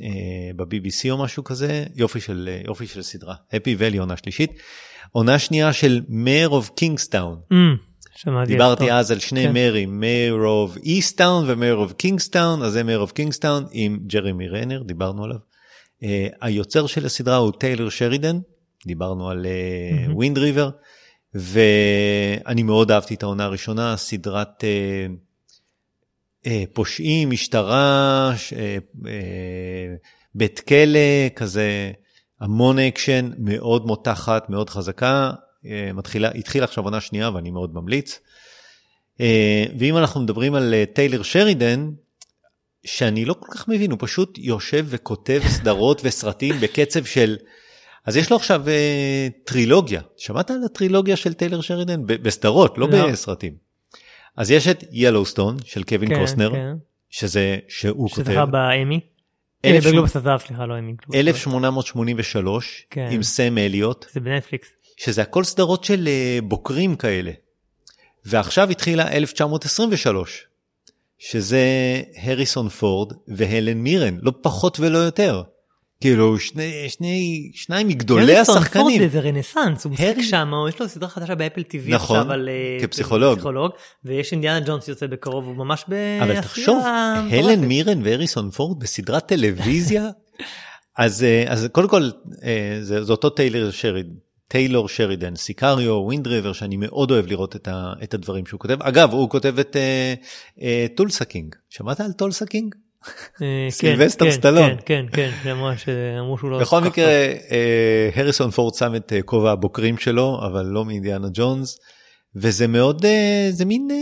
אה, 0.02 0.50
ב-BBC 0.56 1.10
או 1.10 1.22
משהו 1.22 1.44
כזה, 1.44 1.84
יופי 1.94 2.20
של, 2.20 2.48
אה, 2.52 2.62
יופי 2.66 2.86
של 2.86 3.02
סדרה. 3.02 3.34
Happy 3.50 3.80
Valley 3.80 3.98
עונה 3.98 4.16
שלישית. 4.16 4.50
עונה 5.12 5.38
שנייה 5.38 5.72
של 5.72 6.00
Mayor 6.08 6.50
of 6.50 6.70
Kingstown. 6.80 7.52
Mm. 7.52 7.56
דיברתי 8.46 8.84
טוב. 8.84 8.92
אז 8.92 9.10
על 9.10 9.18
שני 9.18 9.42
כן. 9.42 9.52
מרים, 9.54 10.00
Mare 10.00 10.34
of 10.34 10.76
Easttown 10.76 11.44
ו 11.48 11.53
Mayor 11.53 11.76
of 11.76 11.92
Kingstown, 11.92 12.62
אז 12.62 12.72
זה 12.72 12.82
Mayor 12.82 12.98
of 12.98 13.12
Kingstown 13.12 13.66
עם 13.72 13.98
ג'רמי 14.06 14.48
רנר, 14.48 14.82
דיברנו 14.82 15.24
עליו. 15.24 15.36
Uh, 15.36 16.06
היוצר 16.40 16.86
של 16.86 17.06
הסדרה 17.06 17.36
הוא 17.36 17.52
טיילר 17.52 17.88
שרידן, 17.88 18.38
דיברנו 18.86 19.30
על. 19.30 19.46
Wind 20.14 20.38
uh, 20.38 20.40
River, 20.40 20.70
ואני 21.34 22.62
מאוד 22.62 22.90
אהבתי 22.90 23.14
את 23.14 23.22
העונה 23.22 23.44
הראשונה, 23.44 23.96
סדרת 23.96 24.64
uh, 24.64 25.12
פושעים, 26.72 27.30
משטרה, 27.30 28.32
uh, 28.32 29.04
uh, 29.04 29.08
בית 30.34 30.60
כלא, 30.60 31.28
כזה 31.36 31.92
המון 32.40 32.78
אקשן, 32.78 33.30
מאוד 33.38 33.86
מותחת, 33.86 34.50
מאוד 34.50 34.70
חזקה, 34.70 35.30
אה, 35.66 35.90
מתחילה, 35.94 36.28
התחילה 36.28 36.64
עכשיו 36.64 36.84
עונה 36.84 37.00
שנייה 37.00 37.30
ואני 37.34 37.50
מאוד 37.50 37.74
ממליץ. 37.74 38.18
אה, 39.20 39.64
ואם 39.78 39.96
אנחנו 39.96 40.20
מדברים 40.20 40.54
על 40.54 40.74
אה, 40.74 40.84
טיילר 40.94 41.22
שרידן, 41.22 41.90
שאני 42.86 43.24
לא 43.24 43.34
כל 43.34 43.46
כך 43.52 43.68
מבין, 43.68 43.90
הוא 43.90 43.98
פשוט 44.00 44.38
יושב 44.38 44.86
וכותב 44.88 45.42
סדרות 45.56 46.00
וסרטים 46.04 46.54
בקצב 46.60 47.04
של... 47.04 47.36
אז 48.06 48.16
יש 48.16 48.30
לו 48.30 48.36
עכשיו 48.36 48.68
אה, 48.68 49.28
טרילוגיה, 49.44 50.00
שמעת 50.16 50.50
על 50.50 50.64
הטרילוגיה 50.64 51.16
של 51.16 51.32
טיילר 51.32 51.60
שרידן? 51.60 52.06
בסדרות, 52.06 52.78
לא, 52.78 52.88
לא. 52.90 53.10
בסרטים. 53.10 53.52
אז 54.36 54.50
יש 54.50 54.68
את 54.68 54.84
ילוסטון 54.90 55.56
של 55.64 55.82
קווין 55.82 56.08
כן, 56.08 56.20
קוסטנר, 56.20 56.52
כן. 56.52 56.74
שזה, 57.10 57.56
שהוא 57.68 58.10
כותב, 58.10 58.30
שזכה 58.30 58.46
באמי. 58.46 59.00
אלף 59.64 59.84
אה, 59.86 59.90
בגלובוס 59.90 60.16
הזהב, 60.16 60.40
סליחה, 60.40 60.66
לא 60.66 60.78
אמי. 60.78 60.92
גלובוס. 60.92 61.16
1883 61.16 62.86
כן. 62.90 63.08
עם 63.10 63.22
סם 63.22 63.58
אליוט, 63.58 64.06
זה 64.12 64.20
בנטפליקס. 64.20 64.68
שזה 64.96 65.22
הכל 65.22 65.44
סדרות 65.44 65.84
של 65.84 66.08
אה, 66.08 66.38
בוקרים 66.42 66.96
כאלה. 66.96 67.32
ועכשיו 68.24 68.70
התחילה 68.70 69.12
1923, 69.12 70.46
שזה 71.18 71.62
הריסון 72.22 72.68
פורד 72.68 73.12
והלן 73.28 73.78
מירן, 73.78 74.18
לא 74.22 74.32
פחות 74.42 74.80
ולא 74.80 74.98
יותר. 74.98 75.42
כאילו 76.02 76.38
שני, 76.38 76.88
שני, 76.88 77.50
שניים 77.54 77.88
מגדולי 77.88 78.36
הריסון 78.36 78.56
השחקנים. 78.56 78.98
פורד 78.98 79.10
זה 79.10 79.20
רנסאנס, 79.20 79.84
הוא 79.84 79.92
משחק 79.92 80.14
שם, 80.20 80.52
יש 80.68 80.80
לו 80.80 80.88
סדרה 80.88 81.08
חדשה 81.08 81.34
באפל 81.34 81.60
TV 81.60 81.90
נכון, 81.90 82.16
עכשיו 82.16 82.32
על... 82.32 82.48
אה, 82.48 82.86
כפסיכולוג. 82.86 83.34
פסיכולוג, 83.34 83.72
ויש 84.04 84.32
אינדיאנה 84.32 84.60
ג'ונס 84.60 84.88
יוצא 84.88 85.06
בקרוב, 85.06 85.44
הוא 85.44 85.56
ממש 85.56 85.84
בעשייה 85.88 86.22
אבל 86.22 86.40
תחשוב, 86.40 86.84
הלן 87.30 87.60
מירן 87.60 88.00
והריסון 88.04 88.50
פורד 88.50 88.78
בסדרת 88.80 89.26
טלוויזיה, 89.26 90.10
אז, 90.98 91.24
אה, 91.24 91.44
אז 91.48 91.68
קודם 91.72 91.88
כל 91.88 92.10
אה, 92.44 92.78
זה, 92.80 93.04
זה 93.04 93.12
אותו 93.12 93.30
טיילר 93.30 93.70
שריד, 93.70 94.06
טיילור 94.48 94.88
שרידן, 94.88 95.36
סיקריו, 95.36 95.92
Wind 95.92 96.26
River, 96.26 96.52
שאני 96.52 96.76
מאוד 96.76 97.10
אוהב 97.10 97.26
לראות 97.26 97.56
את, 97.56 97.68
ה, 97.68 97.92
את 98.02 98.14
הדברים 98.14 98.46
שהוא 98.46 98.60
כותב. 98.60 98.82
אגב, 98.82 99.12
הוא 99.12 99.30
כותב 99.30 99.58
את 99.58 99.76
Tulsa 100.96 101.24
King. 101.24 101.54
שמעת 101.68 102.00
על 102.00 102.12
Tulsa 102.12 102.46
King? 102.46 102.74
סילבסטר 103.70 104.30
סטלון. 104.30 104.70
כן, 104.86 105.04
כן, 105.12 105.30
כן, 105.42 105.52
ממש 105.52 105.88
אה, 105.88 106.20
אמרו 106.20 106.38
שהוא 106.38 106.50
לא... 106.50 106.60
בכל 106.60 106.80
מקרה, 106.80 107.04
אה, 107.50 108.10
הריסון 108.14 108.50
פורד 108.50 108.74
שם 108.74 108.94
את 108.96 109.12
אה, 109.12 109.22
כובע 109.22 109.50
הבוקרים 109.52 109.98
שלו, 109.98 110.40
אבל 110.46 110.64
לא 110.64 110.84
מאינדיאנה 110.84 111.28
ג'ונס, 111.34 111.78
וזה 112.36 112.66
מאוד, 112.66 113.04
אה, 113.04 113.48
זה 113.50 113.64
מין 113.64 113.88
אה, 113.90 113.96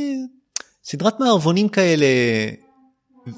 סדרת 0.85 1.21
מערבונים 1.21 1.69
כאלה, 1.69 2.07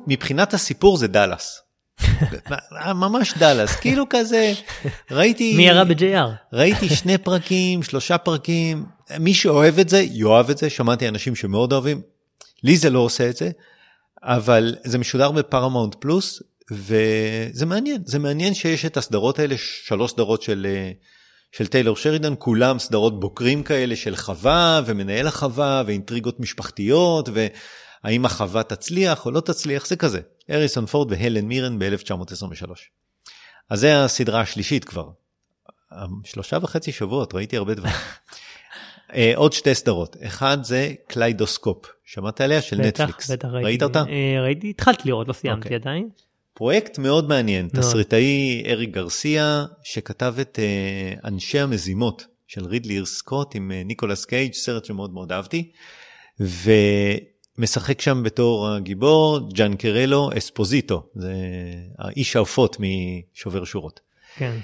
מבחינת 0.07 0.54
הסיפור 0.54 0.97
זה 0.97 1.09
דאלאס. 1.09 1.59
ממש 2.95 3.35
דאלאס, 3.38 3.76
כאילו 3.76 4.04
כזה, 4.11 4.52
ראיתי. 5.11 5.57
מי 5.57 5.69
ירה 5.69 5.85
ב-JR? 5.85 6.28
ראיתי 6.52 6.88
שני 6.88 7.19
פרקים, 7.19 7.83
שלושה 7.83 8.19
פרקים, 8.19 8.85
מי 9.21 9.35
שאוהב 9.35 9.78
את 9.78 9.88
זה, 9.88 10.04
יאהב 10.11 10.50
את 10.50 10.59
זה, 10.59 10.71
שמעתי 10.71 11.09
אנשים 11.09 11.35
שמאוד 11.35 11.73
אוהבים, 11.73 12.00
לי 12.64 12.76
זה 12.76 12.90
לא 12.90 12.99
עושה 12.99 13.28
את 13.28 13.37
זה, 13.37 13.50
אבל 14.23 14.76
זה 14.85 14.99
משודר 14.99 15.31
בפרמאונט 15.31 15.95
פלוס, 15.95 16.43
וזה 16.71 17.67
מעניין, 17.67 18.02
זה 18.07 18.19
מעניין 18.19 18.55
שיש 18.55 18.85
את 18.85 18.97
הסדרות 18.97 19.38
האלה, 19.38 19.55
שלוש 19.59 20.11
סדרות 20.11 20.43
של, 20.43 20.67
אה, 20.71 20.91
של 21.52 21.67
טיילור 21.67 21.97
שרידן, 21.97 22.35
כולם 22.38 22.79
סדרות 22.79 23.21
בוקרים 23.21 23.62
כאלה 23.62 23.97
של 23.97 24.17
חווה 24.17 24.81
ומנהל 24.87 25.26
החווה 25.26 25.83
ואינטריגות 25.87 26.41
משפחתיות, 26.41 27.29
והאם 27.33 28.25
החווה 28.25 28.62
תצליח 28.62 29.26
או 29.26 29.31
לא 29.31 29.41
תצליח, 29.41 29.87
זה 29.87 29.97
כזה. 29.97 30.21
הריסון 30.50 30.87
פורד 30.87 31.12
והלן 31.12 31.45
מירן 31.45 31.79
ב-1923. 31.79 32.71
אז 33.71 33.81
זה 33.81 34.05
הסדרה 34.05 34.41
השלישית 34.41 34.85
כבר. 34.85 35.09
שלושה 36.25 36.59
וחצי 36.62 36.93
שבועות, 36.93 37.35
ראיתי 37.35 37.57
הרבה 37.57 37.75
דברים. 37.75 37.95
אה, 39.14 39.33
עוד 39.37 39.52
שתי 39.52 39.75
סדרות, 39.75 40.16
אחד 40.26 40.59
זה 40.62 40.92
קליידוסקופ, 41.07 41.87
שמעת 42.04 42.40
עליה? 42.40 42.62
של 42.62 42.76
בטח, 42.76 43.00
נטפליקס. 43.00 43.31
בטח, 43.31 43.49
ראיתי. 43.49 43.66
ראית 43.66 43.83
אותה? 43.83 44.04
אה, 44.09 44.42
ראיתי, 44.42 44.71
התחלתי 44.71 45.02
לראות, 45.09 45.28
לא 45.28 45.33
סיימתי 45.33 45.64
אוקיי. 45.64 45.75
עדיין. 45.75 46.09
פרויקט 46.54 46.99
מאוד 46.99 47.28
מעניין, 47.28 47.69
מאוד. 47.73 47.85
תסריטאי 47.85 48.62
אריק 48.66 48.90
גרסיה, 48.90 49.64
שכתב 49.83 50.35
את 50.40 50.59
אה, 50.62 51.28
אנשי 51.28 51.61
המזימות 51.61 52.26
של 52.47 52.64
רידלי 52.66 53.07
סקוט 53.07 53.54
עם 53.54 53.73
אה, 53.73 53.83
ניקולס 53.85 54.25
קייג', 54.25 54.52
סרט 54.52 54.85
שמאוד 54.85 55.14
מאוד 55.14 55.33
אהבתי, 55.33 55.71
ומשחק 56.40 58.01
שם 58.01 58.22
בתור 58.22 58.68
הגיבור 58.68 59.53
ג'אן 59.53 59.77
קרלו 59.77 60.31
אספוזיטו, 60.38 61.03
זה 61.14 61.35
האיש 61.98 62.37
העופות 62.37 62.77
משובר 62.81 63.64
שורות. 63.64 64.01
כן. 64.37 64.57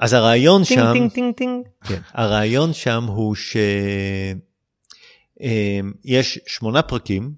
אז 0.00 0.12
הרעיון 0.12 0.64
טינג 0.64 0.80
שם, 0.80 0.92
טינג 0.92 1.12
טינג 1.12 1.34
טינג. 1.34 1.66
כן, 1.84 2.00
הרעיון 2.12 2.72
שם 2.72 3.04
הוא 3.04 3.34
שיש 3.34 4.38
שמונה 6.46 6.82
פרקים, 6.82 7.32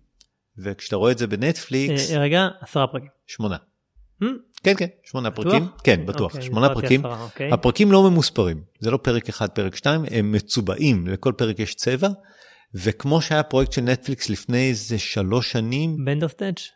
וכשאתה 0.59 0.97
רואה 0.97 1.13
את 1.13 1.19
זה 1.19 1.27
בנטפליקס, 1.27 2.11
אה, 2.11 2.19
רגע, 2.19 2.49
עשרה 2.61 2.87
פרקים. 2.87 3.09
שמונה. 3.27 3.57
Hmm? 4.23 4.27
כן, 4.63 4.75
כן, 4.77 4.87
שמונה 5.05 5.31
בטוח? 5.31 5.45
פרקים. 5.45 5.67
כן, 5.85 6.07
בטוח, 6.07 6.35
אוקיי, 6.35 6.47
שמונה 6.47 6.75
פרקים. 6.75 7.07
עשרה, 7.07 7.23
אוקיי. 7.23 7.53
הפרקים 7.53 7.93
לא 7.93 8.11
ממוספרים, 8.11 8.63
זה 8.81 8.91
לא 8.91 8.97
פרק 8.97 9.29
אחד, 9.29 9.49
פרק 9.49 9.77
שתיים, 9.77 10.05
הם 10.11 10.33
מצובעים, 10.33 11.07
לכל 11.07 11.33
פרק 11.37 11.59
יש 11.59 11.75
צבע, 11.75 12.09
וכמו 12.75 13.23
שהיה 13.23 13.43
פרויקט 13.43 13.73
של 13.73 13.83
נטפליקס 13.83 14.31
לפני 14.31 14.69
איזה 14.69 14.99
שלוש 14.99 15.53
שנים, 15.53 16.05
בנדרסנאץ'? 16.05 16.69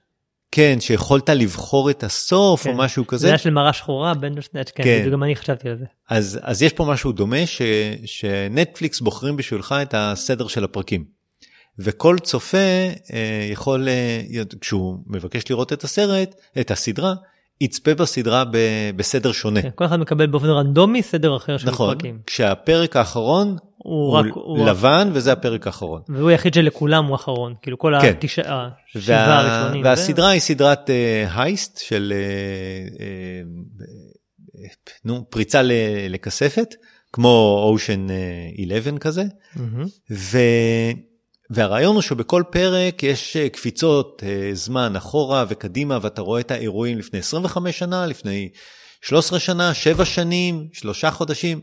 כן, 0.51 0.77
שיכולת 0.81 1.29
לבחור 1.31 1.91
את 1.91 2.05
הסוף 2.05 2.67
או 2.67 2.73
כן. 2.73 2.77
משהו 2.77 3.05
זה 3.05 3.09
כזה, 3.09 3.29
היה 3.29 3.39
של 3.39 3.51
מראה 3.51 3.73
שחורה, 3.73 4.15
בנדרסנאץ', 4.15 4.71
כן, 4.71 4.83
כן. 4.85 5.11
גם 5.13 5.23
אני 5.23 5.37
חשבתי 5.37 5.69
על 5.69 5.77
זה. 5.79 5.85
אז, 6.11 6.41
אז 6.43 6.63
יש 6.63 6.73
פה 6.73 6.85
משהו 6.85 7.13
דומה, 7.13 7.47
ש, 7.47 7.63
שנטפליקס 8.05 9.01
בוחרים 9.01 9.37
בשבילך 9.37 9.75
את 9.83 9.95
הסדר 9.97 10.47
של 10.47 10.65
הפרקים. 10.65 11.05
וכל 11.79 12.19
צופה 12.19 12.59
אה, 13.13 13.49
יכול, 13.53 13.89
אה, 13.89 14.43
כשהוא 14.61 14.99
מבקש 15.07 15.51
לראות 15.51 15.73
את 15.73 15.85
הסרט, 15.85 16.35
את 16.61 16.71
הסדרה, 16.71 17.15
יצפה 17.61 17.95
בסדרה 17.95 18.45
ב, 18.45 18.57
בסדר 18.97 19.33
שונה. 19.33 19.63
כן, 19.63 19.71
כל 19.75 19.85
אחד 19.85 19.97
מקבל 19.97 20.27
באופן 20.27 20.47
רנדומי 20.47 21.03
סדר 21.03 21.37
אחר 21.37 21.59
של 21.59 21.69
נכון, 21.69 21.95
פרקים. 21.95 22.19
כשהפרק 22.27 22.97
האחרון 22.97 23.57
הוא 23.87 24.07
הוא, 24.09 24.17
רק, 24.17 24.27
הוא 24.35 24.67
לבן 24.67 25.11
וזה 25.13 25.33
הפרק 25.33 25.67
האחרון. 25.67 26.03
והוא 26.09 26.31
היחיד 26.31 26.55
שלכולם 26.55 27.05
הוא 27.05 27.15
אחרון, 27.17 27.55
כאילו 27.63 27.79
כל 27.79 27.93
כן. 28.03 28.11
התשעה, 28.11 28.69
השבעה 28.97 29.29
וה, 29.29 29.39
הראשונים. 29.39 29.85
והסדרה 29.85 30.29
היא 30.29 30.41
סדרת 30.41 30.91
uh, 30.91 30.93
הייסט 31.39 31.79
של 31.79 32.13
uh, 32.17 32.95
uh, 32.95 34.59
נו, 35.05 35.31
פריצה 35.31 35.63
ל, 35.63 35.73
לכספת, 36.09 36.75
כמו 37.13 37.65
אושן 37.73 38.07
uh, 38.09 38.73
11 38.73 38.99
כזה, 38.99 39.23
זה- 39.23 39.29
מהמם. 39.57 39.85
ו, 40.11 40.39
והרעיון 41.51 41.95
הוא 41.95 42.03
שבכל 42.03 42.43
פרק 42.51 43.03
יש 43.03 43.37
קפיצות 43.53 44.23
זמן 44.53 44.97
אחורה 44.97 45.45
וקדימה 45.49 45.99
ואתה 46.03 46.23
רואה 46.23 46.41
את 46.41 46.51
האירועים 46.51 46.99
לפני 46.99 47.19
25 47.19 47.79
שנה, 47.79 48.07
לפני 48.07 48.49
13 49.03 49.39
שנה, 49.39 49.75
7 49.75 50.05
שנים, 50.05 50.69
3 50.73 51.05
חודשים, 51.05 51.61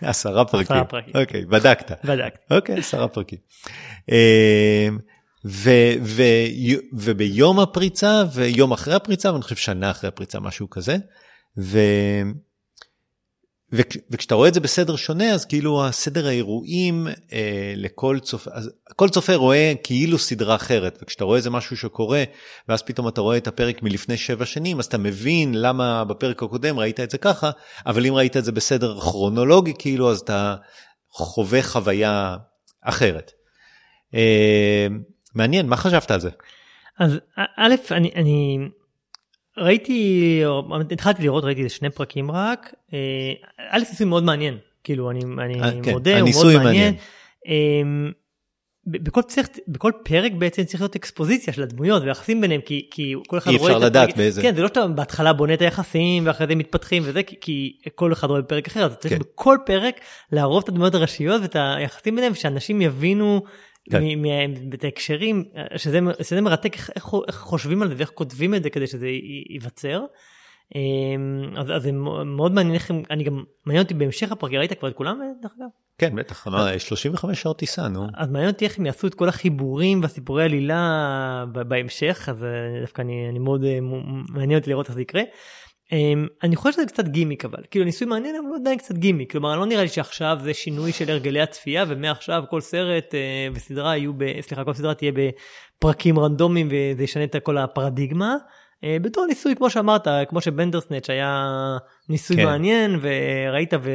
עשרה 0.00 0.44
פרקים. 0.44 0.76
עשרה 0.76 0.84
פרקים. 0.84 1.12
אוקיי, 1.16 1.44
בדקת. 1.46 2.04
בדקתי. 2.04 2.54
אוקיי, 2.54 2.78
עשרה 2.78 3.08
פרקים. 3.08 3.38
אמ, 4.08 4.98
ו- 5.46 5.94
ו- 6.02 6.22
וביום 6.92 7.60
הפריצה 7.60 8.22
ויום 8.34 8.72
אחרי 8.72 8.94
הפריצה, 8.94 9.32
ואני 9.32 9.42
חושב 9.42 9.56
שנה 9.56 9.90
אחרי 9.90 10.08
הפריצה, 10.08 10.40
משהו 10.40 10.70
כזה. 10.70 10.96
ו... 11.58 11.78
וכ- 13.72 13.96
וכשאתה 14.10 14.34
רואה 14.34 14.48
את 14.48 14.54
זה 14.54 14.60
בסדר 14.60 14.96
שונה, 14.96 15.32
אז 15.32 15.44
כאילו 15.44 15.86
הסדר 15.86 16.26
האירועים 16.26 17.06
אה, 17.32 17.72
לכל 17.76 18.18
צופה, 18.22 18.50
כל 18.96 19.08
צופה 19.08 19.34
רואה 19.34 19.72
כאילו 19.82 20.18
סדרה 20.18 20.54
אחרת, 20.54 20.98
וכשאתה 21.02 21.24
רואה 21.24 21.36
איזה 21.36 21.50
משהו 21.50 21.76
שקורה, 21.76 22.24
ואז 22.68 22.82
פתאום 22.82 23.08
אתה 23.08 23.20
רואה 23.20 23.36
את 23.36 23.46
הפרק 23.46 23.82
מלפני 23.82 24.16
שבע 24.16 24.46
שנים, 24.46 24.78
אז 24.78 24.84
אתה 24.86 24.98
מבין 24.98 25.54
למה 25.54 26.04
בפרק 26.04 26.42
הקודם 26.42 26.78
ראית 26.78 27.00
את 27.00 27.10
זה 27.10 27.18
ככה, 27.18 27.50
אבל 27.86 28.06
אם 28.06 28.14
ראית 28.14 28.36
את 28.36 28.44
זה 28.44 28.52
בסדר 28.52 29.00
כרונולוגי, 29.00 29.72
כאילו, 29.78 30.10
אז 30.10 30.18
אתה 30.18 30.56
חווה 31.12 31.62
חוויה 31.62 32.36
אחרת. 32.82 33.32
אה, 34.14 34.86
מעניין, 35.34 35.66
מה 35.66 35.76
חשבת 35.76 36.10
על 36.10 36.20
זה? 36.20 36.30
אז 36.98 37.18
א', 37.58 37.74
אני, 37.90 38.10
אני 38.16 38.58
ראיתי, 39.58 40.42
התחלתי 40.90 41.22
לראות, 41.22 41.44
ראיתי 41.44 41.62
איזה 41.62 41.74
שני 41.74 41.90
פרקים 41.90 42.30
רק. 42.30 42.74
אה, 42.92 43.32
א', 43.70 43.78
ניסוי 43.78 44.06
מאוד 44.06 44.24
מעניין, 44.24 44.58
כאילו 44.84 45.10
אני, 45.10 45.20
אני 45.38 45.62
אה, 45.62 45.70
כן, 45.82 45.92
מודה, 45.92 46.20
הוא 46.20 46.30
מאוד 46.30 46.46
מעניין. 46.46 46.64
מעניין. 46.64 46.94
אה, 47.48 48.10
ב- 48.86 49.04
בכל, 49.04 49.22
צריך, 49.22 49.48
בכל 49.68 49.92
פרק 50.04 50.32
בעצם 50.32 50.64
צריך 50.64 50.80
להיות 50.80 50.96
אקספוזיציה 50.96 51.52
של 51.52 51.62
הדמויות 51.62 52.02
ויחסים 52.02 52.40
ביניהם 52.40 52.60
כי, 52.60 52.88
כי 52.90 53.14
כל 53.26 53.38
אחד 53.38 53.50
אי 53.50 53.56
רואה 53.56 53.72
אפשר 53.72 53.78
את 53.78 53.90
לדעת 53.90 54.16
באיזה. 54.16 54.42
כן 54.42 54.54
זה 54.54 54.62
לא 54.62 54.68
שאתה 54.68 54.86
בהתחלה 54.86 55.32
בונה 55.32 55.54
את 55.54 55.62
היחסים 55.62 56.26
ואחרי 56.26 56.46
זה 56.46 56.54
מתפתחים 56.54 57.02
וזה 57.06 57.22
כי, 57.22 57.36
כי 57.40 57.78
כל 57.94 58.12
אחד 58.12 58.28
רואה 58.30 58.40
בפרק 58.40 58.66
אחר 58.66 58.84
אז 58.84 58.96
צריך 58.96 59.14
כן. 59.14 59.20
בכל 59.20 59.56
פרק 59.66 60.00
לערוב 60.32 60.62
את 60.62 60.68
הדמויות 60.68 60.94
הראשיות 60.94 61.42
ואת 61.42 61.56
היחסים 61.58 62.14
ביניהם 62.14 62.34
שאנשים 62.34 62.82
יבינו 62.82 63.42
כן. 63.90 64.74
את 64.74 64.84
ההקשרים 64.84 65.44
שזה, 65.76 65.98
שזה 66.22 66.40
מרתק 66.40 66.74
איך, 66.74 66.90
איך, 67.28 67.36
חושבים 67.36 67.82
על 67.82 67.88
זה 67.88 67.94
ואיך 67.96 68.10
כותבים 68.14 68.54
את 68.54 68.62
זה 68.62 68.70
כדי 68.70 68.86
שזה 68.86 69.08
ייווצר. 69.50 70.04
אמ, 70.74 71.56
אז, 71.56 71.70
אז 71.70 71.82
זה 71.82 71.92
מאוד 72.24 72.52
מעניין 72.52 72.74
איך 72.74 72.90
הם, 72.90 73.02
אני 73.10 73.24
גם 73.24 73.44
מעניין 73.66 73.82
אותי 73.82 73.94
בהמשך 73.94 74.32
הפרק 74.32 74.52
ראית 74.52 74.72
כבר 74.72 74.88
את 74.88 74.94
כולם 74.94 75.20
דרך 75.42 75.52
אגב? 75.58 75.68
כן, 75.98 76.16
בטח, 76.16 76.46
אמר, 76.46 76.78
35 76.78 77.42
שעות 77.42 77.58
טיסה, 77.58 77.88
נו. 77.88 78.06
אז 78.14 78.28
מעניין 78.28 78.50
אותי 78.50 78.64
איך 78.64 78.78
הם 78.78 78.86
יעשו 78.86 79.06
את 79.06 79.14
כל 79.14 79.28
החיבורים 79.28 80.02
והסיפורי 80.02 80.44
עלילה 80.44 81.44
בהמשך 81.68 82.28
אז 82.30 82.44
אה, 82.44 82.48
דווקא 82.80 83.02
אני, 83.02 83.28
אני 83.30 83.38
מאוד 83.38 83.64
אה, 83.64 83.78
מעניין 84.28 84.58
אותי 84.58 84.70
לראות 84.70 84.86
איך 84.86 84.94
זה 84.94 85.02
יקרה. 85.02 85.22
אמ, 85.92 86.26
אני 86.42 86.56
חושב 86.56 86.72
שזה 86.72 86.86
קצת 86.86 87.08
גימיק 87.08 87.44
אבל, 87.44 87.62
כאילו 87.70 87.84
ניסוי 87.84 88.06
מעניין 88.06 88.36
אבל 88.36 88.46
הוא 88.46 88.56
עדיין 88.56 88.78
קצת 88.78 88.94
גימיק, 88.94 89.32
כלומר 89.32 89.56
לא 89.56 89.66
נראה 89.66 89.82
לי 89.82 89.88
שעכשיו 89.88 90.38
זה 90.42 90.54
שינוי 90.54 90.92
של 90.92 91.10
הרגלי 91.10 91.40
הצפייה 91.40 91.84
ומעכשיו 91.88 92.44
כל 92.50 92.60
סרט 92.60 93.14
אה, 93.14 93.48
וסדרה 93.54 93.96
יהיו, 93.96 94.12
ב, 94.16 94.40
סליחה 94.40 94.64
כל 94.64 94.74
סדרה 94.74 94.94
תהיה 94.94 95.12
בפרקים 95.12 96.18
רנדומיים 96.18 96.68
וזה 96.70 97.04
ישנה 97.04 97.24
את 97.24 97.36
כל 97.42 97.58
הפרדיגמה. 97.58 98.36
אה, 98.84 98.96
בתור 99.02 99.26
ניסוי 99.26 99.56
כמו 99.56 99.70
שאמרת, 99.70 100.08
כמו 100.28 100.40
שבנדרסנץ' 100.40 101.10
היה 101.10 101.48
ניסוי 102.08 102.36
כן. 102.36 102.44
מעניין 102.44 102.98
וראית 103.00 103.74
ו... 103.74 103.90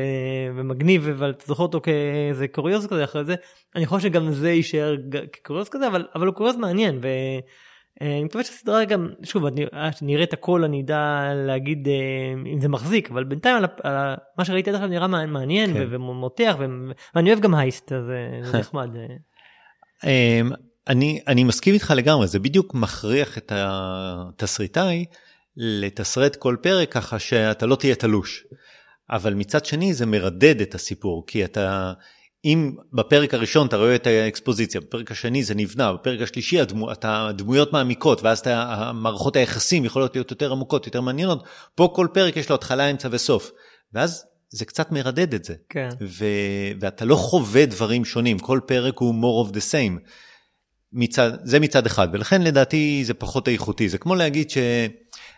ומגניב 0.56 1.10
אבל 1.10 1.30
אתה 1.30 1.44
זוכר 1.48 1.64
אותו 1.64 1.82
כאיזה 1.82 2.48
קוריוז 2.48 2.88
כזה 2.88 3.04
אחרי 3.04 3.26
זה, 3.26 3.36
אני 3.76 3.86
חושב 3.86 4.10
שגם 4.10 4.32
זה 4.32 4.52
יישאר 4.52 4.96
כקוריוז 5.34 5.70
כזה 5.70 5.88
אבל, 5.88 6.06
אבל 6.16 6.28
הוא 6.28 6.36
קוריוז 6.36 6.56
מעניין. 6.56 7.00
ו... 7.02 7.08
אה, 8.02 8.08
אני 8.16 8.24
מקווה 8.24 8.44
שהסדרה 8.44 8.86
גם, 8.86 9.10
שוב, 9.24 9.46
אני 9.46 9.66
אה, 9.74 9.90
אראה 10.10 10.24
את 10.24 10.34
הכל 10.34 10.64
אני 10.64 10.82
אדע 10.82 11.32
להגיד 11.36 11.88
אה, 11.88 12.52
אם 12.54 12.62
זה 12.62 12.70
מחזיק, 12.70 13.12
אבל 13.12 13.24
בינתיים 13.24 13.58
על, 13.58 13.66
על 13.84 14.16
מה 14.38 14.46
שראיתי 14.46 14.70
עד 14.70 14.76
עכשיו 14.76 14.90
נראה 14.90 15.08
מעניין 15.08 15.74
כן. 15.74 15.86
ומותח, 15.90 16.56
ואני 17.16 17.30
אוהב 17.30 17.42
גם 17.42 17.56
הייסט, 17.56 17.92
אז 17.92 18.04
זה 18.52 18.58
נחמד. 18.60 18.90
אמ, 20.04 20.52
אני, 20.88 21.22
אני 21.28 21.44
מסכים 21.44 21.74
איתך 21.74 21.94
לגמרי, 21.96 22.28
זה 22.28 22.40
בדיוק 22.40 22.74
מכריח 22.74 23.38
את 23.38 23.52
התסריטאי 23.56 25.06
לתסרט 25.58 26.36
כל 26.36 26.56
פרק 26.62 26.92
ככה 26.92 27.20
שאתה 27.20 27.66
לא 27.66 27.76
תהיה 27.76 27.96
תלוש. 27.96 28.44
אבל 29.10 29.34
מצד 29.34 29.66
שני 29.66 29.94
זה 29.94 30.06
מרדד 30.06 30.62
את 30.62 30.76
הסיפור, 30.76 31.24
כי 31.28 31.46
אתה, 31.46 31.94
אם 32.46 32.72
בפרק 32.94 33.34
הראשון 33.34 33.68
אתה 33.68 33.78
רואה 33.78 33.96
את 33.96 34.08
האקספוזיציה, 34.08 34.82
בפרק 34.82 35.12
השני 35.12 35.44
זה 35.44 35.56
נבנה, 35.56 35.94
בפרק 35.94 36.22
השלישי 36.22 36.60
הדמו, 36.60 36.92
אתה, 36.92 37.28
הדמויות 37.28 37.74
מעמיקות, 37.74 38.24
ואז 38.24 38.40
אתה, 38.40 38.92
מערכות 38.94 39.36
היחסים 39.36 39.86
יכולות 39.86 40.16
להיות 40.16 40.32
יותר 40.32 40.52
עמוקות, 40.52 40.86
יותר 40.86 41.02
מעניינות, 41.02 41.44
פה 41.76 41.92
כל 41.96 42.08
פרק 42.14 42.38
יש 42.38 42.50
לו 42.50 42.56
התחלה, 42.56 42.92
אמצע 42.92 43.08
וסוף. 43.12 43.52
ואז 43.94 44.26
זה 44.50 44.66
קצת 44.66 44.92
מרדד 44.92 45.34
את 45.34 45.46
זה. 45.46 45.54
כן. 45.70 45.90
ו, 46.02 46.26
ואתה 46.80 47.06
לא 47.06 47.16
חווה 47.16 47.66
דברים 47.66 48.06
שונים, 48.06 48.40
כל 48.40 48.60
פרק 48.66 48.98
הוא 48.98 49.14
more 49.22 49.50
of 49.50 49.54
the 49.54 49.60
same. 49.72 50.10
מצד, 50.94 51.32
זה 51.44 51.60
מצד 51.60 51.86
אחד, 51.86 52.08
ולכן 52.14 52.42
לדעתי 52.42 53.04
זה 53.06 53.14
פחות 53.14 53.48
איכותי. 53.48 53.90
זה 53.90 53.98
כמו 53.98 54.16
להגיד 54.16 54.50
ש... 54.50 54.58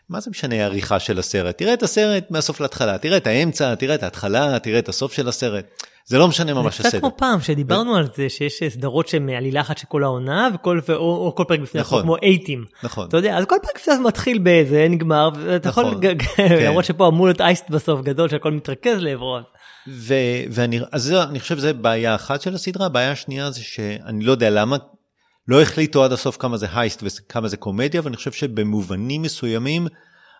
מה 0.10 0.20
זה 0.20 0.30
משנה 0.30 0.56
העריכה 0.56 1.00
של 1.00 1.20
הסרט? 1.20 1.58
תראה 1.58 1.74
את 1.74 1.84
הסרט 1.84 2.32
מהסוף 2.32 2.60
להתחלה, 2.60 2.98
תראה 2.98 3.18
את 3.18 3.28
האמצע, 3.28 3.76
תראה 3.76 3.96
את 3.96 4.04
ההתחלה, 4.04 4.60
תראה 4.60 4.80
את 4.80 4.90
הסוף 4.90 5.14
של 5.14 5.28
הסרט. 5.28 5.66
זה 6.10 6.18
לא 6.18 6.28
משנה 6.28 6.54
ממש 6.54 6.74
הסדר. 6.74 6.84
זה 6.84 6.90
קצת 6.90 7.00
כמו 7.00 7.12
פעם 7.18 7.42
שדיברנו 7.42 7.92
ו... 7.92 7.96
על 7.96 8.08
זה 8.16 8.30
שיש 8.30 8.64
סדרות 8.70 9.08
שהן 9.08 9.30
עלילה 9.30 9.62
אחת 9.62 9.78
של 9.78 9.86
כל 9.88 10.04
העונה 10.04 10.50
וכל 10.54 10.80
או, 10.90 10.96
או 10.96 11.34
כל 11.36 11.44
פרק 11.48 11.60
בפני 11.60 11.82
נכון, 11.82 12.02
כמו 12.02 12.18
אייטים. 12.18 12.66
נכון. 12.84 13.08
אתה 13.08 13.18
יודע 13.18 13.38
אז 13.38 13.46
כל 13.46 13.56
פרק 13.62 13.78
בפני 13.78 13.94
מתחיל 14.06 14.38
באיזה 14.38 14.88
נגמר 14.90 15.30
ואתה 15.36 15.70
נכון, 15.70 15.86
יכול 15.86 16.02
כן. 16.36 16.58
למרות 16.68 16.86
שפה 16.86 17.08
אמור 17.08 17.26
להיות 17.26 17.42
אייסט 17.42 17.70
בסוף 17.70 18.02
גדול 18.02 18.30
שהכל 18.30 18.52
מתרכז 18.52 18.98
לעברו. 18.98 19.40
ו- 19.88 20.44
ואני 20.52 20.80
אז 20.92 21.04
זה, 21.04 21.24
אני 21.24 21.40
חושב 21.40 21.58
שזה 21.58 21.74
בעיה 21.74 22.16
אחת 22.16 22.42
של 22.42 22.56
הסדרה 22.56 22.90
בעיה 22.90 23.16
שנייה 23.16 23.52
זה 23.52 23.64
שאני 23.64 24.24
לא 24.24 24.32
יודע 24.32 24.50
למה 24.50 24.78
לא 25.48 25.62
החליטו 25.62 26.04
עד 26.04 26.12
הסוף 26.12 26.38
כמה 26.38 26.58
זה 26.58 26.68
הייסט 26.74 27.04
וכמה 27.04 27.48
זה 27.48 27.58
קומדיה 27.58 28.02
ואני 28.04 28.16
חושב 28.16 28.32
שבמובנים 28.32 29.22
מסוימים. 29.22 29.88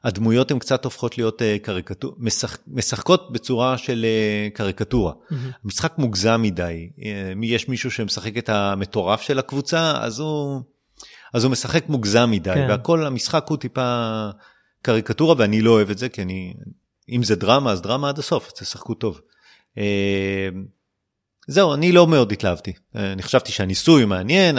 הדמויות 0.04 0.52
הן 0.52 0.60
קצת 0.60 0.86
הופכות 0.86 1.18
להיות 1.18 1.42
אה, 1.42 1.58
קריקטור, 1.62 2.16
משחק, 2.18 2.60
משחקות 2.68 3.32
בצורה 3.32 3.78
של 3.78 4.06
אה, 4.06 4.50
קריקטורה. 4.54 5.14
Mm-hmm. 5.14 5.36
המשחק 5.64 5.98
מוגזם 5.98 6.42
מדי. 6.42 6.90
אה, 7.06 7.34
יש 7.44 7.68
מישהו 7.68 7.92
שמשחק 7.92 8.38
את 8.38 8.50
המטורף 8.50 9.22
של 9.22 9.40
הקבוצה, 9.40 9.94
אז 10.02 10.20
הוא, 10.20 10.62
אז 11.34 11.44
הוא 11.44 11.52
משחק 11.52 11.90
מוגזם 11.90 12.32
מדי, 12.32 12.54
כן. 12.54 12.66
והכל, 12.70 13.06
המשחק 13.06 13.46
הוא 13.50 13.58
טיפה 13.58 14.30
קריקטורה, 14.82 15.36
ואני 15.38 15.62
לא 15.62 15.72
אוהב 15.72 15.90
את 15.90 15.98
זה, 15.98 16.10
כי 16.10 16.22
אני, 16.22 16.54
אם 17.10 17.24
זה 17.24 17.36
דרמה, 17.36 17.72
אז 17.72 17.82
דרמה 17.82 18.10
עד 18.10 18.20
הסוף, 18.20 18.52
תשחקו 18.52 18.94
טוב. 18.94 19.22
זהו, 21.48 21.74
אני 21.74 21.92
לא 21.92 22.08
מאוד 22.08 22.32
התלהבתי. 22.32 22.74
אני 22.96 23.24
חשבתי 23.24 23.52
שהניסוי 23.52 24.06
מעניין, 24.06 24.58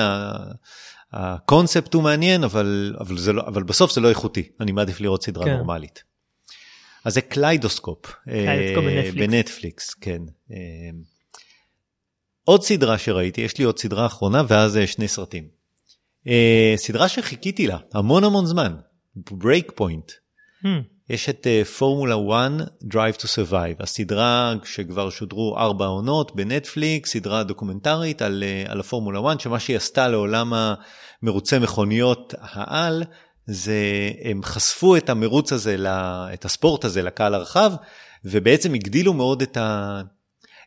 הקונספט 1.12 1.94
הוא 1.94 2.03
מעניין, 2.03 2.44
אבל, 2.44 2.97
אבל, 3.01 3.16
לא, 3.33 3.42
אבל 3.47 3.62
בסוף 3.62 3.92
זה 3.92 4.01
לא 4.01 4.09
איכותי, 4.09 4.49
אני 4.61 4.73
מעדיף 4.73 5.01
לראות 5.01 5.23
סדרה 5.23 5.44
כן. 5.44 5.57
נורמלית. 5.57 6.03
אז 7.05 7.14
זה 7.14 7.21
קליידוסקופ. 7.21 8.07
קליידוסקופ 8.25 8.85
אה, 8.85 9.03
בנטפליקס. 9.03 9.14
בנטפליקס, 9.14 9.94
כן. 9.94 10.23
אה, 10.53 10.57
עוד 12.44 12.62
סדרה 12.62 12.99
שראיתי, 12.99 13.40
יש 13.40 13.59
לי 13.59 13.64
עוד 13.64 13.79
סדרה 13.79 14.07
אחרונה 14.07 14.42
ואז 14.49 14.77
אה, 14.77 14.87
שני 14.87 15.09
סרטים. 15.09 15.49
אה, 16.27 16.75
סדרה 16.77 17.09
שחיכיתי 17.09 17.66
לה 17.66 17.79
המון 17.94 18.25
המון 18.25 18.47
זמן, 18.47 18.77
Break 19.16 19.73
Point. 19.75 20.12
Hmm. 20.64 20.66
יש 21.11 21.29
את 21.29 21.47
פורמולה 21.79 22.14
uh, 22.14 22.33
1 22.33 22.68
Drive 22.94 23.16
to 23.16 23.25
Survive, 23.25 23.83
הסדרה 23.83 24.55
שכבר 24.64 25.11
שודרו 25.11 25.57
ארבע 25.59 25.87
עונות 25.87 26.37
בנטפליקס, 26.37 27.12
סדרה 27.12 27.42
דוקומנטרית 27.42 28.23
על, 28.23 28.44
uh, 28.66 28.71
על 28.71 28.81
הפורמולה 28.81 29.21
1, 29.33 29.40
שמה 29.40 29.61
שהיא 29.61 29.77
עשתה 29.77 30.09
לעולם 30.09 30.53
המרוצי 31.23 31.59
מכוניות 31.59 32.35
העל, 32.40 33.05
זה 33.47 34.11
הם 34.25 34.42
חשפו 34.42 34.97
את 34.97 35.11
המרוץ 35.11 35.53
הזה, 35.53 35.77
את 36.35 36.44
הספורט 36.44 36.85
הזה 36.85 37.03
לקהל 37.03 37.35
הרחב, 37.35 37.73
ובעצם 38.25 38.75
הגדילו 38.75 39.12
מאוד 39.12 39.42
את 39.42 39.57
ה... 39.57 40.01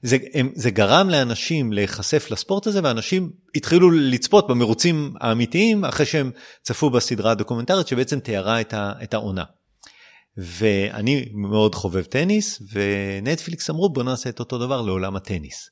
זה, 0.04 0.18
הם, 0.34 0.52
זה 0.56 0.72
גרם 0.72 1.10
לאנשים 1.10 1.74
להיחשף 1.74 2.32
לספורט 2.32 2.68
הזה, 2.68 2.80
ואנשים 2.84 3.32
התחילו 3.56 3.92
לצפות 3.92 4.48
במרוצים 4.48 5.14
האמיתיים 5.20 5.86
אחרי 5.86 6.06
שהם 6.06 6.32
צפו 6.62 6.90
בסדרה 6.90 7.32
הדוקומנטרית 7.32 7.88
שבעצם 7.88 8.20
תיארה 8.20 8.62
את, 8.62 8.74
ה, 8.74 8.92
את 9.04 9.14
העונה. 9.14 9.44
ואני 10.38 11.26
מאוד 11.34 11.76
חובב 11.76 12.04
טניס, 12.04 12.62
ונטפליקס 12.72 13.70
אמרו 13.70 13.90
בוא 13.90 14.04
נעשה 14.04 14.30
את 14.30 14.40
אותו 14.40 14.58
דבר 14.58 14.82
לעולם 14.82 15.16
הטניס. 15.16 15.70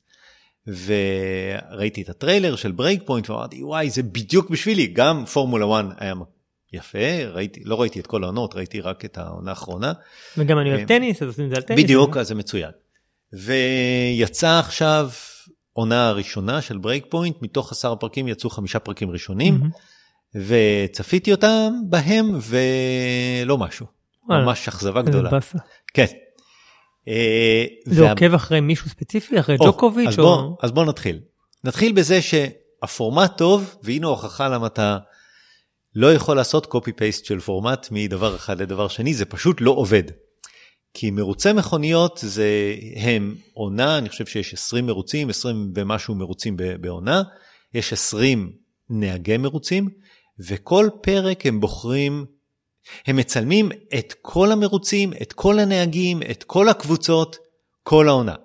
וראיתי 0.68 2.02
את 2.02 2.10
הטריילר 2.10 2.56
של 2.56 2.72
Break 2.72 3.02
Point 3.06 3.30
ואמרתי 3.30 3.64
וואי 3.64 3.90
זה 3.90 4.04
בדיוק 4.04 4.50
בשבילי, 4.50 4.88
גם 4.88 5.26
פורמולה 5.26 5.80
1 5.80 5.86
היה 5.98 6.14
יפה, 6.74 7.26
ראיתי, 7.26 7.62
לא 7.64 7.82
ראיתי 7.82 8.00
את 8.00 8.08
כל 8.08 8.24
העונות, 8.24 8.56
ראיתי 8.56 8.82
רק 8.82 9.06
את 9.06 9.18
העונה 9.18 9.50
האחרונה. 9.50 9.94
וגם 10.38 10.60
אני 10.60 10.70
אוהב 10.70 10.80
אה, 10.80 10.86
טניס, 10.86 11.22
אז 11.22 11.28
עושים 11.28 11.46
את 11.46 11.50
זה 11.50 11.56
על 11.56 11.62
טניס. 11.62 11.84
בדיוק, 11.84 12.18
אז 12.18 12.28
זה 12.28 12.36
מצוין. 12.36 12.72
ויצא 13.34 14.60
עכשיו 14.60 15.10
עונה 15.74 16.08
הראשונה 16.10 16.62
של 16.62 16.78
Break 16.78 17.06
Point, 17.10 17.36
מתוך 17.42 17.72
עשר 17.72 17.96
פרקים 17.96 18.28
יצאו 18.28 18.50
חמישה 18.50 18.80
פרקים 18.80 19.12
ראשונים, 19.12 19.62
וצפיתי 20.36 21.32
אותם 21.32 21.74
בהם 21.90 22.40
ולא 22.42 23.58
משהו. 23.58 23.99
ממש 24.30 24.68
אכזבה 24.68 25.02
גדולה. 25.02 25.30
כן. 25.94 26.06
אה, 27.08 27.66
זה 27.86 28.10
עוקב 28.10 28.34
אחרי 28.34 28.60
מישהו 28.60 28.90
ספציפי? 28.90 29.40
אחרי 29.40 29.58
ג'וקוביץ'? 29.58 30.08
אז 30.64 30.72
בוא 30.72 30.86
נתחיל. 30.86 31.20
נתחיל 31.64 31.92
בזה 31.92 32.20
שהפורמט 32.22 33.38
טוב, 33.38 33.76
והנה 33.84 34.08
הוכחה 34.08 34.48
למה 34.48 34.68
אתה 34.68 34.98
לא 35.96 36.14
יכול 36.14 36.36
לעשות 36.36 36.66
קופי 36.66 36.92
פייסט 36.92 37.26
של 37.26 37.40
פורמט 37.40 37.88
מדבר 37.92 38.36
אחד 38.36 38.62
לדבר 38.62 38.88
שני, 38.88 39.14
זה 39.14 39.26
פשוט 39.26 39.62
לא 39.62 39.72
עובד. 39.72 40.04
כי 40.94 41.12
מרוצי 41.12 41.54
מכוניות 41.54 42.20
זה 42.24 42.76
הם 42.96 43.36
עונה, 43.54 43.98
אני 43.98 44.10
חושב 44.10 44.26
שיש 44.26 44.54
20 44.54 44.86
מרוצים, 44.86 45.30
20 45.30 45.74
ומשהו 45.76 46.16
מרוצים 46.16 46.58
בעונה, 46.82 47.24
יש 47.74 47.94
20 47.94 48.52
נהגי 48.90 49.38
מרוצים, 49.38 49.90
וכל 50.48 50.90
פרק 51.02 51.46
הם 51.46 51.60
בוחרים 51.60 52.26
הם 53.08 53.16
מצלמים 53.16 53.70
את 54.00 54.14
כל 54.22 54.52
המרוצים, 54.52 55.14
את 55.22 55.34
כל 55.34 55.60
הנהגים, 55.60 56.20
את 56.32 56.44
כל 56.44 56.70
הקבוצות, 56.70 57.38
כל 57.84 58.08
העונה. 58.08 58.36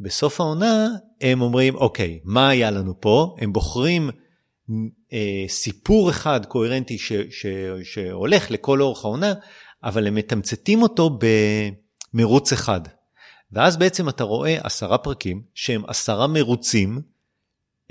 בסוף 0.00 0.40
העונה 0.40 0.88
הם 1.20 1.40
אומרים, 1.40 1.74
אוקיי, 1.74 2.20
מה 2.24 2.48
היה 2.48 2.70
לנו 2.70 3.00
פה? 3.00 3.36
הם 3.38 3.52
בוחרים 3.52 4.10
אה, 5.12 5.44
סיפור 5.48 6.10
אחד 6.10 6.46
קוהרנטי 6.46 6.98
ש, 6.98 7.12
ש, 7.12 7.46
שהולך 7.82 8.50
לכל 8.50 8.80
אורך 8.80 9.04
העונה, 9.04 9.34
אבל 9.84 10.06
הם 10.06 10.14
מתמצתים 10.14 10.82
אותו 10.82 11.18
במרוץ 12.14 12.52
אחד. 12.52 12.80
ואז 13.52 13.76
בעצם 13.76 14.08
אתה 14.08 14.24
רואה 14.24 14.58
עשרה 14.62 14.98
פרקים 14.98 15.42
שהם 15.54 15.82
עשרה 15.86 16.26
מרוצים 16.26 17.00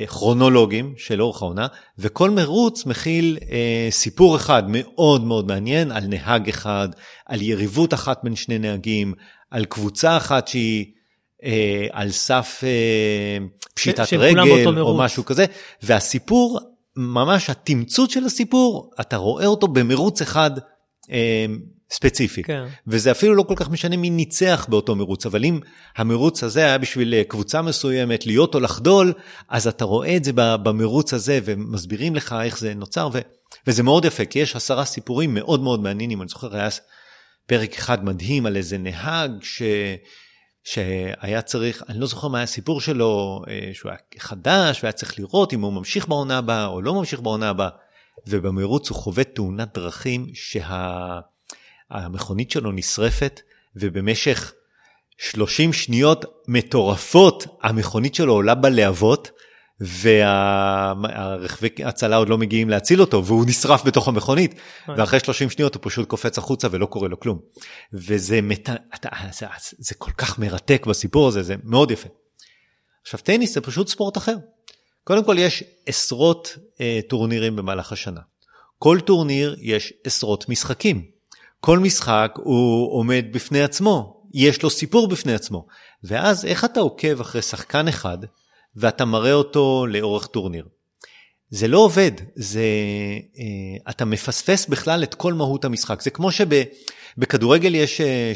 כרונולוגיים 0.08 0.94
של 0.98 1.22
אורך 1.22 1.42
העונה, 1.42 1.68
וכל 1.98 2.30
מרוץ 2.30 2.86
מכיל 2.86 3.38
אה, 3.52 3.88
סיפור 3.92 4.36
אחד 4.36 4.64
מאוד 4.68 5.24
מאוד 5.24 5.48
מעניין 5.48 5.92
על 5.92 6.04
נהג 6.08 6.50
אחד, 6.50 6.90
על 7.26 7.42
יריבות 7.42 7.94
אחת 7.94 8.24
בין 8.24 8.36
שני 8.36 8.60
נהגים, 8.60 9.14
על 9.52 9.66
קבוצה 9.66 10.18
אחת 10.18 10.48
שהיא 10.48 10.86
אה, 11.44 11.88
על 11.92 12.12
סף 12.12 12.62
אה, 12.64 13.38
פשיטת 13.74 14.14
רגל 14.14 14.80
או 14.80 14.98
משהו 14.98 15.26
כזה, 15.26 15.46
והסיפור, 15.84 16.60
ממש 16.96 17.50
התמצות 17.50 18.10
של 18.10 18.26
הסיפור, 18.26 18.92
אתה 19.02 19.18
רואה 19.18 19.46
אותו 19.46 19.68
במרוץ 19.68 20.22
אחד. 20.22 20.52
אה, 21.12 21.46
ספציפי. 21.92 22.44
כן. 22.44 22.66
וזה 22.88 23.12
אפילו 23.12 23.36
לא 23.36 23.44
כל 23.44 23.54
כך 23.58 23.70
משנה 23.70 23.98
מי 23.98 24.10
ניצח 24.10 24.66
באותו 24.70 24.96
מרוץ, 24.96 25.26
אבל 25.26 25.46
אם 25.46 25.60
המרוץ 25.98 26.44
הזה 26.44 26.66
היה 26.66 26.78
בשביל 26.78 27.14
אה, 27.14 27.24
קבוצה 27.24 27.62
מסוימת 27.62 28.26
להיות 28.26 28.56
או 28.56 28.60
לחדול, 28.60 29.14
אז 29.50 29.68
אתה 29.68 29.86
רואה 29.86 30.16
את 30.16 30.24
זה 30.24 30.32
במרוץ 30.36 31.14
הזה 31.14 31.40
ומסבירים 31.44 32.16
לך 32.16 32.36
איך 32.44 32.60
זה 32.60 32.74
נוצר, 32.74 33.10
ו... 33.14 33.20
וזה 33.68 33.84
מאוד 33.84 34.06
יפה, 34.06 34.26
כי 34.26 34.40
יש 34.40 34.56
עשרה 34.56 34.86
סיפורים 34.86 35.34
מאוד 35.34 35.62
מאוד 35.62 35.82
מעניינים, 35.82 36.22
אני 36.22 36.30
זוכר 36.30 36.56
היה 36.56 36.70
פרק 37.46 37.74
אחד 37.78 38.06
מדהים 38.06 38.46
על 38.46 38.58
איזה 38.58 38.78
נהג 38.78 39.32
ש... 39.42 39.62
שהיה 40.64 41.42
צריך, 41.42 41.84
אני 41.90 42.00
לא 42.00 42.08
זוכר 42.08 42.28
מה 42.28 42.38
היה 42.38 42.44
הסיפור 42.44 42.82
שלו, 42.82 43.42
אה, 43.48 43.70
שהוא 43.74 43.92
היה 43.92 44.00
חדש 44.20 44.84
והיה 44.84 44.92
צריך 44.92 45.20
לראות 45.20 45.54
אם 45.54 45.62
הוא 45.62 45.74
ממשיך 45.74 46.08
בעונה 46.08 46.38
הבאה 46.38 46.66
או 46.66 46.82
לא 46.82 46.94
ממשיך 46.94 47.20
בעונה 47.20 47.50
הבאה. 47.50 47.70
ובמרוץ 48.28 48.90
הוא 48.90 48.98
חווה 48.98 49.24
תאונת 49.24 49.74
דרכים 49.74 50.28
שהמכונית 51.92 52.52
שה... 52.52 52.60
שלו 52.60 52.72
נשרפת 52.72 53.42
ובמשך 53.76 54.54
30 55.18 55.74
שניות 55.74 56.26
מטורפות 56.48 57.46
המכונית 57.62 58.16
שלו 58.16 58.34
עולה 58.34 58.56
בלהבות 58.56 59.32
והרכבי 59.82 61.70
הצלה 61.86 62.16
עוד 62.16 62.30
לא 62.30 62.38
מגיעים 62.38 62.70
להציל 62.70 63.02
אותו 63.02 63.26
והוא 63.26 63.46
נשרף 63.48 63.84
בתוך 63.86 64.08
המכונית 64.08 64.56
ואחרי 64.88 65.20
30 65.20 65.50
שניות 65.50 65.76
הוא 65.76 65.82
פשוט 65.84 66.08
קופץ 66.08 66.38
החוצה 66.38 66.68
ולא 66.72 66.86
קורה 66.86 67.08
לו 67.08 67.20
כלום. 67.20 67.40
וזה 67.94 68.42
מת... 68.42 68.70
אתה, 68.96 69.10
זה, 69.32 69.46
זה 69.80 69.96
כל 69.96 70.12
כך 70.12 70.40
מרתק 70.40 70.86
בסיפור 70.86 71.28
הזה 71.28 71.44
זה 71.44 71.56
מאוד 71.64 71.92
יפה. 71.92 72.10
עכשיו 73.04 73.20
טניס 73.20 73.54
זה 73.54 73.62
פשוט 73.62 73.88
ספורט 73.88 74.18
אחר. 74.18 74.36
קודם 75.12 75.24
כל 75.24 75.36
יש 75.40 75.64
עשרות 75.86 76.58
אה, 76.82 77.00
טורנירים 77.08 77.56
במהלך 77.56 77.92
השנה. 77.92 78.20
כל 78.80 79.00
טורניר 79.00 79.56
יש 79.60 79.94
עשרות 80.04 80.50
משחקים. 80.50 81.06
כל 81.60 81.80
משחק 81.80 82.36
הוא 82.44 82.94
עומד 82.94 83.26
בפני 83.32 83.62
עצמו, 83.62 84.24
יש 84.34 84.64
לו 84.64 84.70
סיפור 84.70 85.08
בפני 85.08 85.34
עצמו. 85.34 85.68
ואז 86.04 86.46
איך 86.46 86.66
אתה 86.66 86.80
עוקב 86.80 87.22
אחרי 87.22 87.42
שחקן 87.42 87.88
אחד 87.88 88.18
ואתה 88.76 89.06
מראה 89.06 89.34
אותו 89.34 89.86
לאורך 89.90 90.28
טורניר? 90.28 90.68
זה 91.50 91.68
לא 91.68 91.78
עובד, 91.78 92.12
זה, 92.36 92.66
אה, 93.40 93.92
אתה 93.92 94.06
מפספס 94.06 94.66
בכלל 94.66 95.04
את 95.04 95.16
כל 95.16 95.34
מהות 95.34 95.66
המשחק. 95.66 96.02
זה 96.02 96.10
כמו 96.10 96.30
שבכדורגל 96.32 97.76
יש 97.76 98.02
אה, 98.02 98.34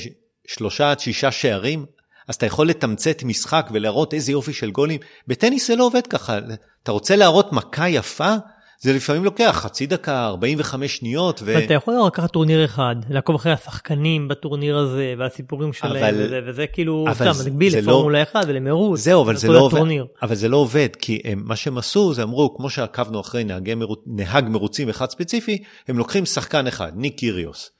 שלושה 0.47 0.91
עד 0.91 0.99
שישה 0.99 1.31
שערים, 1.31 1.85
אז 2.27 2.35
אתה 2.35 2.45
יכול 2.45 2.69
לתמצת 2.69 3.23
משחק 3.23 3.69
ולהראות 3.71 4.13
איזה 4.13 4.31
יופי 4.31 4.53
של 4.53 4.71
גולים. 4.71 4.99
בטניס 5.27 5.67
זה 5.67 5.75
לא 5.75 5.83
עובד 5.83 6.07
ככה. 6.07 6.37
אתה 6.83 6.91
רוצה 6.91 7.15
להראות 7.15 7.53
מכה 7.53 7.89
יפה? 7.89 8.35
זה 8.79 8.93
לפעמים 8.93 9.23
לוקח 9.23 9.59
חצי 9.61 9.85
דקה, 9.85 10.25
45 10.25 10.97
שניות. 10.97 11.41
ו... 11.43 11.53
אבל 11.53 11.65
אתה 11.65 11.73
יכול 11.73 11.93
לקחת 12.07 12.31
טורניר 12.31 12.65
אחד, 12.65 12.95
לעקוב 13.09 13.35
אחרי 13.35 13.51
השחקנים 13.51 14.27
בטורניר 14.27 14.77
הזה 14.77 15.13
והסיפורים 15.17 15.73
שלהם, 15.73 16.15
אבל... 16.15 16.25
וזה, 16.25 16.39
וזה 16.47 16.67
כאילו, 16.67 17.05
סתם, 17.13 17.31
מקביל 17.47 17.77
לפורמולה 17.77 18.19
לא... 18.19 18.23
1 18.23 18.45
ולמרוץ. 18.47 18.99
זהו, 18.99 19.21
אבל 19.23 19.35
זה 19.35 19.47
לא 19.47 19.59
עובד, 19.59 19.81
אבל 20.21 20.35
זה 20.35 20.49
לא 20.49 20.57
עובד, 20.57 20.87
כי 20.99 21.21
הם, 21.23 21.43
מה 21.45 21.55
שהם 21.55 21.77
עשו, 21.77 22.13
זה 22.13 22.23
אמרו, 22.23 22.55
כמו 22.57 22.69
שעקבנו 22.69 23.19
אחרי 23.19 23.43
נהגי 23.43 23.75
מרוץ, 23.75 23.99
נהג 24.05 24.49
מרוצים 24.49 24.89
אחד 24.89 25.09
ספציפי, 25.09 25.63
הם 25.87 25.97
לוקחים 25.97 26.25
שחקן 26.25 26.67
אחד, 26.67 26.91
ניק 26.95 27.17
קיריוס, 27.17 27.71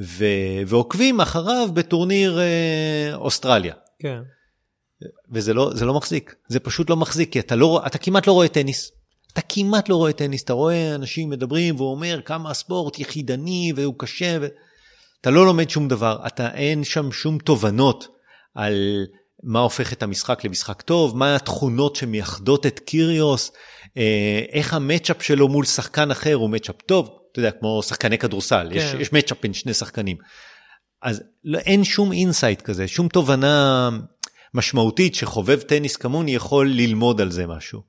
ו... 0.00 0.24
ועוקבים 0.66 1.20
אחריו 1.20 1.68
בטורניר 1.74 2.38
אה, 2.38 3.14
אוסטרליה. 3.14 3.74
כן. 3.98 4.18
וזה 5.32 5.54
לא, 5.54 5.70
זה 5.74 5.84
לא 5.84 5.94
מחזיק, 5.94 6.34
זה 6.48 6.60
פשוט 6.60 6.90
לא 6.90 6.96
מחזיק, 6.96 7.32
כי 7.32 7.40
אתה, 7.40 7.56
לא, 7.56 7.82
אתה 7.86 7.98
כמעט 7.98 8.26
לא 8.26 8.32
רואה 8.32 8.48
טניס. 8.48 8.90
אתה 9.32 9.40
כמעט 9.48 9.88
לא 9.88 9.96
רואה 9.96 10.12
טניס, 10.12 10.42
אתה 10.42 10.52
רואה 10.52 10.94
אנשים 10.94 11.30
מדברים 11.30 11.76
והוא 11.76 11.90
אומר 11.90 12.20
כמה 12.24 12.50
הספורט 12.50 12.98
יחידני 12.98 13.72
והוא 13.76 13.94
קשה, 13.98 14.38
ו... 14.40 14.46
אתה 15.20 15.30
לא 15.30 15.46
לומד 15.46 15.70
שום 15.70 15.88
דבר, 15.88 16.18
אתה 16.26 16.54
אין 16.54 16.84
שם 16.84 17.12
שום 17.12 17.38
תובנות 17.38 18.08
על 18.54 18.74
מה 19.42 19.60
הופך 19.60 19.92
את 19.92 20.02
המשחק 20.02 20.44
למשחק 20.44 20.82
טוב, 20.82 21.16
מה 21.16 21.36
התכונות 21.36 21.96
שמייחדות 21.96 22.66
את 22.66 22.78
קיריוס, 22.78 23.52
אה, 23.96 24.42
איך 24.52 24.74
המצ'אפ 24.74 25.22
שלו 25.22 25.48
מול 25.48 25.64
שחקן 25.64 26.10
אחר 26.10 26.34
הוא 26.34 26.50
מצ'אפ 26.50 26.82
טוב, 26.86 27.10
אתה 27.32 27.38
יודע, 27.38 27.50
כמו 27.50 27.82
שחקני 27.82 28.18
כדורסל, 28.18 28.68
כן. 28.70 28.76
יש, 28.76 28.94
יש 28.98 29.12
מצ'אפ 29.12 29.36
בין 29.42 29.52
שני 29.52 29.74
שחקנים. 29.74 30.16
אז 31.04 31.22
לא, 31.44 31.58
אין 31.58 31.84
שום 31.84 32.12
insight 32.12 32.62
כזה, 32.62 32.88
שום 32.88 33.08
תובנה 33.08 33.90
משמעותית 34.54 35.14
שחובב 35.14 35.60
טניס 35.60 35.96
כמוני 35.96 36.34
יכול 36.34 36.70
ללמוד 36.70 37.20
על 37.20 37.30
זה 37.30 37.46
משהו. 37.46 37.82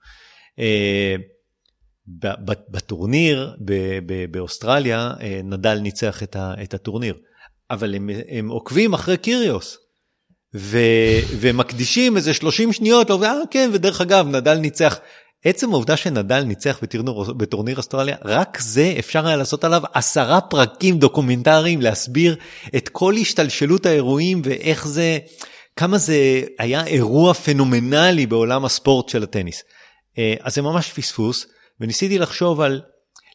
אה, 0.60 1.16
בטורניר 2.70 3.56
באוסטרליה 4.32 5.14
אה, 5.22 5.40
נדל 5.44 5.80
ניצח 5.80 6.24
את 6.64 6.74
הטורניר, 6.74 7.16
אבל 7.72 7.96
הם, 7.96 8.10
הם 8.30 8.50
עוקבים 8.50 8.94
אחרי 8.94 9.18
קיריוס. 9.18 9.78
ו, 10.58 10.78
ומקדישים 11.40 12.18
איזה 12.18 12.34
30 12.34 12.74
שניות, 12.74 13.12
אה 13.12 13.34
כן, 13.52 13.70
ודרך 13.74 14.02
אגב, 14.02 14.28
נדל 14.28 14.58
ניצח. 14.58 15.00
עצם 15.46 15.72
העובדה 15.72 15.98
שנדל 15.98 16.44
ניצח 16.44 16.80
בטורניר, 16.82 17.34
בטורניר 17.34 17.78
אוסטרליה, 17.78 18.16
רק 18.26 18.58
זה 18.62 18.96
אפשר 19.00 19.28
היה 19.28 19.36
לעשות 19.36 19.64
עליו 19.64 19.82
עשרה 19.94 20.42
פרקים 20.42 21.00
דוקומנטריים, 21.00 21.82
להסביר 21.82 22.36
את 22.76 22.90
כל 22.90 23.16
השתלשלות 23.22 23.86
האירועים 23.86 24.42
ואיך 24.46 24.88
זה, 24.88 25.18
כמה 25.76 25.98
זה 25.98 26.42
היה 26.60 26.86
אירוע 26.86 27.34
פנומנלי 27.34 28.26
בעולם 28.26 28.66
הספורט 28.66 29.10
של 29.10 29.24
הטניס. 29.24 29.64
אה, 30.18 30.34
אז 30.42 30.56
זה 30.56 30.62
ממש 30.62 30.92
פספוס. 30.92 31.48
וניסיתי 31.80 32.18
לחשוב 32.20 32.62
על 32.62 32.82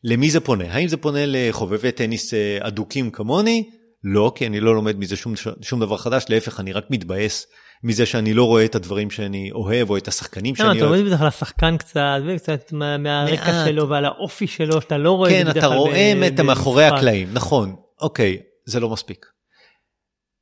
למי 0.04 0.30
זה 0.30 0.40
פונה, 0.40 0.64
האם 0.74 0.88
זה 0.88 0.96
פונה 0.96 1.20
לחובבי 1.26 1.92
טניס 1.92 2.34
אה, 2.34 2.58
אדוקים 2.60 3.10
כמוני? 3.10 3.70
לא, 4.04 4.32
כי 4.34 4.46
אני 4.46 4.60
לא 4.60 4.74
לומד 4.74 4.98
מזה 4.98 5.16
שום, 5.16 5.34
שום 5.62 5.80
דבר 5.80 5.96
חדש, 5.96 6.24
להפך, 6.28 6.60
אני 6.60 6.72
רק 6.72 6.84
מתבאס 6.90 7.46
מזה 7.82 8.06
שאני 8.06 8.34
לא 8.34 8.44
רואה 8.44 8.64
את 8.64 8.74
הדברים 8.74 9.10
שאני 9.10 9.50
אוהב, 9.52 9.90
או 9.90 9.96
את 9.96 10.08
השחקנים 10.08 10.56
שאני 10.56 10.68
אוהב. 10.68 10.78
אתה 10.78 10.86
לומד 10.86 11.04
בדרך 11.06 11.18
כלל 11.18 11.28
השחקן 11.28 11.76
קצת, 11.76 12.20
וקצת 12.26 12.72
מהרקע 12.98 13.64
שלו 13.66 13.88
ועל 13.88 14.04
האופי 14.04 14.46
שלו, 14.46 14.80
שאתה 14.80 14.98
לא 14.98 15.12
רואה 15.12 15.30
כן, 15.30 15.50
אתה 15.50 15.66
רואה 15.66 16.26
את 16.26 16.38
המאחורי 16.38 16.84
הקלעים, 16.84 17.28
נכון, 17.32 17.76
אוקיי, 18.00 18.38
זה 18.66 18.80
לא 18.80 18.88
מספיק. 18.90 19.26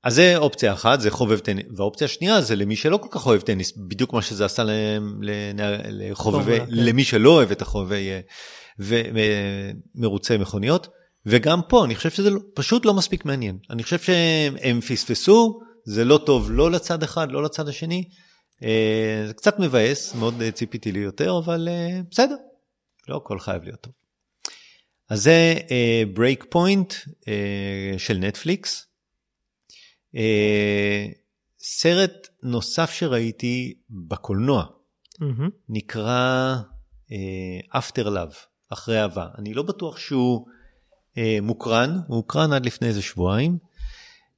אז 0.04 0.14
זה 0.14 0.36
אופציה 0.36 0.72
אחת, 0.72 1.00
זה 1.00 1.10
חובב 1.10 1.38
טניס, 1.38 1.66
והאופציה 1.76 2.04
השנייה 2.04 2.40
זה 2.40 2.56
למי 2.56 2.76
שלא 2.76 2.96
כל 2.96 3.08
כך 3.10 3.26
אוהב 3.26 3.40
טניס, 3.40 3.72
בדיוק 3.88 4.12
מה 4.12 4.22
שזה 4.22 4.44
עשה 4.44 4.62
לחובבי, 5.88 6.58
כן. 6.60 6.66
למי 6.68 7.04
שלא 7.04 7.30
אוהב 7.30 7.50
את 7.50 7.62
החובבי 7.62 8.08
ומרוצי 8.78 10.36
מכוניות, 10.36 10.88
וגם 11.26 11.60
פה 11.68 11.84
אני 11.84 11.94
חושב 11.94 12.10
שזה 12.10 12.30
לא, 12.30 12.40
פשוט 12.54 12.86
לא 12.86 12.94
מספיק 12.94 13.24
מעניין. 13.24 13.58
אני 13.70 13.82
חושב 13.82 13.98
שהם 13.98 14.80
פספסו, 14.80 15.60
זה 15.88 16.04
לא 16.04 16.20
טוב 16.26 16.50
לא 16.50 16.70
לצד 16.70 17.02
אחד, 17.02 17.30
לא 17.30 17.42
לצד 17.42 17.68
השני. 17.68 18.08
אה, 18.62 19.24
זה 19.26 19.34
קצת 19.34 19.58
מבאס, 19.58 20.14
מאוד 20.14 20.34
ציפיתי 20.54 20.92
לי 20.92 20.98
יותר, 20.98 21.38
אבל 21.44 21.68
אה, 21.68 22.00
בסדר, 22.10 22.36
לא 23.08 23.16
הכל 23.16 23.38
חייב 23.38 23.62
להיות 23.62 23.80
טוב. 23.80 23.92
אז 25.10 25.22
זה 25.22 25.54
Break 26.14 26.44
Point 26.50 26.94
של 27.98 28.18
נטפליקס. 28.18 28.86
אה, 30.16 31.06
סרט 31.60 32.28
נוסף 32.42 32.90
שראיתי 32.90 33.74
בקולנוע 33.90 34.64
mm-hmm. 34.64 35.50
נקרא 35.68 36.54
אה, 37.12 37.80
After 37.80 38.06
Love, 38.06 38.36
אחרי 38.72 39.02
אהבה. 39.02 39.26
אני 39.38 39.54
לא 39.54 39.62
בטוח 39.62 39.98
שהוא 39.98 40.46
אה, 41.18 41.38
מוקרן, 41.42 42.00
הוא 42.08 42.16
מוקרן 42.16 42.52
עד 42.52 42.66
לפני 42.66 42.88
איזה 42.88 43.02
שבועיים. 43.02 43.58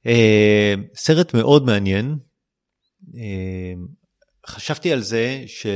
אה, 0.07 0.75
סרט 0.95 1.35
מאוד 1.35 1.65
מעניין. 1.65 2.19
אה, 3.17 3.73
חשבתי 4.47 4.93
על 4.93 5.01
זה 5.01 5.45
שמה 5.47 5.73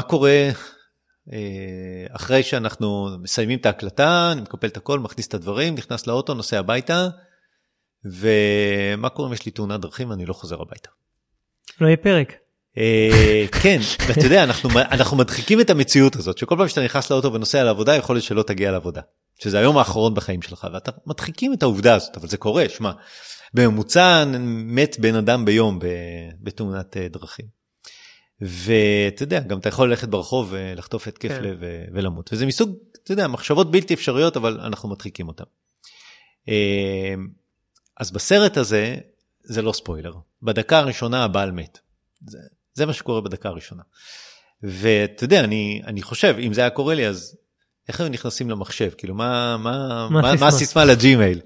אה, 0.00 0.08
קורה 0.08 0.48
אה, 1.32 2.06
אחרי 2.16 2.42
שאנחנו 2.42 3.08
מסיימים 3.22 3.58
את 3.58 3.66
ההקלטה, 3.66 4.32
אני 4.32 4.40
מקפל 4.40 4.66
את 4.66 4.76
הכל, 4.76 5.00
מכניס 5.00 5.26
את 5.26 5.34
הדברים, 5.34 5.74
נכנס 5.74 6.06
לאוטו, 6.06 6.34
נוסע 6.34 6.58
הביתה. 6.58 7.08
ומה 8.04 9.08
קורה 9.08 9.28
אם 9.28 9.32
יש 9.32 9.46
לי 9.46 9.52
תאונת 9.52 9.80
דרכים 9.80 10.10
ואני 10.10 10.26
לא 10.26 10.32
חוזר 10.32 10.62
הביתה. 10.62 10.88
לא 11.80 11.86
יהיה 11.86 11.96
פרק. 11.96 12.32
אה, 12.78 13.44
כן, 13.62 13.78
ואתה 14.08 14.26
יודע, 14.26 14.44
אנחנו, 14.44 14.70
אנחנו 14.80 15.16
מדחיקים 15.16 15.60
את 15.60 15.70
המציאות 15.70 16.16
הזאת, 16.16 16.38
שכל 16.38 16.54
פעם 16.58 16.68
שאתה 16.68 16.84
נכנס 16.84 17.10
לאוטו 17.10 17.32
ונוסע 17.32 17.64
לעבודה, 17.64 17.96
יכול 17.96 18.16
להיות 18.16 18.24
שלא 18.24 18.42
תגיע 18.42 18.70
לעבודה. 18.70 19.00
שזה 19.38 19.58
היום 19.58 19.78
האחרון 19.78 20.14
בחיים 20.14 20.42
שלך, 20.42 20.66
ואתה 20.72 20.90
מדחיקים 21.06 21.52
את 21.52 21.62
העובדה 21.62 21.94
הזאת, 21.94 22.16
אבל 22.16 22.28
זה 22.28 22.36
קורה, 22.36 22.68
שמע, 22.68 22.92
בממוצע 23.54 24.24
מת 24.48 24.96
בן 24.98 25.14
אדם 25.14 25.44
ביום 25.44 25.78
בתאונת 26.40 26.96
אה, 26.96 27.08
דרכים. 27.08 27.46
ואתה 28.40 29.22
יודע, 29.22 29.40
גם 29.40 29.58
אתה 29.58 29.68
יכול 29.68 29.88
ללכת 29.88 30.08
ברחוב 30.08 30.48
ולחטוף 30.50 31.08
התקף 31.08 31.28
כן. 31.28 31.42
לב 31.42 31.58
ולמות, 31.92 32.32
וזה 32.32 32.46
מסוג, 32.46 32.76
אתה 33.02 33.12
יודע, 33.12 33.26
מחשבות 33.26 33.70
בלתי 33.70 33.94
אפשריות, 33.94 34.36
אבל 34.36 34.60
אנחנו 34.60 34.88
מדחיקים 34.88 35.28
אותן. 35.28 35.44
אה, 36.48 37.14
אז 37.96 38.10
בסרט 38.10 38.56
הזה, 38.56 38.96
זה 39.42 39.62
לא 39.62 39.72
ספוילר, 39.72 40.12
בדקה 40.42 40.78
הראשונה 40.78 41.24
הבעל 41.24 41.52
מת. 41.52 41.78
זה, 42.26 42.38
זה 42.74 42.86
מה 42.86 42.92
שקורה 42.92 43.20
בדקה 43.20 43.48
הראשונה. 43.48 43.82
ואתה 44.62 45.24
יודע, 45.24 45.44
אני, 45.44 45.82
אני 45.86 46.02
חושב, 46.02 46.36
אם 46.38 46.52
זה 46.52 46.60
היה 46.60 46.70
קורה 46.70 46.94
לי, 46.94 47.08
אז 47.08 47.36
איך 47.88 48.00
היו 48.00 48.08
נכנסים 48.08 48.50
למחשב? 48.50 48.90
כאילו, 48.98 49.14
מה, 49.14 49.56
מה, 49.56 50.08
מה, 50.10 50.20
מה, 50.20 50.34
מה 50.40 50.46
הסיסמה 50.46 50.84
לג'ימייל? 50.84 51.40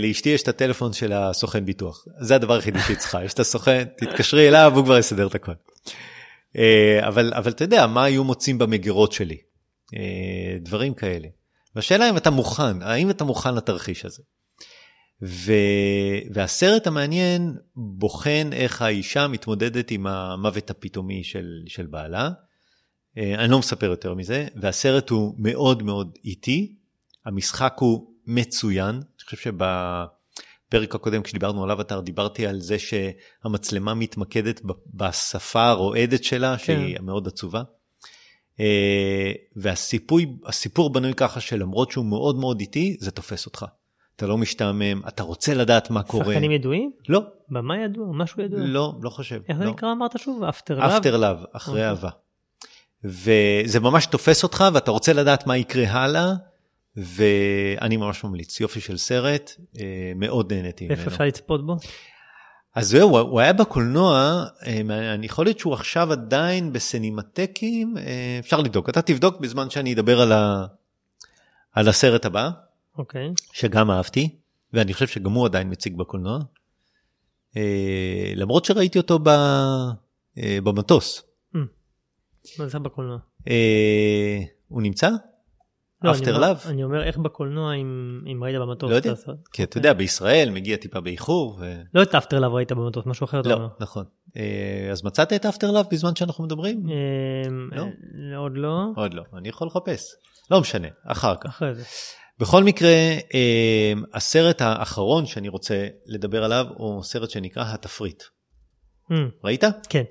לאשתי 0.00 0.28
יש 0.28 0.42
את 0.42 0.48
הטלפון 0.48 0.92
של 0.92 1.12
הסוכן 1.12 1.64
ביטוח, 1.64 2.04
זה 2.20 2.34
הדבר 2.34 2.54
היחידי 2.54 2.80
שהיא 2.80 2.96
צריכה, 2.96 3.24
יש 3.24 3.34
את 3.34 3.40
הסוכן, 3.40 3.84
תתקשרי 3.96 4.48
אליו, 4.48 4.72
הוא 4.74 4.84
כבר 4.84 4.98
יסדר 4.98 5.26
את 5.26 5.34
הכל. 5.34 5.52
אה, 6.56 7.08
אבל, 7.08 7.32
אבל 7.34 7.50
אתה 7.50 7.64
יודע, 7.64 7.86
מה 7.86 8.04
היו 8.04 8.24
מוצאים 8.24 8.58
במגירות 8.58 9.12
שלי? 9.12 9.36
אה, 9.96 10.58
דברים 10.60 10.94
כאלה. 10.94 11.28
והשאלה 11.76 12.10
אם 12.10 12.16
אתה 12.16 12.30
מוכן, 12.30 12.82
האם 12.82 13.10
אתה 13.10 13.24
מוכן 13.24 13.54
לתרחיש 13.54 14.04
הזה. 14.04 14.22
ו... 15.22 15.52
והסרט 16.30 16.86
המעניין 16.86 17.54
בוחן 17.76 18.50
איך 18.52 18.82
האישה 18.82 19.28
מתמודדת 19.28 19.90
עם 19.90 20.06
המוות 20.06 20.70
הפתאומי 20.70 21.24
של, 21.24 21.46
של 21.66 21.86
בעלה. 21.86 22.30
אה, 23.18 23.34
אני 23.34 23.52
לא 23.52 23.58
מספר 23.58 23.86
יותר 23.86 24.14
מזה, 24.14 24.46
והסרט 24.56 25.10
הוא 25.10 25.34
מאוד 25.38 25.82
מאוד 25.82 26.18
איטי, 26.24 26.74
המשחק 27.26 27.74
הוא 27.78 28.12
מצוין, 28.26 28.94
אני 28.94 29.24
חושב 29.24 29.36
שבפרק 29.36 30.94
הקודם 30.94 31.22
כשדיברנו 31.22 31.64
על 31.64 31.70
אבטר 31.70 32.00
דיברתי 32.00 32.46
על 32.46 32.60
זה 32.60 32.76
שהמצלמה 32.78 33.94
מתמקדת 33.94 34.60
בשפה 34.94 35.68
הרועדת 35.68 36.24
שלה, 36.24 36.56
כן. 36.58 36.64
שהיא 36.64 36.96
מאוד 37.00 37.26
עצובה. 37.26 37.62
אה, 38.60 39.32
והסיפור 39.56 40.92
בנוי 40.92 41.14
ככה 41.14 41.40
שלמרות 41.40 41.90
שהוא 41.90 42.06
מאוד 42.06 42.36
מאוד 42.36 42.60
איטי, 42.60 42.96
זה 43.00 43.10
תופס 43.10 43.46
אותך. 43.46 43.66
אתה 44.16 44.26
לא 44.26 44.38
משתעמם, 44.38 45.02
אתה 45.08 45.22
רוצה 45.22 45.54
לדעת 45.54 45.90
מה 45.90 46.02
קורה. 46.02 46.24
שחקנים 46.24 46.50
ידועים? 46.50 46.92
לא. 47.08 47.22
במה 47.48 47.78
ידוע? 47.78 48.06
משהו 48.12 48.42
ידוע? 48.42 48.60
לא, 48.62 48.94
לא 49.02 49.10
חושב. 49.10 49.40
איך 49.48 49.58
לא. 49.58 49.64
זה 49.64 49.70
נקרא 49.70 49.92
אמרת 49.92 50.18
שוב? 50.18 50.44
After 50.44 50.78
Love? 50.78 50.90
After 50.90 51.16
Love, 51.16 51.44
אחרי 51.52 51.74
אוקיי. 51.74 51.88
אהבה. 51.88 52.10
וזה 53.04 53.80
ממש 53.80 54.06
תופס 54.06 54.42
אותך 54.42 54.64
ואתה 54.74 54.90
רוצה 54.90 55.12
לדעת 55.12 55.46
מה 55.46 55.56
יקרה 55.56 55.90
הלאה, 55.90 56.32
ואני 56.96 57.96
ממש 57.96 58.24
ממליץ, 58.24 58.60
יופי 58.60 58.80
של 58.80 58.96
סרט, 58.96 59.52
אה, 59.80 60.12
מאוד 60.16 60.52
נהניתי 60.52 60.84
ממנו. 60.84 61.00
איפה 61.00 61.10
אפשר 61.10 61.24
לצפות 61.24 61.66
בו? 61.66 61.76
אז 62.74 62.88
זהו, 62.88 63.18
הוא 63.18 63.40
היה 63.40 63.52
בקולנוע, 63.52 64.44
אה, 64.66 64.80
אני 65.14 65.26
יכול 65.26 65.46
להיות 65.46 65.58
שהוא 65.58 65.74
עכשיו 65.74 66.12
עדיין 66.12 66.72
בסינמטקים, 66.72 67.98
אה, 67.98 68.36
אפשר 68.38 68.60
לבדוק, 68.60 68.88
אתה 68.88 69.02
תבדוק 69.02 69.40
בזמן 69.40 69.70
שאני 69.70 69.94
אדבר 69.94 70.20
על, 70.20 70.32
ה... 70.32 70.66
על 71.72 71.88
הסרט 71.88 72.24
הבא, 72.24 72.50
אוקיי. 72.98 73.30
שגם 73.52 73.90
אהבתי, 73.90 74.28
ואני 74.72 74.94
חושב 74.94 75.06
שגם 75.06 75.32
הוא 75.32 75.46
עדיין 75.46 75.70
מציג 75.70 75.96
בקולנוע, 75.96 76.38
למרות 78.36 78.64
שראיתי 78.64 78.98
אותו 78.98 79.18
ב... 79.22 79.30
במטוס. 80.36 81.27
מה 82.58 82.68
זה 82.68 82.78
בקולנוע? 82.78 83.18
הוא 84.68 84.82
נמצא? 84.82 85.10
לא, 86.02 86.10
After 86.10 86.30
אני, 86.30 86.40
Love? 86.40 86.62
אני 86.66 86.84
אומר 86.84 87.02
איך 87.04 87.16
בקולנוע 87.18 87.74
אם, 87.74 88.20
אם 88.32 88.44
ראית 88.44 88.56
במטוס. 88.56 88.90
לא 88.90 88.96
יודע, 88.96 89.14
כי 89.52 89.62
אתה 89.62 89.78
יודע 89.78 89.92
בישראל 89.92 90.50
מגיע 90.50 90.76
טיפה 90.76 91.00
באיחור. 91.00 91.58
ו... 91.60 91.82
לא 91.94 92.02
את 92.02 92.14
After 92.14 92.38
Love 92.38 92.52
ראית 92.52 92.72
במטוס, 92.72 93.06
משהו 93.06 93.24
אחר 93.24 93.40
לא. 93.44 93.68
נכון. 93.80 94.04
אז 94.92 95.04
מצאת 95.04 95.32
את 95.32 95.46
After 95.46 95.70
Love 95.70 95.86
בזמן 95.92 96.16
שאנחנו 96.16 96.44
מדברים? 96.44 96.86
לא? 97.72 97.84
עוד 98.36 98.52
לא. 98.54 98.84
עוד 98.96 99.14
לא, 99.14 99.22
אני 99.36 99.48
יכול 99.48 99.66
לחפש. 99.66 100.14
לא 100.50 100.60
משנה, 100.60 100.88
אחר 101.06 101.34
כך. 101.40 101.46
אחרי 101.46 101.74
זה. 101.74 101.84
בכל 102.38 102.64
מקרה, 102.64 102.90
הסרט 104.14 104.60
האחרון 104.60 105.26
שאני 105.26 105.48
רוצה 105.48 105.86
לדבר 106.06 106.44
עליו 106.44 106.66
הוא 106.76 107.02
סרט 107.02 107.30
שנקרא 107.30 107.64
התפריט. 107.66 108.22
ראית? 109.44 109.64
כן. 109.88 110.02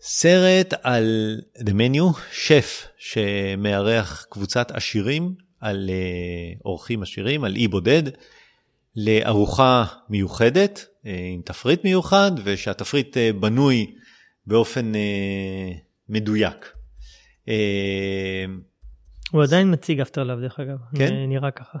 סרט 0.00 0.74
על 0.82 1.38
The 1.58 1.70
Menu, 1.70 2.18
שף 2.32 2.86
שמארח 2.98 4.26
קבוצת 4.30 4.70
עשירים 4.70 5.34
על 5.60 5.90
uh, 5.90 6.60
אורחים 6.64 7.02
עשירים, 7.02 7.44
על 7.44 7.56
אי 7.56 7.68
בודד, 7.68 8.02
לארוחה 8.96 9.84
מיוחדת 10.08 10.86
uh, 10.88 11.08
עם 11.34 11.42
תפריט 11.44 11.84
מיוחד, 11.84 12.30
ושהתפריט 12.44 13.16
uh, 13.16 13.40
בנוי 13.40 13.94
באופן 14.46 14.92
מדויק. 16.08 16.72
הוא 19.30 19.42
עדיין 19.42 19.72
מציג 19.72 20.00
אפטר 20.00 20.24
לאב 20.24 20.40
דרך 20.40 20.60
אגב, 20.60 20.78
כן? 20.96 21.14
נראה 21.28 21.50
ככה. 21.50 21.78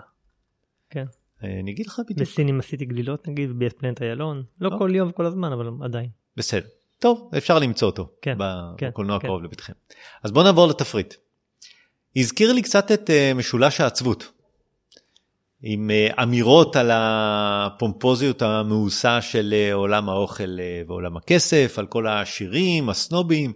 כן. 0.90 1.04
אני 1.42 1.70
אגיד 1.70 1.86
לך 1.86 2.00
בדיוק. 2.10 2.20
בסינים 2.20 2.58
עשיתי 2.58 2.84
גלילות 2.84 3.28
נגיד, 3.28 3.50
בפלנט 3.58 4.02
איילון, 4.02 4.42
לא 4.60 4.70
כל 4.78 4.90
יום 4.94 5.08
וכל 5.08 5.26
הזמן, 5.26 5.52
אבל 5.52 5.68
עדיין. 5.84 6.08
בסדר. 6.36 6.66
טוב, 6.98 7.30
אפשר 7.36 7.58
למצוא 7.58 7.88
אותו 7.88 8.08
כן, 8.22 8.34
בקולנוע 8.38 9.18
כן, 9.18 9.26
הקרוב 9.26 9.40
כן. 9.40 9.44
לביתכם. 9.44 9.72
אז 10.24 10.30
בואו 10.30 10.44
נעבור 10.44 10.66
לתפריט. 10.66 11.14
הזכיר 12.16 12.52
לי 12.52 12.62
קצת 12.62 12.92
את 12.92 13.10
uh, 13.10 13.38
משולש 13.38 13.80
העצבות, 13.80 14.32
עם 15.62 15.90
uh, 15.90 16.22
אמירות 16.22 16.76
על 16.76 16.90
הפומפוזיות 16.92 18.42
המאוסה 18.42 19.22
של 19.22 19.54
uh, 19.54 19.74
עולם 19.74 20.08
האוכל 20.08 20.58
ועולם 20.86 21.16
הכסף, 21.16 21.74
על 21.78 21.86
כל 21.86 22.06
העשירים, 22.06 22.88
הסנובים, 22.88 23.52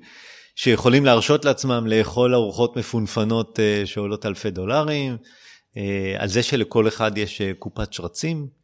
שיכולים 0.57 1.05
להרשות 1.05 1.45
לעצמם 1.45 1.87
לאכול 1.87 2.35
ארוחות 2.35 2.77
מפונפנות 2.77 3.59
שעולות 3.85 4.27
אלפי 4.27 4.51
דולרים, 4.51 5.17
על 6.19 6.29
זה 6.29 6.43
שלכל 6.43 6.89
אחד 6.89 7.19
יש 7.19 7.43
קופת 7.59 7.93
שרצים. 7.93 8.62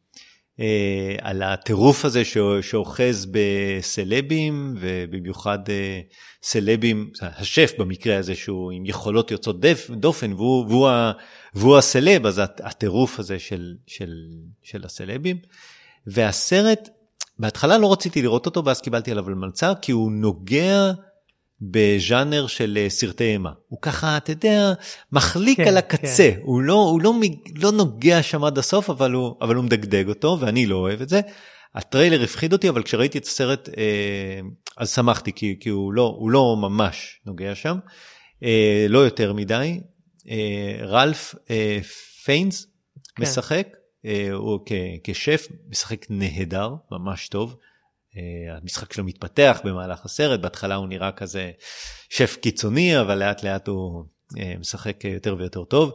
אה, 0.61 1.17
על 1.21 1.43
הטירוף 1.43 2.05
הזה 2.05 2.23
שאוחז 2.63 3.27
בסלבים, 3.31 4.75
ובמיוחד 4.81 5.59
אה, 5.69 6.01
סלבים, 6.43 7.11
השף 7.21 7.73
במקרה 7.79 8.19
הזה 8.19 8.35
שהוא 8.35 8.73
עם 8.73 8.87
יכולות 8.87 9.31
יוצאות 9.31 9.61
דף, 9.61 9.91
דופן, 9.91 10.33
והוא, 10.33 10.67
והוא, 10.69 10.91
והוא 11.55 11.79
הסלב, 11.79 12.27
אז 12.27 12.43
הטירוף 12.63 13.19
הזה 13.19 13.39
של, 13.39 13.75
של, 13.87 14.13
של 14.63 14.85
הסלבים. 14.85 15.37
והסרט, 16.07 16.89
בהתחלה 17.39 17.79
לא 17.79 17.93
רציתי 17.93 18.23
לראות 18.23 18.47
אותו, 18.47 18.65
ואז 18.65 18.81
קיבלתי 18.81 19.11
עליו 19.11 19.25
מלצר, 19.25 19.73
כי 19.83 19.93
הוא 19.93 20.13
נוגע 20.13 20.93
בז'אנר 21.61 22.47
של 22.47 22.79
אה, 22.81 22.91
סרטי 22.91 23.25
אימה. 23.25 23.51
הוא 23.69 23.79
ככה, 23.83 24.17
אתה 24.17 24.33
יודע, 24.33 24.73
מחליק 25.13 25.57
כן, 25.57 25.69
על 25.69 25.77
הקצה, 25.77 26.31
כן. 26.35 26.41
הוא, 26.43 26.63
לא, 26.63 26.75
הוא 26.75 27.03
לא, 27.03 27.15
לא 27.57 27.73
נוגע 27.73 28.23
שם 28.23 28.45
עד 28.45 28.59
הסוף, 28.59 28.91
אבל 28.91 29.13
הוא, 29.13 29.35
אבל 29.41 29.55
הוא 29.55 29.65
מדגדג 29.65 30.09
אותו, 30.09 30.37
ואני 30.41 30.67
לא 30.67 30.77
אוהב 30.77 31.01
את 31.01 31.09
זה. 31.09 31.21
הטריילר 31.75 32.23
הפחיד 32.23 32.53
אותי, 32.53 32.69
אבל 32.69 32.83
כשראיתי 32.83 33.19
את 33.19 33.25
הסרט, 33.25 33.69
אה, 33.79 34.41
אז 34.77 34.95
שמחתי, 34.95 35.33
כי, 35.33 35.57
כי 35.61 35.69
הוא, 35.69 35.93
לא, 35.93 36.15
הוא 36.19 36.31
לא 36.31 36.57
ממש 36.61 37.21
נוגע 37.27 37.55
שם, 37.55 37.79
אה, 38.43 38.87
לא 38.89 38.99
יותר 38.99 39.33
מדי. 39.33 39.81
אה, 40.31 40.87
רלף 40.87 41.35
אה, 41.51 41.79
פיינס 42.25 42.67
כן. 43.17 43.23
משחק, 43.23 43.69
אה, 44.05 44.29
הוא 44.33 44.61
כ, 44.67 44.73
כשף, 45.05 45.49
משחק 45.69 46.07
נהדר, 46.11 46.75
ממש 46.91 47.29
טוב. 47.29 47.57
אה, 48.19 48.57
המשחק 48.57 48.93
שלו 48.93 49.05
מתפתח 49.05 49.61
במהלך 49.65 50.05
הסרט, 50.05 50.41
בהתחלה 50.41 50.75
הוא 50.75 50.89
נראה 50.89 51.13
כזה 51.13 51.51
שף 52.11 52.37
קיצוני, 52.41 53.01
אבל 53.01 53.19
לאט 53.19 53.43
לאט 53.43 53.69
הוא 53.69 54.05
אה, 54.39 54.55
משחק 54.61 55.05
יותר 55.05 55.37
ויותר 55.39 55.65
טוב. 55.65 55.93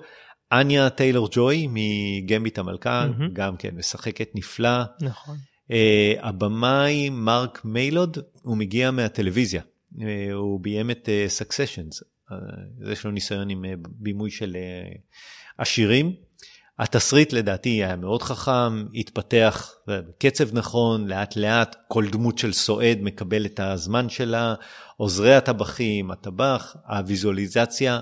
אניה 0.51 0.89
טיילור 0.89 1.27
ג'וי 1.31 1.67
מגמביט 1.69 2.59
המלכה, 2.59 3.05
mm-hmm. 3.07 3.33
גם 3.33 3.57
כן 3.57 3.75
משחקת 3.75 4.29
נפלא. 4.36 4.83
נכון. 5.01 5.38
Uh, 5.63 6.25
הבמאי 6.25 7.09
מרק 7.09 7.62
מיילוד, 7.65 8.17
הוא 8.41 8.57
מגיע 8.57 8.91
מהטלוויזיה, 8.91 9.62
uh, 9.62 10.01
הוא 10.33 10.59
ביים 10.59 10.91
את 10.91 11.09
סקסשנס, 11.27 12.03
uh, 12.03 12.91
יש 12.91 13.05
לו 13.05 13.12
ניסיון 13.12 13.49
עם 13.49 13.65
uh, 13.65 13.67
בימוי 13.89 14.31
של 14.31 14.57
uh, 14.59 14.97
עשירים. 15.57 16.15
התסריט 16.79 17.33
לדעתי 17.33 17.69
היה 17.69 17.95
מאוד 17.95 18.23
חכם, 18.23 18.86
התפתח 18.95 19.71
בקצב 19.88 20.57
נכון, 20.57 21.07
לאט 21.07 21.36
לאט 21.36 21.75
כל 21.88 22.09
דמות 22.09 22.38
של 22.38 22.53
סועד 22.53 22.99
מקבל 23.01 23.45
את 23.45 23.59
הזמן 23.59 24.09
שלה, 24.09 24.55
עוזרי 24.97 25.36
הטבחים, 25.36 26.12
הטבח, 26.12 26.75
הוויזואליזציה 26.88 27.99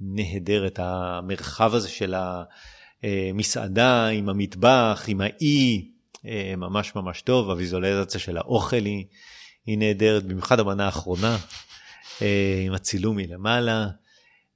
נהדרת, 0.00 0.78
המרחב 0.82 1.74
הזה 1.74 1.88
של 1.88 2.14
המסעדה 3.02 4.06
עם 4.06 4.28
המטבח, 4.28 5.04
עם 5.06 5.20
האי, 5.20 5.88
אה, 6.26 6.54
ממש 6.56 6.94
ממש 6.94 7.22
טוב, 7.22 7.50
הוויזואליזציה 7.50 8.20
של 8.20 8.36
האוכל 8.36 8.84
היא, 8.84 9.04
היא 9.66 9.78
נהדרת, 9.78 10.24
במיוחד 10.24 10.60
המנה 10.60 10.86
האחרונה, 10.86 11.38
אה, 12.22 12.62
עם 12.66 12.72
הצילום 12.72 13.16
מלמעלה. 13.16 13.88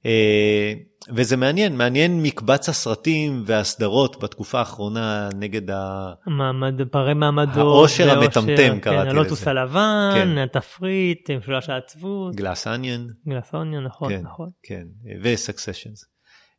אה, 0.07 0.73
וזה 1.15 1.37
מעניין, 1.37 1.77
מעניין 1.77 2.23
מקבץ 2.23 2.69
הסרטים 2.69 3.43
והסדרות 3.45 4.23
בתקופה 4.23 4.59
האחרונה 4.59 5.29
נגד 5.35 5.71
ה... 5.71 6.13
מעמד, 6.27 6.73
פערי 6.91 7.13
מעמדות. 7.13 7.57
העושר 7.57 8.11
המטמטם 8.11 8.55
כן, 8.55 8.79
קראתי 8.79 9.09
לזה. 9.09 9.19
הלוטוס 9.19 9.47
הלבן, 9.47 10.09
כן. 10.13 10.37
התפריט, 10.37 11.31
משולש 11.31 11.69
העצבות. 11.69 12.35
גלאס 12.35 12.67
אניון. 12.67 13.07
גלאס 13.27 13.55
אניון, 13.55 13.83
נכון, 13.83 14.09
כן, 14.09 14.21
נכון. 14.21 14.49
כן, 14.63 14.83
וסקסשנס. 15.23 16.05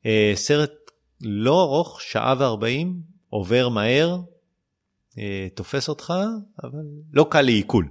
אה, 0.07 0.33
סרט 0.35 0.73
לא 1.21 1.63
ארוך, 1.63 2.01
שעה 2.03 2.35
וארבעים, 2.39 2.95
עובר 3.31 3.69
מהר, 3.69 4.17
אה, 5.19 5.49
תופס 5.55 5.89
אותך, 5.89 6.15
אבל 6.65 6.83
לא 7.13 7.27
קל 7.31 7.43
לעיכול, 7.43 7.89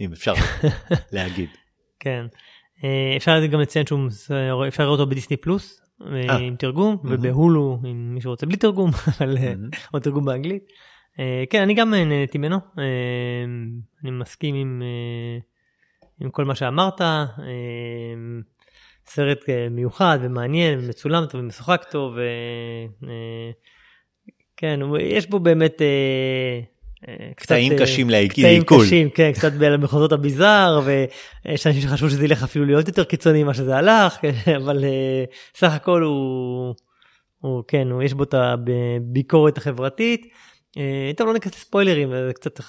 אם 0.00 0.12
אפשר 0.12 0.34
להגיד. 1.12 1.48
כן. 2.00 2.26
אה, 2.84 3.14
אפשר 3.16 3.46
גם 3.46 3.60
לציין 3.60 3.86
שהוא 3.86 4.08
אפשר 4.68 4.82
לראות 4.84 5.00
אותו 5.00 5.10
בדיסני 5.10 5.36
פלוס 5.36 5.82
אה, 6.06 6.36
עם 6.36 6.56
תרגום 6.56 6.96
ובהולו 7.04 7.78
אם 7.84 8.14
מישהו 8.14 8.30
רוצה 8.30 8.46
בלי 8.46 8.56
תרגום 8.56 8.90
אבל 9.20 9.36
או 9.94 10.00
תרגום 10.00 10.24
באנגלית. 10.24 10.62
אה, 11.18 11.44
כן 11.50 11.62
אני 11.62 11.74
גם 11.74 11.90
נהניתי 11.90 12.38
ממנו 12.38 12.56
אני 14.04 14.10
מסכים 14.10 14.54
עם 14.54 14.82
עם 16.20 16.30
כל 16.30 16.44
מה 16.44 16.54
שאמרת. 16.54 17.00
סרט 19.06 19.48
אה, 19.48 19.68
מיוחד 19.70 20.18
ומעניין 20.22 20.78
ומצולם 20.78 21.26
טוב 21.26 21.40
ומשוחק 21.40 21.84
טוב. 21.90 22.12
ו... 22.16 22.20
אה, 23.08 23.50
כן, 24.56 24.82
הוא- 24.82 24.98
יש 24.98 25.30
בו 25.30 25.38
באמת... 25.38 25.82
אה, 27.08 27.14
אה, 27.20 27.34
קצת, 27.36 27.46
קטעים 27.46 27.72
אה, 27.72 27.78
קשים 27.78 28.10
לעיכול. 28.10 28.44
קטעים 28.44 28.62
קשים, 28.64 29.10
כן, 29.10 29.32
קצת 29.32 29.52
במחוזות 29.52 30.12
הביזאר, 30.12 30.80
ויש 30.84 31.66
אנשים 31.66 31.82
שחשבו 31.82 32.10
שזה 32.10 32.24
ילך 32.24 32.42
אפילו 32.42 32.64
להיות 32.64 32.88
יותר 32.88 33.04
קיצוני 33.04 33.42
ממה 33.42 33.54
שזה 33.54 33.76
הלך, 33.76 34.16
כן, 34.20 34.32
אבל 34.62 34.84
אה, 34.84 35.24
סך 35.54 35.72
הכל 35.72 36.02
הוא, 36.02 36.74
הוא 37.38 37.62
כן, 37.68 37.90
הוא, 37.90 38.02
יש 38.02 38.14
בו 38.14 38.22
את 38.22 38.34
הביקורת 38.34 39.58
החברתית. 39.58 40.26
טוב, 41.16 41.26
לא 41.26 41.34
ניכנס 41.34 41.54
לספוילרים, 41.54 42.10
זה 42.10 42.30
קצת 42.34 42.60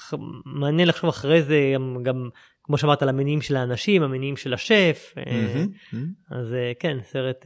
מעניין 0.46 0.88
לחשוב 0.88 1.10
אחרי 1.10 1.42
זה, 1.42 1.72
גם, 1.76 1.98
גם 2.04 2.30
כמו 2.64 2.78
שאמרת, 2.78 3.02
על 3.02 3.10
המניעים 3.10 3.42
של 3.42 3.56
האנשים, 3.56 4.04
המניעים 4.04 4.38
של 4.38 4.54
השף. 4.54 5.14
מהמם. 5.16 5.68
אז 6.32 6.56
כן, 6.80 6.98
סרט 7.04 7.46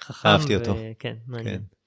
חכם. 0.00 0.28
אהבתי 0.28 0.54
אותו. 0.56 0.76
כן, 0.98 1.14
מעניין. 1.26 1.56
כן. 1.56 1.79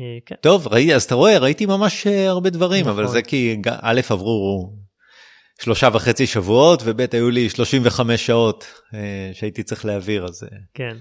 אה, 0.00 0.18
כן. 0.26 0.34
טוב, 0.40 0.68
ראי, 0.68 0.94
אז 0.94 1.02
אתה 1.02 1.14
רואה, 1.14 1.38
ראיתי 1.38 1.66
ממש 1.66 2.06
אה, 2.06 2.28
הרבה 2.28 2.50
דברים, 2.50 2.88
אבל 2.88 3.02
נכון. 3.02 3.14
זה 3.14 3.22
כי 3.22 3.56
ג- 3.60 3.68
א' 3.80 4.00
עברו 4.10 4.72
שלושה 5.62 5.88
וחצי 5.92 6.26
שבועות, 6.26 6.82
וב' 6.84 7.00
היו 7.12 7.30
לי 7.30 7.50
35 7.50 8.26
שעות 8.26 8.66
אה, 8.94 9.30
שהייתי 9.32 9.62
צריך 9.62 9.84
להעביר, 9.84 10.24
אז 10.24 10.42
כן. 10.74 10.96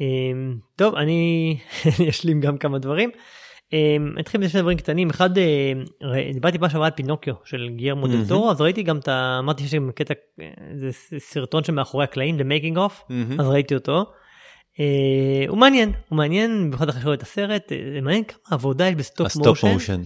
אמ, 0.00 0.56
טוב, 0.76 0.94
אני 1.02 1.56
אשלים 2.08 2.40
גם 2.40 2.58
כמה 2.58 2.78
דברים. 2.78 3.10
אמ, 3.72 4.14
אתחיל 4.20 4.40
בשני 4.40 4.60
דברים 4.60 4.78
קטנים. 4.78 5.10
אחד, 5.10 5.30
דיברתי 6.32 6.58
פעם 6.58 6.68
שעברה 6.70 6.86
על 6.86 6.92
פינוקיו 6.92 7.34
של 7.44 7.68
גיירמו. 7.76 8.06
דל 8.06 8.28
טורו, 8.28 8.50
אז 8.50 8.60
ראיתי 8.60 8.82
גם 8.82 8.98
את. 8.98 9.08
אמרתי 9.08 9.62
שיש 9.62 9.74
גם 9.74 9.90
קטע, 9.94 10.14
זה 10.74 10.88
סרטון 11.18 11.64
שמאחורי 11.64 12.04
הקלעים, 12.04 12.38
The 12.38 12.42
Making 12.42 12.76
of. 12.76 13.12
אז 13.40 13.46
ראיתי 13.48 13.74
אותו. 13.74 14.04
אה, 14.80 15.48
הוא 15.48 15.58
מעניין, 15.58 15.92
הוא 16.08 16.16
מעניין, 16.16 16.64
במיוחד 16.66 16.88
אחרי 16.88 17.14
את 17.14 17.22
הסרט, 17.22 17.72
אה, 17.72 17.78
זה 17.94 18.00
מעניין 18.00 18.24
כמה 18.24 18.38
עבודה 18.50 18.88
יש 18.88 18.94
ב 18.94 19.02
stop 19.02 19.36
motion. 19.36 19.72
motion. 19.72 20.02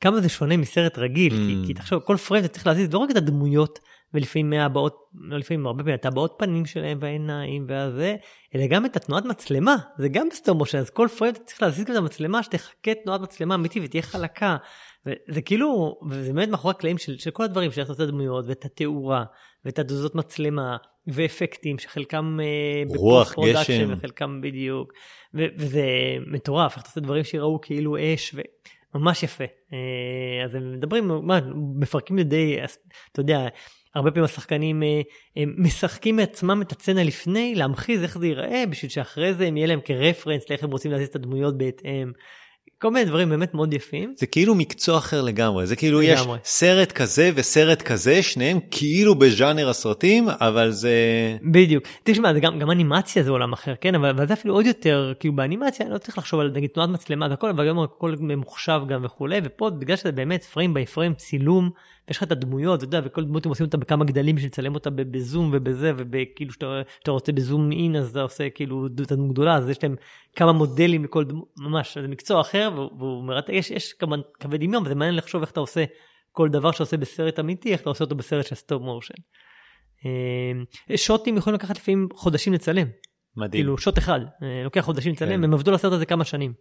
כמה 0.00 0.20
זה 0.20 0.28
שונה 0.28 0.56
מסרט 0.56 0.98
רגיל, 0.98 1.32
כי, 1.32 1.56
Mm. 1.62 1.66
כי 1.66 1.74
תחשוב, 1.74 2.00
כל 2.00 2.16
פריים 2.16 2.44
אתה 2.44 2.52
צריך 2.52 2.66
להזיז 2.66 2.92
לא 2.92 2.98
רק 2.98 3.10
את 3.10 3.16
הדמויות, 3.16 3.78
ולפעמים 4.14 4.50
מהבעות, 4.50 4.96
לא 5.14 5.38
לפעמים 5.38 5.66
הרבה 5.66 5.82
פעמים 5.82 5.94
את 5.94 6.06
הבעות 6.06 6.34
פנים 6.38 6.66
שלהם 6.66 6.98
והעיניים 7.00 7.66
והזה, 7.68 8.16
אלא 8.54 8.66
גם 8.66 8.86
את 8.86 8.96
התנועת 8.96 9.24
מצלמה, 9.24 9.76
זה 9.98 10.08
גם 10.08 10.28
ב 10.30 10.35
stop 10.35 10.56
motion, 10.56 10.78
אז 10.78 10.90
כל 10.90 11.08
פריים 11.18 11.34
אתה 11.34 11.44
צריך 11.44 11.62
להזיז 11.62 11.84
גם 11.84 11.92
את 11.92 11.98
המצלמה, 11.98 12.42
שתחקה 12.42 12.94
תנועת 13.04 13.20
מצלמה 13.20 13.54
אמיתית 13.54 13.82
ותהיה 13.86 14.02
חלקה. 14.02 14.56
וזה 15.06 15.42
כאילו, 15.42 15.98
וזה 16.10 16.32
באמת 16.32 16.48
מאחורי 16.48 16.70
הקלעים 16.70 16.98
של, 16.98 17.18
של 17.18 17.30
כל 17.30 17.42
הדברים, 17.42 17.72
שאיך 17.72 17.84
אתה 17.84 17.92
עושה 17.92 18.06
דמויות, 18.06 18.44
ואת 18.48 18.64
התאורה, 18.64 19.24
ואת 19.64 19.78
התזוזות 19.78 20.14
מצלמה, 20.14 20.76
ואפקטים, 21.06 21.78
שחלקם 21.78 22.38
אה, 22.42 22.96
רוח, 22.96 23.34
גשם. 23.38 23.94
וחלקם 23.98 24.40
בדיוק, 24.42 24.92
ו- 25.34 25.46
וזה 25.56 25.86
מטורף, 26.26 26.72
איך 26.72 26.82
אתה 26.82 26.90
עושה 26.90 27.00
דברים 27.00 27.24
שיראו 27.24 27.60
כאילו 27.60 27.96
אש, 28.00 28.34
וממש 28.94 29.22
יפה. 29.22 29.44
אה, 29.72 30.44
אז 30.44 30.54
הם 30.54 30.72
מדברים, 30.72 31.08
מה, 31.22 31.40
מפרקים 31.80 32.16
לידי, 32.16 32.58
אתה 33.12 33.20
יודע, 33.20 33.48
הרבה 33.94 34.10
פעמים 34.10 34.24
השחקנים 34.24 34.82
אה, 34.82 35.02
משחקים 35.56 36.16
מעצמם 36.16 36.62
את 36.62 36.72
הצצנה 36.72 37.04
לפני, 37.04 37.54
להמחיז 37.54 38.02
איך 38.02 38.18
זה 38.18 38.26
ייראה, 38.26 38.64
בשביל 38.70 38.90
שאחרי 38.90 39.34
זה 39.34 39.46
הם 39.46 39.56
יהיה 39.56 39.66
להם 39.66 39.80
כרפרנס 39.84 40.50
לאיך 40.50 40.64
הם 40.64 40.70
רוצים 40.70 40.90
להזיז 40.90 41.08
את 41.08 41.16
הדמויות 41.16 41.58
בהתאם. 41.58 42.12
כל 42.82 42.90
מיני 42.90 43.04
דברים 43.04 43.28
באמת 43.28 43.54
מאוד 43.54 43.74
יפים. 43.74 44.14
זה 44.16 44.26
כאילו 44.26 44.54
מקצוע 44.54 44.98
אחר 44.98 45.22
לגמרי, 45.22 45.66
זה 45.66 45.76
כאילו 45.76 46.02
יש 46.02 46.20
לגמרי. 46.20 46.38
סרט 46.44 46.92
כזה 46.92 47.30
וסרט 47.34 47.82
כזה, 47.82 48.22
שניהם 48.22 48.58
כאילו 48.70 49.14
בז'אנר 49.14 49.68
הסרטים, 49.68 50.28
אבל 50.28 50.70
זה... 50.70 50.92
בדיוק. 51.52 51.84
תשמע, 52.04 52.34
זה 52.34 52.40
גם, 52.40 52.58
גם 52.58 52.70
אנימציה 52.70 53.22
זה 53.22 53.30
עולם 53.30 53.52
אחר, 53.52 53.74
כן? 53.80 53.94
אבל, 53.94 54.08
אבל 54.08 54.26
זה 54.26 54.34
אפילו 54.34 54.54
עוד 54.54 54.66
יותר, 54.66 55.12
כאילו 55.20 55.34
באנימציה 55.36 55.88
לא 55.88 55.98
צריך 55.98 56.18
לחשוב 56.18 56.40
על 56.40 56.52
נגיד 56.54 56.70
תנועת 56.70 56.88
מצלמה 56.88 57.26
והכל, 57.30 57.50
אבל 57.50 57.68
גם 57.68 57.78
הכל 57.78 58.14
ממוחשב 58.20 58.80
גם 58.88 59.04
וכולי, 59.04 59.40
ופה 59.44 59.70
בגלל 59.70 59.96
שזה 59.96 60.12
באמת 60.12 60.44
פריים 60.44 60.74
ביי 60.74 60.86
פריים 60.86 61.14
צילום, 61.14 61.70
ויש 62.08 62.16
לך 62.16 62.22
את 62.22 62.32
הדמויות, 62.32 62.78
אתה 62.78 62.84
יודע, 62.84 63.00
וכל 63.04 63.24
דמות 63.24 63.46
הם 63.46 63.50
עושים 63.50 63.66
אותה 63.66 63.76
בכמה 63.76 64.04
גדלים 64.04 64.36
בשביל 64.36 64.48
לצלם 64.48 64.74
אותה 64.74 64.90
בזום 64.90 65.50
ובזה, 65.52 65.92
וכאילו 65.96 66.52
שאתה 66.52 67.10
רוצה 67.10 67.32
בזום 67.32 67.72
אין 67.72 67.96
אז 67.96 68.10
אתה 68.10 68.22
עושה 68.22 68.50
כאילו 68.50 68.88
דמות 68.88 69.32
גדולה, 69.32 69.56
אז 69.56 69.68
יש 69.68 69.82
להם 69.82 69.96
כמה 70.36 70.52
מודלים 70.52 71.02
מכל 71.02 71.24
דמות, 71.24 71.48
ממש, 71.58 71.98
זה 71.98 72.08
מקצוע 72.08 72.40
אחר, 72.40 72.70
והוא- 72.98 73.24
מרתק, 73.24 73.52
יש, 73.52 73.70
יש 73.70 73.92
כמובן 73.92 74.20
קווי 74.42 74.58
דמיון, 74.58 74.82
וזה 74.82 74.94
מעניין 74.94 75.16
לחשוב 75.16 75.42
איך 75.42 75.50
אתה 75.50 75.60
עושה 75.60 75.84
כל 76.32 76.48
דבר 76.48 76.70
שעושה 76.70 76.96
בסרט 76.96 77.38
אמיתי, 77.38 77.72
איך 77.72 77.80
אתה 77.80 77.90
עושה 77.90 78.04
אותו 78.04 78.14
בסרט 78.14 78.46
של 78.46 78.54
stop 78.54 78.82
motion. 78.82 79.14
אה, 80.06 80.96
שוטים 80.96 81.36
יכולים 81.36 81.54
לקחת 81.54 81.76
לפעמים 81.76 82.08
חודשים 82.14 82.52
לצלם, 82.52 82.86
מדהים. 83.36 83.50
כאילו 83.62 83.78
שוט 83.78 83.98
אחד, 83.98 84.20
אה, 84.42 84.62
לוקח 84.64 84.80
חודשים 84.80 85.12
לצלם, 85.12 85.28
כן. 85.38 85.44
הם 85.44 85.54
עבדו 85.54 85.70
על 85.70 85.74
הסרט 85.74 85.92
הזה 85.92 86.06
כמה 86.06 86.24
שנים. 86.24 86.52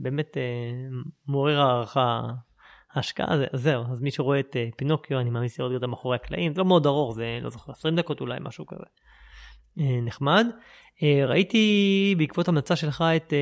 באמת 0.00 0.36
אה, 0.36 0.42
מעורר 1.26 1.60
הערכה 1.60 2.20
ההשקעה, 2.94 3.36
זה- 3.38 3.46
זהו, 3.52 3.84
אז 3.92 4.00
מי 4.00 4.10
שרואה 4.10 4.40
את 4.40 4.56
אה, 4.56 4.68
פינוקיו, 4.76 5.20
אני 5.20 5.30
מאמין 5.30 5.48
לראות 5.58 5.72
אותה 5.74 5.86
מאחורי 5.86 6.16
הקלעים, 6.16 6.52
זה 6.54 6.58
לא 6.58 6.64
מאוד 6.64 6.86
ארוך, 6.86 7.14
זה 7.14 7.38
לא 7.42 7.50
זוכר, 7.50 7.72
20 7.72 7.96
דקות 7.96 8.20
אולי, 8.20 8.38
משהו 8.40 8.66
כזה. 8.66 8.82
אה, 9.80 10.00
נחמד. 10.02 10.46
אה, 11.02 11.26
ראיתי 11.26 11.64
בעקבות 12.18 12.48
המלצה 12.48 12.76
שלך 12.76 13.04
את 13.16 13.32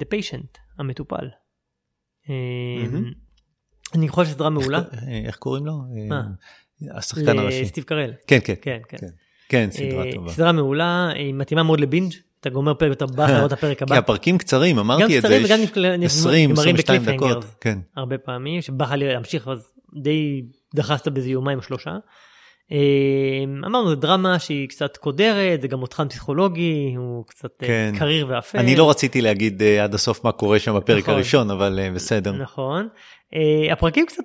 The 0.00 0.14
Patient, 0.14 0.58
המטופל. 0.78 1.28
אני 3.94 4.08
חושב 4.08 4.30
שסדרה 4.30 4.50
מעולה. 4.50 4.82
איך- 5.26 5.36
קוראים 5.36 5.66
לו? 5.66 5.72
מה? 6.08 6.22
השחקן 6.96 7.38
הראשי. 7.38 7.62
לסטיב 7.62 7.84
קרל. 7.84 8.12
כן, 8.26 8.38
כן, 8.44 8.54
כן, 8.62 8.78
כן. 8.88 8.96
כן. 8.98 9.06
כן, 9.48 9.68
סדרה 9.70 10.04
טובה. 10.12 10.30
סדרה 10.30 10.52
מעולה, 10.52 11.08
היא 11.14 11.34
מתאימה 11.34 11.62
מאוד 11.62 11.80
לבינג', 11.80 12.12
אתה 12.46 12.54
גומר 12.54 12.74
פרק, 12.74 12.92
אתה 12.92 13.06
בא 13.06 13.26
לראות 13.26 13.52
את 13.52 13.58
הפרק 13.58 13.78
כי 13.78 13.84
הבא, 13.84 13.96
הפרקים 13.96 14.38
קצרים, 14.38 14.76
גם 14.76 14.80
אמרתי 14.80 15.04
את 15.04 15.22
זה, 15.22 15.28
קצרים 15.28 15.44
וגם 15.44 15.58
יש 15.62 15.70
נגמרים 15.70 16.02
20, 16.02 16.50
נגמרים 16.50 16.74
22 16.74 17.02
בקליפהנגר. 17.02 17.40
דקות. 17.40 17.54
כן. 17.60 17.78
הרבה 17.96 18.18
פעמים, 18.18 18.62
שבא 18.62 18.84
לך 18.84 18.92
להמשיך, 18.96 19.48
אז 19.48 19.72
די 20.02 20.42
דחסת 20.74 21.08
בזה 21.08 21.28
יומיים 21.30 21.62
שלושה. 21.62 21.96
אה, 22.72 23.66
אמרנו, 23.66 23.88
זו 23.88 23.94
דרמה 23.94 24.38
שהיא 24.38 24.68
קצת 24.68 24.96
קודרת, 24.96 25.62
זה 25.62 25.68
גם 25.68 25.78
מותחן 25.78 26.08
פסיכולוגי, 26.08 26.94
הוא 26.96 27.24
קצת 27.26 27.62
אה, 27.62 27.68
כן. 27.68 27.94
קריר 27.98 28.26
ואפל. 28.28 28.58
אני 28.58 28.76
לא 28.76 28.90
רציתי 28.90 29.20
להגיד 29.20 29.62
אה, 29.62 29.84
עד 29.84 29.94
הסוף 29.94 30.24
מה 30.24 30.32
קורה 30.32 30.58
שם 30.58 30.76
בפרק 30.76 31.02
נכון. 31.02 31.14
הראשון, 31.14 31.50
אבל 31.50 31.78
אה, 31.82 31.90
בסדר. 31.90 32.32
נכון. 32.32 32.88
הפרקים 33.72 34.06
קצת 34.06 34.24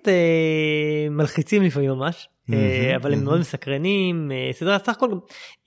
מלחיצים 1.11 1.63
לפעמים 1.63 1.89
ממש, 1.89 2.27
מהמם, 2.47 2.63
אבל 2.95 3.11
הם 3.11 3.17
מהמם. 3.17 3.25
מאוד 3.25 3.39
מסקרנים. 3.39 4.31
סדרה 4.51 4.79
סך 4.79 4.89
הכל, 4.89 5.09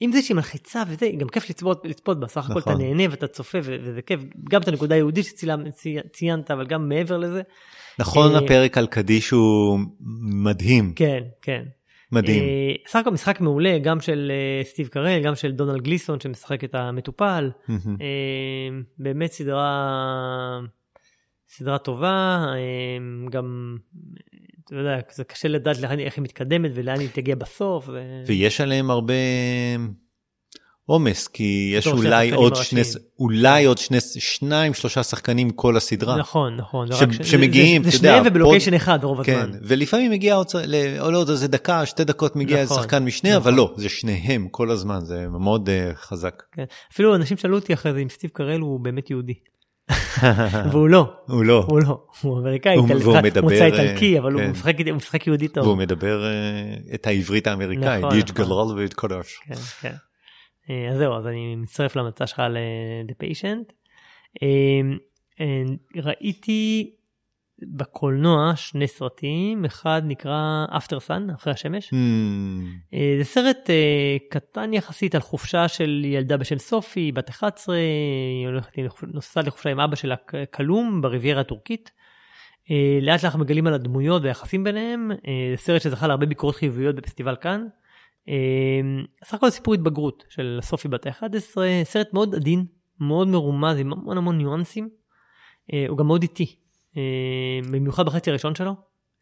אם 0.02 0.12
זה 0.12 0.22
שהיא 0.22 0.34
מלחיצה 0.34 0.82
וזה, 0.88 1.08
גם 1.18 1.28
כיף 1.28 1.50
לצפות, 1.50 1.82
לצפות 1.84 2.20
בה, 2.20 2.28
סך 2.28 2.50
הכל 2.50 2.58
אתה 2.58 2.70
נכון. 2.70 2.82
נהנה 2.82 3.02
ואתה 3.10 3.26
צופה 3.26 3.58
וזה 3.62 4.02
כיף, 4.02 4.20
גם 4.50 4.62
את 4.62 4.68
הנקודה 4.68 4.94
היהודית 4.94 5.26
שציינת, 5.26 6.50
אבל 6.50 6.66
גם 6.66 6.88
מעבר 6.88 7.16
לזה, 7.18 7.42
נכון, 7.98 8.36
הפרק 8.36 8.78
על 8.78 8.86
קדיש 8.86 9.30
הוא 9.30 9.78
מדהים, 10.20 10.92
כן, 10.96 11.22
כן. 11.42 11.62
מדהים. 12.12 12.42
אה, 12.42 12.74
סך 12.86 12.96
הכל 12.96 13.10
משחק 13.10 13.40
מעולה, 13.40 13.78
גם 13.78 14.00
של 14.00 14.32
אה, 14.34 14.64
סטיב 14.64 14.88
קרל, 14.88 15.20
גם 15.22 15.34
של 15.34 15.52
דונלד 15.52 15.82
גליסון 15.82 16.20
שמשחק 16.20 16.64
את 16.64 16.74
המטופל. 16.74 17.50
אה, 18.00 18.68
באמת 18.98 19.32
סדרה 19.32 20.60
סדרה 21.48 21.78
טובה 21.78 22.44
אה, 22.54 23.28
גם 23.30 23.76
אתה 24.64 24.74
יודע 24.74 24.98
זה 25.12 25.24
קשה 25.24 25.48
לדעת 25.48 25.76
איך 25.98 26.16
היא 26.16 26.22
מתקדמת 26.22 26.70
ולאן 26.74 27.00
היא 27.00 27.08
תגיע 27.12 27.34
בסוף. 27.34 27.88
ו... 27.88 28.22
ויש 28.26 28.60
עליהם 28.60 28.90
הרבה 28.90 29.14
עומס, 30.86 31.28
כי 31.28 31.72
יש 31.76 31.86
אולי 31.86 32.30
עוד 32.30 32.56
שני. 32.56 32.82
אולי 33.20 33.64
עוד 33.64 33.78
שני, 33.78 33.98
שניים, 34.18 34.74
שלושה 34.74 35.02
שחקנים 35.02 35.50
כל 35.50 35.76
הסדרה. 35.76 36.16
נכון 36.16 36.56
נכון 36.56 36.86
זה 36.92 36.94
ש- 36.94 37.16
ש- 37.26 37.30
שמגיעים, 37.30 37.84
זה, 37.84 37.90
זה 37.90 37.98
שניהם 37.98 38.22
ובלוקיישן 38.26 38.74
אחד 38.74 39.04
רוב 39.04 39.22
כן, 39.22 39.38
הזמן. 39.38 39.58
ולפעמים 39.62 40.10
מגיע 40.10 40.34
עוד, 40.34 40.46
ל- 40.66 41.00
או 41.00 41.10
לעוד 41.10 41.30
איזה 41.30 41.48
דקה, 41.48 41.86
שתי 41.86 42.04
דקות 42.04 42.36
מגיע 42.36 42.64
נכון, 42.64 42.76
שחקן 42.76 43.04
משנה, 43.04 43.30
נכון. 43.30 43.42
אבל 43.42 43.54
לא, 43.54 43.72
זה 43.76 43.88
שניהם 43.88 44.48
כל 44.50 44.70
הזמן, 44.70 44.98
זה 45.02 45.26
מאוד 45.28 45.68
uh, 45.68 45.96
חזק. 45.96 46.42
כן. 46.52 46.64
אפילו 46.92 47.14
אנשים 47.14 47.36
שאלו 47.36 47.56
אותי 47.56 47.74
אחרי 47.74 47.92
זה 47.92 47.98
אם 47.98 48.08
סטיב 48.08 48.30
קרל 48.32 48.60
הוא 48.60 48.80
באמת 48.80 49.10
יהודי 49.10 49.34
והוא 50.72 50.88
לא 50.88 51.12
הוא 51.26 51.44
לא, 51.44 51.64
הוא 51.68 51.80
לא 51.82 51.98
הוא 52.20 52.38
אמריקאי 52.38 52.76
הוא- 52.76 52.88
מוצא 53.42 53.54
אה, 53.60 53.66
איטלקי 53.66 54.18
אבל 54.18 54.32
הוא 54.32 54.40
כן. 54.42 54.50
משחק 54.50 54.76
הוא 54.86 54.96
משחק 54.96 55.26
יהודי 55.26 55.48
טוב. 55.48 55.66
והוא 55.66 55.76
מדבר 55.76 56.22
uh, 56.24 56.94
את 56.94 57.06
העברית 57.06 57.46
האמריקאית, 57.46 58.04
נכון, 58.04 58.14
דיג' 58.16 58.30
נכון. 58.30 58.44
גלרל 58.44 58.78
ואת 58.82 58.94
קודש. 58.94 59.40
אה, 60.70 60.88
אז 60.88 60.98
זהו, 60.98 61.14
אז 61.14 61.26
אני 61.26 61.56
מצטרף 61.56 61.96
להמלצה 61.96 62.26
שלך 62.26 62.42
ל-The 62.50 63.24
Patient. 63.24 63.72
אה, 64.42 64.48
אה, 65.40 65.62
ראיתי 66.02 66.90
בקולנוע 67.62 68.56
שני 68.56 68.88
סרטים, 68.88 69.64
אחד 69.64 70.02
נקרא 70.04 70.66
After 70.70 71.08
Sun, 71.08 71.34
אחרי 71.34 71.52
השמש. 71.52 71.90
Hmm, 71.90 72.96
זה 73.18 73.24
סרט 73.24 73.70
קטן 74.30 74.74
יחסית 74.74 75.14
על 75.14 75.20
חופשה 75.20 75.68
של 75.68 76.02
ילדה 76.04 76.36
בשם 76.36 76.58
סופי, 76.58 77.12
בת 77.12 77.30
11, 77.30 77.76
היא 77.76 78.46
הולכת, 78.46 78.72
נוסעת 79.14 79.46
לחופשה 79.46 79.70
עם 79.70 79.80
אבא 79.80 79.96
שלה 79.96 80.16
קלום 80.50 81.02
בריביירה 81.02 81.40
הטורקית. 81.40 81.90
לאט 83.02 83.24
לאט 83.24 83.34
מגלים 83.34 83.66
על 83.66 83.74
הדמויות 83.74 84.22
והיחסים 84.22 84.64
ביניהם, 84.64 85.10
זה 85.56 85.62
סרט 85.62 85.82
שזכה 85.82 86.06
להרבה 86.06 86.26
ביקורות 86.26 86.56
חיוביות 86.56 86.96
בפסטיבל 86.96 87.36
כאן. 87.36 87.66
סך 89.24 89.34
הכל 89.34 89.50
סיפור 89.50 89.74
התבגרות 89.74 90.24
של 90.28 90.58
סופי 90.62 90.88
בת 90.88 91.06
ה-11, 91.06 91.56
סרט 91.84 92.12
מאוד 92.12 92.34
עדין, 92.34 92.64
מאוד 93.00 93.28
מרומז 93.28 93.78
עם 93.78 93.92
המון 93.92 94.18
המון 94.18 94.38
ניואנסים. 94.38 94.88
הוא 95.88 95.98
גם 95.98 96.06
מאוד 96.06 96.22
איטי, 96.22 96.56
במיוחד 97.70 98.06
בחצי 98.06 98.30
הראשון 98.30 98.54
שלו. 98.54 98.74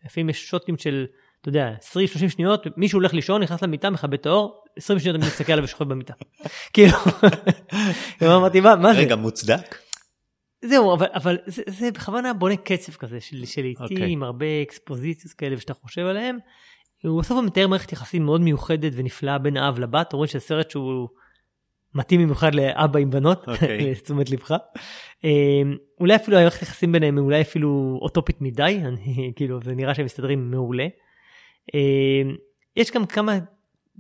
לפעמים 0.04 0.30
יש 0.30 0.48
שוטים 0.48 0.78
של, 0.78 1.06
אתה 1.40 1.48
יודע, 1.48 1.74
20-30 1.80 2.28
שניות, 2.28 2.66
מישהו 2.76 2.98
הולך 2.98 3.14
לישון, 3.14 3.42
נכנס 3.42 3.62
למיטה, 3.62 3.90
מכבה 3.90 4.14
את 4.14 4.26
האור, 4.26 4.64
20 4.76 4.98
שניות 4.98 5.16
אני 5.16 5.26
מסתכל 5.26 5.52
עליו 5.52 5.64
ושוכב 5.64 5.84
במיטה. 5.84 6.14
כאילו, 6.72 6.96
אמרתי, 8.36 8.60
מה 8.60 8.94
זה? 8.94 9.00
רגע, 9.00 9.16
מוצדק? 9.16 9.78
זהו, 10.64 10.94
אבל, 10.94 11.06
אבל 11.14 11.38
זה, 11.46 11.62
זה 11.66 11.90
בכוונה 11.90 12.32
בונה 12.32 12.56
קצב 12.56 12.92
כזה 12.92 13.20
של, 13.20 13.44
של 13.44 13.64
איטי, 13.64 13.96
okay. 13.96 14.02
עם 14.02 14.22
הרבה 14.22 14.46
אקספוזיציות 14.62 15.34
כאלה 15.34 15.60
שאתה 15.60 15.74
חושב 15.74 16.06
עליהם. 16.06 16.38
הוא 17.06 17.20
בסוף 17.20 17.44
מתאר 17.44 17.66
מערכת 17.68 17.92
יחסים 17.92 18.24
מאוד 18.24 18.40
מיוחדת 18.40 18.92
ונפלאה 18.94 19.38
בין 19.38 19.56
האב 19.56 19.78
לבת, 19.78 20.12
אומרים 20.12 20.28
שזה 20.28 20.40
סרט 20.40 20.70
שהוא 20.70 21.08
מתאים 21.94 22.22
במיוחד 22.22 22.54
לאבא 22.54 22.98
עם 22.98 23.10
בנות, 23.10 23.48
okay. 23.48 23.50
אוקיי. 23.50 23.78
לתשומת 23.90 24.30
לבך. 24.30 24.54
אמ, 25.24 25.76
אולי 26.00 26.16
אפילו 26.16 26.36
המערכת 26.36 26.62
יחסים 26.62 26.92
ביניהם 26.92 27.18
אולי 27.18 27.40
אפילו 27.40 27.98
אוטופית 28.02 28.40
מדי, 28.40 28.80
אני, 28.88 29.32
כאילו 29.36 29.60
זה 29.62 29.74
נראה 29.74 29.94
שהם 29.94 30.04
מסתדרים 30.04 30.50
מעולה. 30.50 30.86
אמ, 31.74 32.36
יש 32.76 32.90
גם 32.90 33.06
כמה 33.06 33.38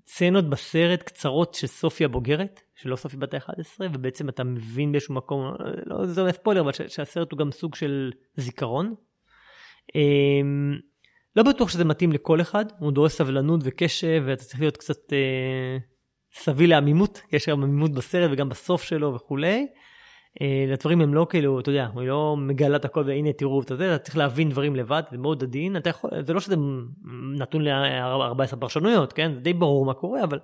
סצנות 0.06 0.50
בסרט 0.50 1.02
קצרות 1.02 1.54
של 1.54 1.66
סופי 1.66 2.04
הבוגרת, 2.04 2.60
שלא 2.74 2.96
סופי 2.96 3.16
בת 3.16 3.34
ה-11, 3.34 3.80
ובעצם 3.92 4.28
אתה 4.28 4.44
מבין 4.44 4.92
באיזשהו 4.92 5.14
מקום, 5.14 5.54
לא 5.86 6.06
זה 6.06 6.22
לא 6.22 6.32
ספוילר, 6.32 6.60
אבל 6.60 6.72
שהסרט 6.72 7.32
הוא 7.32 7.38
גם 7.38 7.52
סוג 7.52 7.74
של 7.74 8.12
זיכרון. 8.36 8.94
לא 11.36 11.42
בטוח 11.42 11.68
שזה 11.68 11.84
מתאים 11.84 12.12
לכל 12.12 12.40
אחד, 12.40 12.64
הוא 12.78 12.92
דורש 12.92 13.12
סבלנות 13.12 13.60
וקשב, 13.64 14.22
ואתה 14.26 14.44
צריך 14.44 14.60
להיות 14.60 14.76
קצת 14.76 15.12
אה, 15.12 15.78
סביל 16.34 16.70
לעמימות, 16.70 17.22
יש 17.32 17.48
גם 17.48 17.62
עמימות 17.62 17.92
בסרט 17.92 18.30
וגם 18.32 18.48
בסוף 18.48 18.82
שלו 18.82 19.14
וכולי. 19.14 19.66
אה, 20.40 20.64
לדברים 20.68 21.00
הם 21.00 21.14
לא 21.14 21.26
כאילו, 21.30 21.60
אתה 21.60 21.70
יודע, 21.70 21.88
הוא 21.94 22.02
לא 22.02 22.36
מגלה 22.38 22.76
את 22.76 22.84
הכל 22.84 23.04
והנה 23.06 23.32
תראו 23.32 23.62
את 23.62 23.68
זה, 23.68 23.94
אתה 23.94 24.04
צריך 24.04 24.16
להבין 24.16 24.50
דברים 24.50 24.76
לבד, 24.76 25.02
זה 25.10 25.18
מאוד 25.18 25.42
עדין, 25.42 25.76
אתה 25.76 25.90
יכול, 25.90 26.10
זה 26.26 26.32
לא 26.32 26.40
שזה 26.40 26.56
נתון 27.38 27.62
ל-14 27.62 28.56
פרשנויות, 28.56 29.12
כן? 29.12 29.34
זה 29.34 29.40
די 29.40 29.52
ברור 29.52 29.86
מה 29.86 29.94
קורה, 29.94 30.24
אבל, 30.24 30.38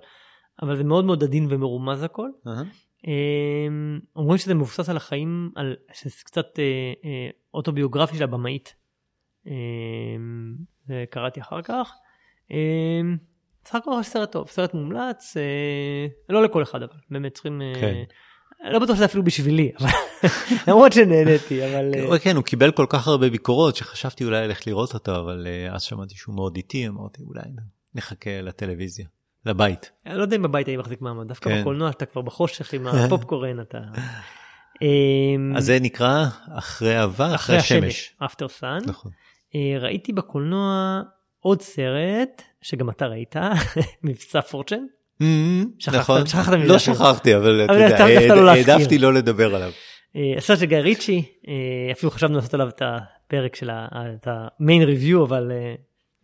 אבל 0.61 0.75
זה 0.75 0.83
מאוד 0.83 1.05
מאוד 1.05 1.23
עדין 1.23 1.47
ומרומז 1.49 2.03
הכל. 2.03 2.29
Uh-huh. 2.47 3.09
אומרים 4.15 4.37
שזה 4.37 4.53
מבוסס 4.53 4.89
על 4.89 4.97
החיים, 4.97 5.51
על, 5.55 5.75
שזה 5.93 6.15
קצת 6.25 6.59
אה, 6.59 6.93
אה, 7.05 7.29
אוטוביוגרפי 7.53 8.17
של 8.17 8.23
הבמאית. 8.23 8.75
אה, 9.47 9.53
קראתי 11.09 11.41
אחר 11.41 11.61
כך. 11.61 11.91
אה, 12.51 13.01
סך 13.65 13.75
הכל 13.75 14.03
סרט 14.03 14.31
טוב, 14.31 14.47
סרט 14.47 14.73
מומלץ, 14.73 15.37
אה, 15.37 16.07
לא 16.29 16.43
לכל 16.43 16.63
אחד 16.63 16.83
אבל, 16.83 16.93
באמת 17.09 17.33
צריכים... 17.33 17.61
אה, 17.61 17.81
כן. 17.81 18.03
לא 18.71 18.79
בטוח 18.79 18.95
שזה 18.95 19.05
אפילו 19.05 19.23
בשבילי, 19.23 19.71
למרות 20.67 20.93
שנהניתי, 20.93 21.65
אבל... 21.65 21.91
כן, 21.93 22.17
כן, 22.23 22.35
הוא 22.35 22.43
קיבל 22.43 22.71
כל 22.71 22.85
כך 22.89 23.07
הרבה 23.07 23.29
ביקורות 23.29 23.75
שחשבתי 23.75 24.23
אולי 24.25 24.47
ללכת 24.47 24.67
לראות 24.67 24.93
אותו, 24.93 25.15
אבל 25.15 25.47
אז 25.71 25.81
שמעתי 25.81 26.15
שהוא 26.15 26.35
מאוד 26.35 26.55
איטי, 26.55 26.87
אמרתי 26.87 27.23
אולי 27.23 27.41
נחכה 27.95 28.41
לטלוויזיה, 28.41 29.05
לבית. 29.45 29.91
אני 30.05 30.17
לא 30.17 30.21
יודע 30.21 30.35
אם 30.35 30.41
בבית 30.41 30.67
אני 30.67 30.77
מחזיק 30.77 31.01
מעמד, 31.01 31.27
דווקא 31.27 31.49
כן. 31.49 31.61
בקולנוע 31.61 31.89
אתה 31.89 32.05
כבר 32.05 32.21
בחושך 32.21 32.73
עם 32.73 32.87
הפופקורן, 32.87 33.59
אתה... 33.61 33.77
אמ, 34.81 35.57
אז 35.57 35.65
זה 35.65 35.77
נקרא 35.81 36.25
אחרי 36.57 36.97
אהבה, 36.99 37.35
אחרי 37.35 37.57
השמש. 37.57 38.15
אפטר 38.25 38.47
סאן. 38.47 38.79
נכון. 38.85 39.11
אה, 39.55 39.79
ראיתי 39.79 40.13
בקולנוע 40.13 41.01
עוד 41.39 41.61
סרט, 41.61 42.41
שגם 42.61 42.89
אתה 42.89 43.07
ראית, 43.07 43.35
מבצע 44.03 44.41
פורצ'ן. 44.41 44.85
Mm-hmm. 45.21 45.91
נכון, 45.91 46.21
לא 46.65 46.79
שכחתי, 46.79 47.35
אבל 47.35 47.65
אתה 47.65 47.73
יודע, 47.73 48.05
העדפתי 48.51 48.97
לא 48.97 49.13
לדבר 49.13 49.55
עליו. 49.55 49.71
אה, 50.15 50.33
הסרט 50.37 50.59
של 50.59 50.65
גיא 50.65 50.77
ריצ'י, 50.77 51.23
אה, 51.47 51.91
אפילו 51.91 52.11
חשבנו 52.11 52.35
לעשות 52.35 52.53
עליו 52.53 52.67
את 52.67 52.81
הפרק 52.85 53.55
של 53.55 53.69
את 53.71 54.27
המיין 54.27 54.81
ריוויו, 54.81 55.23
אבל 55.23 55.51
אה, 55.51 55.75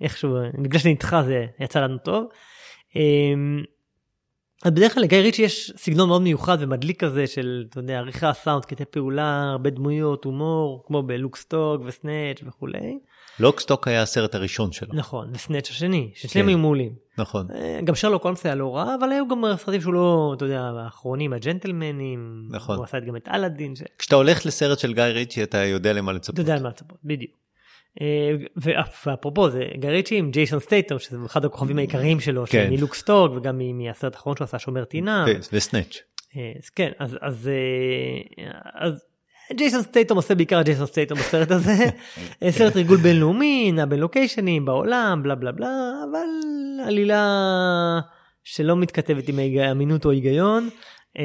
איכשהו, 0.01 0.37
בגלל 0.61 0.79
שנדחה 0.79 1.23
זה 1.23 1.45
יצא 1.59 1.79
לנו 1.79 1.97
טוב. 1.97 2.25
אז 4.65 4.71
בדרך 4.71 4.93
כלל 4.93 5.03
לגיא 5.03 5.17
ריצ'י 5.17 5.41
יש 5.41 5.71
סגנון 5.77 6.07
מאוד 6.07 6.21
מיוחד 6.21 6.57
ומדליק 6.59 6.99
כזה 7.03 7.27
של, 7.27 7.65
אתה 7.69 7.79
יודע, 7.79 7.97
עריכה, 7.97 8.33
סאונד, 8.33 8.65
קטעי 8.65 8.85
פעולה, 8.85 9.49
הרבה 9.51 9.69
דמויות, 9.69 10.25
הומור, 10.25 10.83
כמו 10.87 11.03
בלוקסטוק 11.03 11.81
וסנאץ' 11.85 12.41
וכולי. 12.47 12.99
לוקסטוק 13.39 13.87
היה 13.87 14.01
הסרט 14.01 14.35
הראשון 14.35 14.71
שלו. 14.71 14.93
נכון, 14.93 15.29
וסנאץ' 15.33 15.69
השני, 15.69 16.11
ששניהם 16.15 16.45
כן. 16.45 16.49
היו 16.49 16.57
מעולים. 16.57 16.91
נכון. 17.17 17.47
אה, 17.55 17.79
גם 17.83 17.95
שרלוק 17.95 18.23
הולמס 18.23 18.45
היה 18.45 18.55
לא 18.55 18.75
רע, 18.75 18.95
אבל 18.99 19.11
היו 19.11 19.27
גם 19.27 19.43
סרטים 19.57 19.81
שהוא 19.81 19.93
לא, 19.93 20.33
אתה 20.37 20.45
יודע, 20.45 20.61
האחרונים, 20.61 21.33
הג'נטלמנים. 21.33 22.47
נכון. 22.49 22.75
הוא 22.77 22.83
עשה 22.83 22.99
גם 22.99 23.15
את 23.15 23.27
אלאדין. 23.27 23.75
ש... 23.75 23.81
כשאתה 23.99 24.15
הולך 24.15 24.45
לסרט 24.45 24.79
של 24.79 24.93
גיא 24.93 25.03
ריצ'י 25.03 25.43
אתה 25.43 25.57
יודע 25.57 25.93
למה 25.93 26.13
לצפות. 26.13 26.33
אתה 26.33 26.41
יודע 26.41 26.55
למה 26.55 26.69
לצפות, 26.69 26.97
בדיוק. 27.03 27.31
אה, 28.01 28.31
ואפרופו 29.05 29.49
זה 29.49 29.63
גיא 29.75 29.89
ריצ'י 29.89 30.17
עם 30.17 30.31
ג'ייסון 30.31 30.59
סטייטום 30.59 30.99
שזה 30.99 31.17
אחד 31.25 31.45
הכוכבים 31.45 31.77
העיקריים 31.77 32.19
שלו, 32.19 32.43
כן. 32.49 32.69
מלוקסטוק 32.71 33.31
וגם 33.35 33.61
מהסרט 33.73 34.15
האחרון 34.15 34.35
שהוא 34.35 34.45
עשה 34.45 34.59
שומר 34.59 34.83
טינה. 34.83 35.25
וסנאץ'. 35.53 35.97
אה, 36.37 36.51
כן, 36.75 36.91
אז, 36.99 37.17
אז, 37.21 37.49
אז 38.73 39.05
ג'ייסון 39.53 39.81
סטייטום 39.81 40.17
עושה 40.17 40.35
בעיקר 40.35 40.61
ג'ייסון 40.61 40.85
סטייטום 40.85 41.17
בסרט 41.17 41.51
הזה, 41.51 41.75
סרט 42.57 42.75
ריגול 42.75 42.97
בינלאומי, 42.97 43.71
נע 43.71 43.85
בין 43.85 43.99
לוקיישנים 43.99 44.65
בעולם, 44.65 45.23
בלה 45.23 45.35
בלה 45.35 45.51
בלה, 45.51 45.91
אבל 46.11 46.27
עלילה 46.87 47.99
שלא 48.43 48.75
מתכתבת 48.75 49.29
עם 49.29 49.39
אמינות 49.71 50.05
או 50.05 50.11
היגיון. 50.11 50.69
אה, 51.17 51.23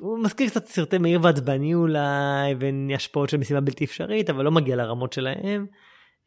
הוא 0.00 0.18
מזכיר 0.18 0.48
קצת 0.48 0.66
סרטי 0.66 0.98
מהיר 0.98 1.20
ועצבני 1.22 1.74
אולי, 1.74 2.54
והשפעות 2.60 3.30
של 3.30 3.36
משימה 3.36 3.60
בלתי 3.60 3.84
אפשרית, 3.84 4.30
אבל 4.30 4.44
לא 4.44 4.50
מגיע 4.50 4.76
לרמות 4.76 5.12
שלהם. 5.12 5.66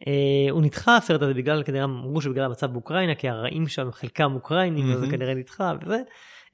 Uh, 0.03 0.51
הוא 0.51 0.61
נדחה 0.61 0.97
הסרט 0.97 1.21
הזה 1.21 1.33
בגלל 1.33 1.63
כנראה 1.63 1.83
אמרו 1.83 2.21
שבגלל 2.21 2.45
המצב 2.45 2.71
באוקראינה 2.71 3.15
כי 3.15 3.29
הרעים 3.29 3.67
שם 3.67 3.91
חלקם 3.91 4.31
אוקראינים. 4.35 4.91
אז 4.91 4.99
זה 4.99 5.07
כנראה 5.11 5.33
נדחה 5.33 5.73
וזה. 5.85 6.01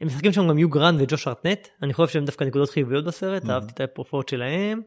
הם 0.02 0.08
משחקים 0.08 0.32
שם 0.32 0.48
גם 0.48 0.58
יו 0.58 0.70
גרנט 0.70 1.02
וג'וש 1.02 1.28
הארטנט, 1.28 1.68
אני 1.84 1.94
חושב 1.94 2.14
שהם 2.14 2.26
דווקא 2.26 2.44
נקודות 2.44 2.70
חיוביות 2.70 3.06
בסרט, 3.06 3.44
אמהמ. 3.44 3.52
אהבתי 3.52 3.74
את 3.74 3.82
ה 3.82 3.88
rapport 3.88 4.30
שלהם. 4.30 4.82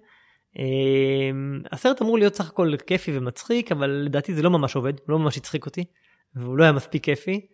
אמ, 0.57 1.69
הסרט 1.73 2.03
אמור 2.03 2.19
להיות 2.19 2.35
סך 2.35 2.49
הכל 2.49 2.73
כיפי 2.87 3.19
ומצחיק, 3.19 3.73
אבל 3.73 3.91
לדעתי 3.91 4.35
זה 4.35 4.43
לא 4.43 4.51
ממש 4.51 4.77
עובד, 4.77 4.93
לא 5.09 5.19
ממש 5.19 5.37
הצחיק 5.37 5.67
אותי, 5.67 5.85
והוא 6.37 6.59
לא 6.59 6.65
היה 6.65 6.73
מספיק 6.73 7.05
כיפי. 7.05 7.47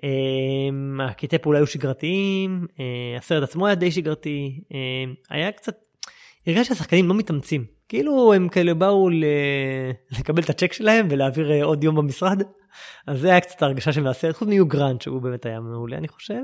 אמ, 0.00 1.02
הקטעי 1.02 1.38
פעולה 1.38 1.58
היו 1.58 1.66
שגרתיים, 1.66 2.66
אה, 2.70 3.18
הסרט 3.18 3.42
עצמו 3.42 3.66
היה 3.66 3.74
די 3.74 3.90
שגרתי, 3.90 4.60
אה, 4.68 4.74
היה 5.30 5.52
קצת, 5.52 5.74
הרגיש 6.46 6.64
שהשחקנים 6.64 7.08
לא 7.08 7.14
מתאמצים, 7.14 7.64
כאילו 7.88 8.34
הם 8.34 8.48
כאלה 8.48 8.74
באו 8.74 9.10
ל... 9.10 9.24
לקבל 10.18 10.42
את 10.42 10.50
הצ'ק 10.50 10.72
שלהם 10.72 11.06
ולהעביר 11.10 11.50
אה, 11.50 11.64
עוד 11.64 11.84
יום 11.84 11.96
במשרד, 11.96 12.42
אז 13.06 13.20
זה 13.20 13.30
היה 13.30 13.40
קצת 13.40 13.62
הרגשה 13.62 13.92
של 13.92 14.06
הסרט, 14.06 14.36
חוץ 14.36 14.48
מיו 14.48 14.66
גרנט 14.66 15.02
שהוא 15.02 15.22
באמת 15.22 15.46
היה 15.46 15.60
מעולה 15.60 15.96
אני 15.96 16.08
חושב. 16.08 16.40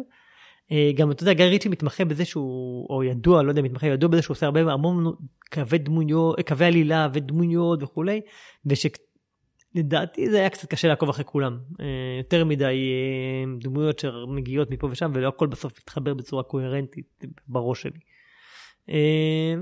אה, 0.72 0.90
גם 0.94 1.10
אתה 1.10 1.22
יודע 1.22 1.32
גיא 1.32 1.44
ריצ'י 1.44 1.68
מתמחה 1.68 2.04
בזה 2.04 2.24
שהוא 2.24 2.86
או 2.90 3.04
ידוע 3.04 3.42
לא 3.42 3.48
יודע 3.50 3.62
מתמחה 3.62 3.86
ידוע 3.86 4.10
בזה 4.10 4.22
שהוא 4.22 4.34
עושה 4.34 4.46
הרבה 4.46 4.72
המון 4.72 5.14
קווי 5.52 5.78
דמויות 5.78 6.40
קווי 6.48 6.66
עלילה 6.66 7.08
ודמויות 7.12 7.82
וכולי 7.82 8.20
ושלדעתי 8.66 10.30
זה 10.30 10.38
היה 10.38 10.50
קצת 10.50 10.70
קשה 10.70 10.88
לעקוב 10.88 11.08
אחרי 11.08 11.24
כולם 11.24 11.58
אה, 11.80 11.86
יותר 12.18 12.44
מדי 12.44 12.64
אה, 12.64 13.44
דמויות 13.60 13.98
שמגיעות 13.98 14.70
מפה 14.70 14.88
ושם 14.90 15.10
ולא 15.14 15.28
הכל 15.28 15.46
בסוף 15.46 15.72
מתחבר 15.78 16.14
בצורה 16.14 16.42
קוהרנטית 16.42 17.24
בראש 17.48 17.82
שלי. 17.82 18.00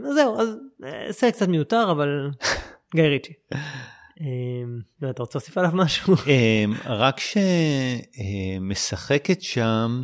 אז 0.06 0.14
זהו 0.14 0.40
אז 0.40 0.56
סרט 1.11 1.34
קצת 1.34 1.48
מיותר 1.48 1.90
אבל 1.90 2.30
גיא 2.96 3.02
ריצ'י. 3.02 3.32
אתה 5.11 5.22
רוצה 5.22 5.38
להוסיף 5.38 5.59
עליו 5.59 5.70
משהו? 5.74 6.14
רק 6.86 7.20
שמשחקת 8.61 9.42
שם. 9.42 10.02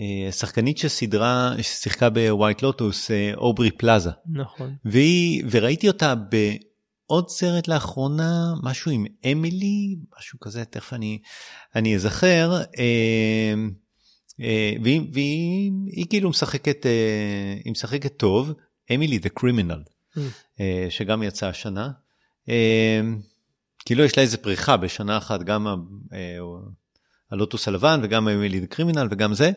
אה, 0.00 0.32
שחקנית 0.32 0.78
שסדרה, 0.78 1.52
ששיחקה 1.62 2.10
ב 2.10 2.19
White 2.19 2.62
Lotus, 2.62 3.10
אה, 3.10 3.34
אוברי 3.34 3.70
פלאזה. 3.70 4.10
נכון. 4.32 4.76
והיא, 4.84 5.44
וראיתי 5.50 5.88
אותה 5.88 6.14
בעוד 6.14 7.28
סרט 7.28 7.68
לאחרונה, 7.68 8.54
משהו 8.62 8.90
עם 8.90 9.04
אמילי, 9.32 9.96
משהו 10.18 10.40
כזה, 10.40 10.64
תכף 10.64 10.92
אני, 10.92 11.18
אני 11.74 11.94
אזכר. 11.94 12.62
אה, 12.78 13.54
והיא, 14.82 15.00
והיא 15.12 15.72
היא 15.86 16.06
כאילו 16.10 16.30
משחקת, 16.30 16.86
היא 17.64 17.72
משחקת 17.72 18.16
טוב, 18.16 18.52
Emily 18.94 19.18
the 19.18 19.28
Criminal, 19.28 19.82
ממ. 20.16 20.20
שגם 20.90 21.22
יצא 21.22 21.46
השנה. 21.46 21.90
כאילו 23.84 24.04
יש 24.04 24.16
לה 24.16 24.22
איזה 24.22 24.36
פריחה 24.36 24.76
בשנה 24.76 25.18
אחת, 25.18 25.42
גם 25.42 25.66
הלוטוס 27.30 27.68
הלבן 27.68 28.00
וגם 28.02 28.28
Emily 28.28 28.60
the 28.60 28.66
Criminal 28.66 29.08
וגם 29.10 29.34
זה. 29.34 29.50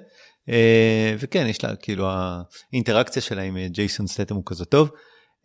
אה, 0.49 1.15
וכן, 1.19 1.45
יש 1.47 1.63
לה, 1.63 1.75
כאילו, 1.75 2.07
האינטראקציה 2.09 3.21
שלה 3.21 3.41
עם 3.41 3.57
אה, 3.57 3.67
ג'ייסון 3.67 4.07
סטטם 4.07 4.35
הוא 4.35 4.43
כזה 4.45 4.65
טוב. 4.65 4.89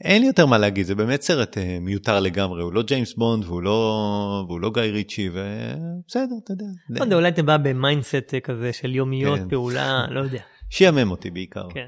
אין 0.01 0.21
לי 0.21 0.27
יותר 0.27 0.47
מה 0.47 0.59
להגיד, 0.59 0.87
זה 0.87 0.95
באמת 0.95 1.23
סרט 1.23 1.59
אה, 1.59 1.79
מיותר 1.81 2.21
לגמרי, 2.21 2.63
הוא 2.63 2.73
לא 2.73 2.83
ג'יימס 2.83 3.15
בונד 3.15 3.45
והוא 3.45 3.63
לא, 3.63 4.45
והוא 4.49 4.61
לא 4.61 4.71
גיא 4.75 4.83
ריצ'י, 4.83 5.29
ובסדר, 5.29 6.35
אתה 6.45 6.53
יודע. 6.53 6.65
לא 6.89 7.05
יודע, 7.05 7.17
אולי 7.17 7.29
אתה 7.29 7.43
בא 7.43 7.57
ב 7.57 7.66
mindset 7.67 8.35
כזה 8.45 8.73
של 8.73 8.95
יומיות, 8.95 9.39
כן. 9.39 9.49
פעולה, 9.49 10.05
לא 10.15 10.21
יודע. 10.21 10.41
שיאמם 10.71 11.11
אותי 11.11 11.31
בעיקר. 11.31 11.69
כן. 11.75 11.87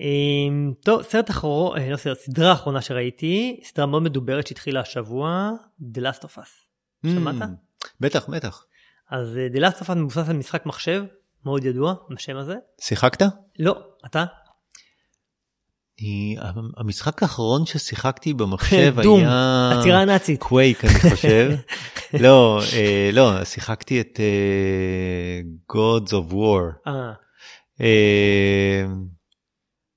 אמ, 0.00 0.72
טוב, 0.84 1.02
סרט 1.02 1.30
אחרון, 1.30 1.78
לא 1.90 1.96
סרט, 1.96 2.18
סדרה 2.18 2.52
אחרונה 2.52 2.80
שראיתי, 2.80 3.60
סדרה 3.64 3.86
מאוד 3.86 4.02
מדוברת 4.02 4.46
שהתחילה 4.46 4.80
השבוע, 4.80 5.50
The 5.94 5.98
Last 5.98 6.22
of 6.24 6.38
Us. 6.38 7.08
שמעת? 7.10 7.42
Mm, 7.42 7.44
בטח, 8.00 8.28
בטח. 8.28 8.64
אז 9.10 9.38
אה, 9.38 9.46
The 9.54 9.72
Last 9.72 9.82
of 9.82 9.88
Us 9.88 9.94
מבוסס 9.94 10.28
על 10.28 10.36
משחק 10.36 10.66
מחשב, 10.66 11.02
מאוד 11.44 11.64
ידוע 11.64 11.94
בשם 12.10 12.36
הזה. 12.36 12.54
שיחקת? 12.80 13.22
לא, 13.58 13.78
אתה? 14.06 14.24
אני- 16.00 16.36
המשחק 16.76 17.22
האחרון 17.22 17.66
ששיחקתי 17.66 18.34
במחשב 18.34 18.94
דום, 19.02 19.20
היה... 19.20 19.70
עצירה 19.78 20.04
נאצית. 20.04 20.42
קווייק 20.42 20.84
אני 20.84 21.10
חושב. 21.10 21.50
לא, 22.24 22.60
אה, 22.72 23.10
לא, 23.12 23.44
שיחקתי 23.44 24.00
את 24.00 24.20
אה, 24.20 25.40
Gods 25.72 26.08
of 26.10 26.32
War. 26.32 26.86
אה, 26.86 27.12
אה, 27.80 28.84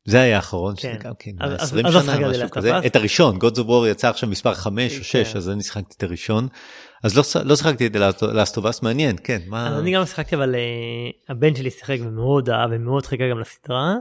זה 0.06 0.22
היה 0.22 0.36
האחרון, 0.36 0.76
כן. 0.76 0.82
שזה 0.94 1.04
גם 1.04 1.14
כן, 1.20 1.32
אז- 1.40 1.54
אז- 1.54 1.62
20 1.62 1.86
אז 1.86 1.96
לא 1.96 2.02
שנה, 2.02 2.30
משהו 2.30 2.50
כזה. 2.52 2.78
את 2.86 2.96
הראשון, 2.96 3.36
Gods 3.38 3.56
of 3.58 3.68
War 3.68 3.88
יצא 3.92 4.10
עכשיו 4.10 4.30
מספר 4.30 4.54
5 4.54 5.00
או 5.00 5.04
6, 5.04 5.16
כן. 5.32 5.38
אז 5.38 5.50
אני 5.50 5.64
שיחקתי 5.64 5.94
את 5.98 6.04
הראשון. 6.04 6.48
אז 7.04 7.18
לא 7.18 7.24
לא 7.46 7.56
שיחקתי 7.56 7.88
את 7.88 7.96
Last 7.96 8.58
of 8.58 8.64
Us, 8.64 8.80
מעניין, 8.84 9.16
כן, 9.24 9.40
מה... 9.48 9.68
אז 9.68 9.80
אני 9.80 9.92
גם 9.94 10.06
שיחקתי, 10.06 10.36
אבל 10.36 10.56
אה, 10.56 11.10
הבן 11.30 11.56
שלי 11.56 11.70
שיחק 11.70 11.98
ומאוד 12.02 12.50
אהב 12.50 12.70
ומאוד 12.74 13.06
חיכה 13.06 13.30
גם 13.30 13.40
לסדרה. 13.40 13.96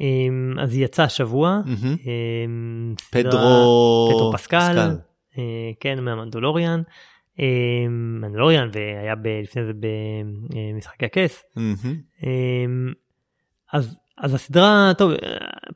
אמ, 0.00 0.54
אז 0.60 0.74
היא 0.74 0.84
יצאה 0.84 1.04
השבוע. 1.04 1.60
אמ, 1.66 2.94
פדרו... 3.10 4.30
פסקל, 4.34 4.90
אה, 5.38 5.42
כן, 5.80 6.04
מהמנדולוריאן. 6.04 6.82
אמ, 7.38 8.18
מנדולוריאן 8.20 8.68
והיה 8.72 9.14
ב- 9.14 9.40
לפני 9.42 9.64
זה 9.64 9.72
במשחקי 10.74 11.04
הכס. 11.04 11.44
מהמם. 11.56 11.76
אמ, 12.22 12.92
אז 13.72 13.98
אז 14.18 14.34
הסדרה 14.34 14.92
טוב 14.98 15.12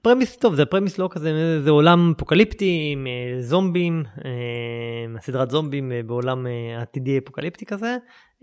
premise 0.02 0.36
טוב 0.36 0.54
זה 0.54 0.64
premise 0.64 0.98
לא 0.98 1.08
כזה 1.10 1.60
זה 1.62 1.70
עולם 1.70 2.12
אפוקליפטי 2.16 2.88
עם 2.92 3.06
אה, 3.06 3.42
זומבים 3.42 4.02
אה, 4.24 5.18
הסדרת 5.18 5.50
זומבים 5.50 5.92
אה, 5.92 6.02
בעולם 6.02 6.46
עתידי 6.78 7.18
אפוקליפטי 7.18 7.66
כזה 7.66 7.96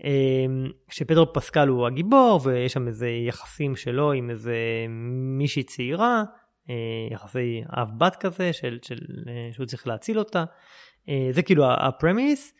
אה, 0.04 0.46
שפדרו 0.90 1.32
פסקל 1.32 1.68
הוא 1.68 1.86
הגיבור 1.86 2.40
ויש 2.44 2.72
שם 2.72 2.88
איזה 2.88 3.08
יחסים 3.08 3.76
שלו 3.76 4.12
עם 4.12 4.30
איזה 4.30 4.56
מישהי 5.38 5.62
צעירה 5.62 6.22
יחסי 7.10 7.62
אב 7.70 7.90
בת 7.98 8.16
כזה 8.20 8.52
של, 8.52 8.78
של 8.82 8.98
שהוא 9.52 9.66
צריך 9.66 9.86
להציל 9.86 10.18
אותה 10.18 10.44
זה 11.30 11.42
כאילו 11.42 11.64
הפרמיס. 11.72 12.54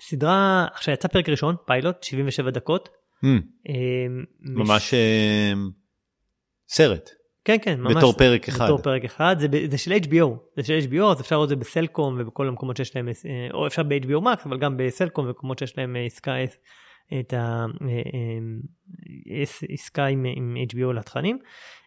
סדרה 0.00 0.66
עכשיו 0.72 0.94
יצא 0.94 1.08
פרק 1.08 1.28
ראשון 1.28 1.56
פיילוט 1.66 2.02
77 2.02 2.50
דקות. 2.50 2.99
מהמם. 3.22 3.40
אה, 3.68 3.74
ממש 4.40 4.94
אה, 4.94 5.52
סרט, 6.68 7.10
כן 7.44 7.56
כן 7.62 7.80
ממש 7.80 7.96
בתור 7.96 8.12
פרק 8.12 8.48
אחד. 8.48 8.64
בתור 8.64 8.78
פרק 8.78 9.04
אחד. 9.04 9.36
זה, 9.38 9.46
זה 9.70 9.78
של 9.78 9.92
HBO 9.92 10.26
זה 10.56 10.62
של 10.62 10.78
HBO 10.90 11.04
אז 11.04 11.20
אפשר 11.20 11.36
לראות 11.36 11.44
את 11.44 11.48
זה 11.48 11.56
בסלקום 11.56 12.16
ובכל 12.20 12.48
המקומות 12.48 12.76
שיש 12.76 12.96
להם 12.96 13.08
אה, 13.08 13.48
או 13.52 13.66
אפשר 13.66 13.82
ב-HBO 13.82 14.22
Max 14.22 14.44
אבל 14.44 14.58
גם 14.58 14.76
בסלקום 14.76 15.24
ובמקומות 15.24 15.58
שיש 15.58 15.78
להם 15.78 15.96
אה, 15.96 16.04
עסקה 16.04 16.32
אה, 16.32 16.44
את 17.20 17.34
העסקה 19.68 20.06
עם, 20.06 20.26
עם 20.36 20.56
HBO 20.72 20.92
לתכנים. 20.92 21.38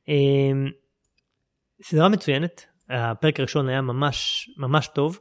אה, 0.09 0.69
סדרה 1.83 2.09
מצוינת. 2.09 2.65
הפרק 2.89 3.39
הראשון 3.39 3.69
היה 3.69 3.81
ממש 3.81 4.49
ממש 4.57 4.87
טוב. 4.87 5.19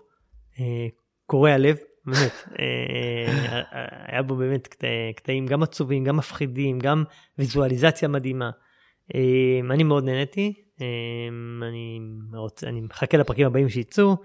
אה, 0.61 0.87
קורע 1.27 1.59
לב 1.59 1.77
באמת 2.07 2.33
אה, 2.59 3.63
היה 4.09 4.23
בו 4.23 4.37
באמת 4.37 4.67
קטע- 4.67 4.87
קטעים 5.17 5.47
גם 5.47 5.63
עצובים 5.63 6.05
גם 6.05 6.17
מפחידים 6.17 6.79
גם 6.79 7.05
ויזואליזציה 7.39 8.09
מדהימה. 8.09 8.51
אה, 9.15 9.21
אני 9.71 9.83
מאוד 9.85 10.05
נהניתי, 10.05 10.53
אה, 10.81 10.87
אני, 11.69 11.99
רוצה, 12.35 12.69
אני 12.69 12.81
מחכה 12.81 13.17
לפרקים 13.17 13.47
הבאים 13.47 13.69
שיצאו. 13.69 14.17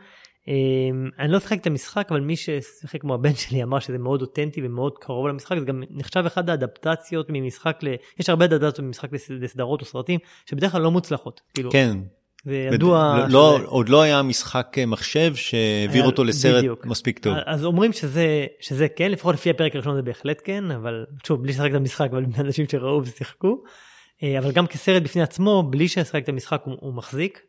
אה, 0.48 0.54
אני 1.20 1.32
לא 1.32 1.40
שיחק 1.40 1.62
את 1.62 1.68
המשחק, 1.68 2.08
אבל 2.12 2.20
מי 2.20 2.36
ששיחק 2.36 3.02
כמו 3.02 3.14
הבן 3.14 3.34
שלי 3.34 3.64
אמר 3.64 3.80
שזה 3.80 3.98
מאוד 3.98 4.22
אותנטי 4.22 4.62
ומאוד 4.64 4.98
קרוב 4.98 5.28
למשחק, 5.28 5.58
זה 5.60 5.66
גם 5.66 5.84
נחשב 5.90 6.24
אחד 6.28 6.50
האדפטציות 6.50 7.28
ממשחק 7.30 7.80
ל... 7.84 7.88
יש 8.20 8.30
הרבה 8.30 8.46
אדפטציות 8.46 8.80
ממשחק 8.80 9.14
לס- 9.14 9.30
לסדרות 9.30 9.82
או 9.82 9.86
סרטים, 9.86 10.20
שבדרך 10.46 10.72
כלל 10.72 10.82
לא 10.82 10.92
מוצלחות. 10.92 11.42
כאילו, 11.54 11.72
כן. 11.72 11.98
זה 12.48 12.70
ידוע... 12.74 13.16
לא- 13.20 13.28
לא- 13.30 13.56
שזה- 13.58 13.68
עוד 13.68 13.90
לא 13.90 14.02
היה 14.02 14.22
משחק 14.22 14.76
אה, 14.78 14.86
מחשב 14.86 15.36
שהעביר 15.36 16.02
היה- 16.02 16.06
אותו 16.06 16.24
לסרט 16.24 16.58
בדיוק. 16.58 16.86
מספיק 16.86 17.20
טוב. 17.20 17.36
אז 17.46 17.66
אומרים 17.66 17.94
שזה, 17.94 18.46
שזה 18.60 18.88
כן, 18.96 19.12
לפחות 19.12 19.36
לפי 19.36 19.50
הפרק 19.50 19.76
הראשון 19.76 19.96
זה 19.96 20.02
בהחלט 20.02 20.42
כן, 20.44 20.72
אבל 20.72 21.06
שוב, 21.28 21.42
בלי 21.44 21.52
לשחק 21.52 21.70
את 21.70 21.76
המשחק, 21.76 22.08
אבל 22.12 22.24
אנשים 22.40 22.66
שראו 22.72 23.02
ושיחקו. 23.04 23.58
אה, 24.24 24.40
אבל 24.40 24.52
גם 24.52 24.68
כסרט 24.68 25.04
בפני 25.04 25.22
עצמו, 25.22 25.64
בלי 25.70 25.86
לשחק 25.86 26.24
את 26.24 26.30
המשחק 26.30 26.62
הוא, 26.66 26.76
הוא 26.80 26.94
מחזיק. 26.94 27.40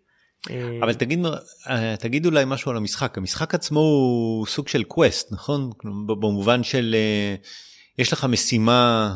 אה, 0.50 0.78
אבל 0.82 0.94
תגיד, 0.94 1.26
אה, 1.70 1.94
תגיד 1.98 2.26
אולי 2.26 2.44
משהו 2.46 2.70
על 2.70 2.76
המשחק. 2.76 3.18
המשחק 3.18 3.54
עצמו 3.54 3.80
הוא 3.80 4.46
סוג 4.46 4.68
של 4.68 4.82
קווסט, 4.82 5.32
נכון? 5.32 5.70
במובן 6.20 6.62
של 6.62 6.94
אה, 6.98 7.34
יש 7.98 8.12
לך 8.12 8.24
משימה 8.24 9.14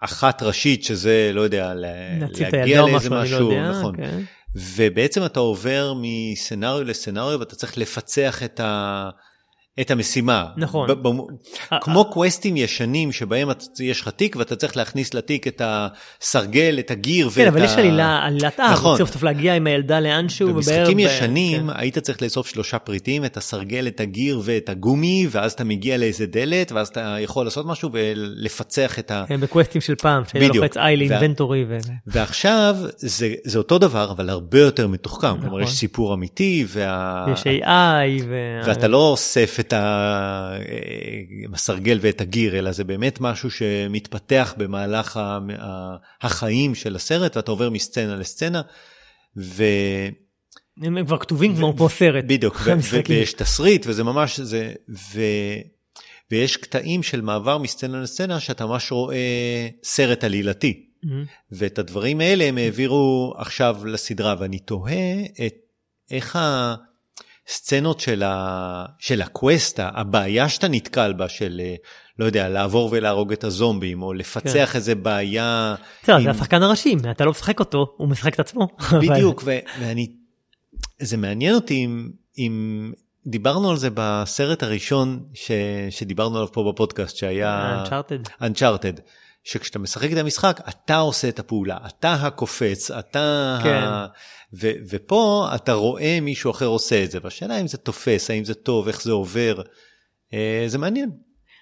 אחת 0.00 0.42
ראשית 0.42 0.84
שזה, 0.84 1.30
לא 1.34 1.40
יודע, 1.40 1.72
להגיע 1.74 2.82
לאיזה 2.82 3.10
משהו, 3.10 3.14
לא 3.14 3.22
משהו, 3.22 3.52
יודע. 3.52 3.70
נכון. 3.70 3.96
כן. 3.96 4.20
ובעצם 4.54 5.24
אתה 5.24 5.40
עובר 5.40 5.92
מסצנריו 5.96 6.84
לסצנריו 6.84 7.40
ואתה 7.40 7.56
צריך 7.56 7.78
לפצח 7.78 8.42
את, 8.42 8.60
ה... 8.60 9.10
את 9.80 9.90
המשימה. 9.90 10.46
נכון. 10.56 10.88
ב- 10.88 10.92
במ- 10.92 11.26
כמו 11.80 12.04
קווסטים 12.04 12.56
ישנים 12.56 13.12
שבהם 13.12 13.48
יש 13.80 14.00
לך 14.00 14.08
תיק 14.08 14.36
ואתה 14.36 14.56
צריך 14.56 14.76
להכניס 14.76 15.14
לתיק 15.14 15.46
את 15.46 15.62
הסרגל, 15.64 16.76
את 16.78 16.90
הגיר 16.90 17.30
כן, 17.30 17.40
ואת 17.40 17.48
אבל 17.48 17.62
ה... 17.62 17.64
יש 17.64 17.72
עלילה, 17.72 18.18
עלילת 18.24 18.60
אב, 18.60 18.70
נכון. 18.72 19.04
צריך 19.04 19.24
להגיע 19.24 19.54
עם 19.54 19.66
הילדה 19.66 20.00
לאנשהו. 20.00 20.54
במשחקים 20.54 20.98
ישנים 20.98 21.70
כן. 21.70 21.76
היית 21.76 21.98
צריך 21.98 22.22
לאסוף 22.22 22.48
שלושה 22.48 22.78
פריטים, 22.78 23.24
את 23.24 23.36
הסרגל, 23.36 23.86
את 23.86 24.00
הגיר 24.00 24.40
ואת 24.44 24.68
הגומי, 24.68 25.26
ואז 25.30 25.52
אתה 25.52 25.64
מגיע 25.64 25.96
לאיזה 25.96 26.26
דלת, 26.26 26.72
ואז 26.72 26.88
אתה 26.88 27.16
יכול 27.20 27.44
לעשות 27.44 27.66
משהו 27.66 27.90
ולפצח 27.92 28.98
את 28.98 29.10
ה... 29.10 29.24
כן, 29.28 29.40
בקווסטים 29.40 29.80
של 29.80 29.94
פעם, 29.94 30.22
שהיית. 30.32 30.54
לוחץ 30.54 30.76
איי 30.76 30.96
לאינבנטורי. 30.96 31.64
ו... 31.68 31.76
ועכשיו 32.06 32.76
זה, 32.96 33.34
זה 33.44 33.58
אותו 33.58 33.78
דבר, 33.78 34.10
אבל 34.10 34.30
הרבה 34.30 34.60
יותר 34.60 34.88
מתוחכם. 34.88 35.28
כלומר, 35.28 35.46
נכון. 35.46 35.62
יש 35.62 35.70
סיפור 35.70 36.14
אמיתי, 36.14 36.64
וה... 36.68 37.26
יש 37.32 37.42
AI. 37.42 38.22
ו... 38.28 38.60
ואתה 38.66 38.88
לא 38.88 39.08
אוסף 39.08 39.56
את 39.60 39.69
ה- 39.72 40.56
הסרגל 41.54 41.98
ואת 42.00 42.20
הגיר, 42.20 42.58
אלא 42.58 42.72
זה 42.72 42.84
באמת 42.84 43.20
משהו 43.20 43.50
שמתפתח 43.50 44.54
במהלך 44.56 45.16
ה- 45.16 45.38
ה- 45.58 45.96
החיים 46.22 46.74
של 46.74 46.96
הסרט, 46.96 47.36
ואתה 47.36 47.50
עובר 47.50 47.70
מסצנה 47.70 48.16
לסצנה, 48.16 48.62
ו... 49.36 49.64
הם 50.82 51.04
כבר 51.06 51.18
כתובים 51.18 51.56
כמו 51.56 51.76
כמו 51.76 51.88
סרט. 51.88 52.24
בדיוק. 52.24 52.60
ויש 53.08 53.32
תסריט, 53.32 53.86
וזה 53.86 54.04
ממש, 54.04 54.40
זה, 54.40 54.72
ו... 55.14 55.20
ויש 56.30 56.56
קטעים 56.56 57.02
של 57.02 57.20
מעבר 57.20 57.58
מסצנה 57.58 58.00
לסצנה, 58.00 58.40
שאתה 58.40 58.66
ממש 58.66 58.92
רואה 58.92 59.68
סרט 59.82 60.24
עלילתי. 60.24 60.86
מהמם. 61.02 61.24
ואת 61.52 61.78
הדברים 61.78 62.20
האלה 62.20 62.44
הם 62.44 62.58
העבירו 62.58 63.34
עכשיו 63.36 63.76
לסדרה, 63.84 64.34
ואני 64.38 64.58
תוהה 64.58 65.20
את 65.46 65.54
איך 66.10 66.38
הסצנות 67.50 68.00
של, 68.00 68.22
ה, 68.22 68.84
של 68.98 69.22
הקווסט, 69.22 69.80
הבעיה 69.82 70.48
שאתה 70.48 70.68
נתקל 70.68 71.12
בה, 71.12 71.28
של, 71.28 71.60
אה, 71.64 71.74
לא 72.18 72.24
יודע, 72.24 72.48
לעבור 72.48 72.88
ולהרוג 72.92 73.32
את 73.32 73.44
הזומבים, 73.44 74.02
או 74.02 74.12
לפצח 74.12 74.68
כן. 74.72 74.76
איזה 74.78 74.94
בעיה. 74.94 75.74
בסדר, 76.02 76.16
עם- 76.16 76.22
זה 76.22 76.30
השחקן 76.30 76.62
הראשי, 76.62 76.96
אתה 77.10 77.24
לא 77.24 77.30
משחק 77.30 77.60
אותו, 77.60 77.94
הוא 77.96 78.08
משחק 78.08 78.34
את 78.34 78.40
עצמו. 78.40 78.68
בדיוק, 79.08 79.42
ו- 79.44 79.58
ואני, 79.80 80.06
זה 81.00 81.16
מעניין 81.16 81.54
אותי 81.54 81.84
אם, 81.84 82.10
אם 82.38 82.92
דיברנו 83.26 83.70
על 83.70 83.76
זה 83.76 83.88
בסרט 83.94 84.62
הראשון 84.62 85.20
ש, 85.34 85.50
שדיברנו 85.90 86.36
עליו 86.36 86.52
פה 86.52 86.72
בפודקאסט, 86.72 87.16
שהיה 87.16 87.78
אנצ'ארטד. 87.80 88.18
Uncharted, 88.42 89.00
שכשאתה 89.44 89.78
משחק 89.78 90.12
את 90.12 90.16
המשחק, 90.16 90.60
אתה 90.68 90.96
עושה 90.96 91.28
את 91.28 91.38
הפעולה, 91.38 91.76
אתה 91.86 92.12
הקופץ, 92.14 92.90
אתה... 92.90 93.58
כן. 93.62 93.82
ה... 93.82 94.06
ו- 94.60 94.72
ופה 94.90 95.48
אתה 95.54 95.72
רואה 95.72 96.18
מישהו 96.22 96.50
אחר 96.50 96.66
עושה 96.66 97.04
את 97.04 97.10
זה, 97.10 97.18
והשאלה 97.22 97.60
אם 97.60 97.66
זה 97.66 97.78
תופס, 97.78 98.30
האם 98.30 98.44
זה 98.44 98.54
טוב, 98.54 98.88
איך 98.88 99.02
זה 99.02 99.12
עובר, 99.12 99.62
אה, 100.34 100.64
זה 100.66 100.78
מעניין. 100.78 101.10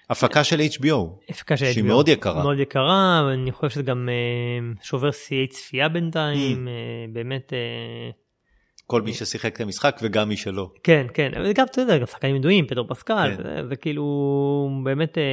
הפקה 0.09 0.43
של 0.43 0.59
HBO, 0.59 0.95
הפקה 1.29 1.57
של 1.57 1.71
שהיא 1.73 1.83
HBO. 1.83 1.87
מאוד 1.87 2.07
יקרה. 2.07 2.43
מאוד 2.43 2.59
יקרה, 2.59 3.23
ואני 3.27 3.51
חושב 3.51 3.69
שזה 3.69 3.83
גם 3.83 4.09
אה, 4.09 4.73
שובר 4.83 5.11
שיאי 5.11 5.47
צפייה 5.47 5.89
בינתיים, 5.89 6.65
Mm. 6.65 6.69
אה, 6.69 6.73
באמת, 7.13 7.53
אה, 7.53 8.09
כל 8.89 9.01
מי 9.01 9.13
ששיחק 9.13 9.55
את 9.55 9.61
המשחק 9.61 9.99
וגם 10.01 10.29
מי 10.29 10.37
שלא. 10.37 10.71
כן, 10.83 11.07
כן, 11.13 11.31
וגם, 11.45 11.65
אתה 11.71 11.81
יודע, 11.81 11.97
גם 11.97 12.05
שחקנים 12.05 12.35
ידועים, 12.35 12.67
פטר 12.67 12.83
פסקל, 12.87 13.35
כן. 13.37 13.43
זה, 13.43 13.67
זה 13.69 13.75
כאילו 13.75 14.69
באמת 14.83 15.17
אה, 15.17 15.23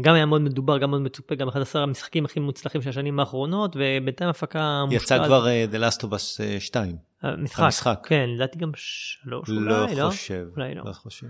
גם 0.00 0.14
היה 0.14 0.26
מאוד 0.26 0.40
מדובר, 0.40 0.78
גם 0.78 0.90
מאוד 0.90 1.02
מצופה, 1.02 1.34
גם 1.34 1.48
אחד 1.48 1.60
עשר 1.60 1.82
המשחקים 1.82 2.24
הכי 2.24 2.40
מוצלחים 2.40 2.82
של 2.82 2.88
השנים 2.88 3.20
האחרונות, 3.20 3.76
ובינתיים 3.76 4.30
הפקה 4.30 4.84
יצא 4.90 5.26
כבר 5.26 5.48
אה, 5.48 5.64
The 5.72 5.76
Last 5.76 6.00
of 6.00 6.06
Us 6.06 6.40
אה, 6.40 6.60
2. 6.60 6.96
המשחק, 7.22 7.62
המשחק. 7.62 8.06
כן, 8.08 8.30
לדעתי 8.34 8.58
גם 8.58 8.70
שלוש 8.74 9.48
לא 9.48 9.82
אולי, 9.82 9.94
לא? 9.94 10.10
חושב. 10.10 10.46
אולי 10.56 10.74
לא. 10.74 10.82
לא 10.84 10.92
חושב. 10.92 11.26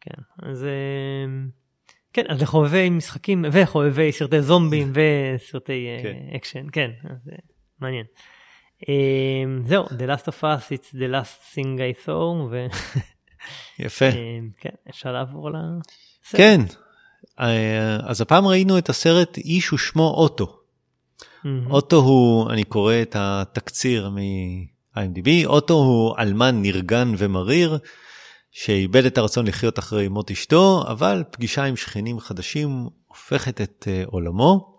כן, 0.00 0.22
אז 0.42 0.64
אה, 0.64 0.68
כן, 2.12 2.24
אז 2.28 2.42
לחובבי 2.42 2.90
משחקים 2.90 3.44
וחובבי 3.52 4.12
סרטי 4.12 4.42
זומבים 4.42 4.92
וסרטי 5.36 5.86
אה, 5.88 6.02
כן. 6.02 6.36
אקשן, 6.36 6.66
כן, 6.72 6.90
אה, 7.04 7.36
מעניין. 7.80 8.04
אה, 8.88 8.94
זהו, 9.66 9.84
The 9.84 10.08
Last 10.16 10.24
of 10.24 10.42
Us, 10.42 10.72
it's 10.72 10.94
the 10.94 11.12
last 11.12 11.54
thing 11.54 11.78
I 11.78 12.06
saw, 12.06 12.10
יפה. 13.78 14.08
וכן, 14.58 14.74
אפשר 14.90 15.12
לעבור 15.12 15.50
לסרט. 15.50 16.36
כן. 16.36 16.60
אה, 17.40 17.96
אז 18.02 18.20
הפעם 18.20 18.46
ראינו 18.46 18.78
את 18.78 18.88
הסרט 18.88 19.38
איש 19.38 19.72
ושמו 19.72 20.14
אוטו. 20.16 20.58
אוטו 21.70 21.96
הוא, 21.96 22.50
אני 22.50 22.64
קורא 22.64 22.94
את 23.02 23.16
התקציר 23.18 24.10
מ-IMDb, 24.10 25.46
אוטו 25.46 25.74
הוא 25.74 26.14
אלמן 26.18 26.62
נרגן 26.62 27.12
ומריר, 27.18 27.78
שאיבד 28.50 29.04
את 29.04 29.18
הרצון 29.18 29.46
לחיות 29.46 29.78
אחרי 29.78 30.08
מות 30.08 30.30
אשתו, 30.30 30.84
אבל 30.88 31.24
פגישה 31.30 31.64
עם 31.64 31.76
שכנים 31.76 32.20
חדשים 32.20 32.88
הופכת 33.06 33.60
את 33.60 33.88
אה, 33.90 34.02
עולמו. 34.06 34.78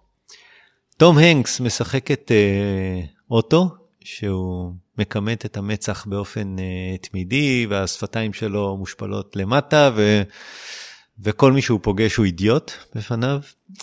תום 0.97 1.17
הנקס 1.17 1.59
משחק 1.59 2.11
את 2.11 2.31
אה, 2.31 3.01
אוטו, 3.31 3.69
שהוא 4.18 4.74
מכמת 4.97 5.45
את 5.45 5.57
המצח 5.57 6.05
באופן 6.05 6.60
אה, 6.60 6.97
תמידי, 6.97 7.66
והשפתיים 7.70 8.34
שלו 8.34 8.78
מושפלות 8.78 9.36
למטה, 9.36 9.91
ו... 9.95 10.22
וכל 11.24 11.51
מי 11.51 11.62
שהוא 11.62 11.80
פוגש 11.84 12.16
הוא 12.16 12.26
אידיוט 12.26 12.72
בפניו. 12.95 13.39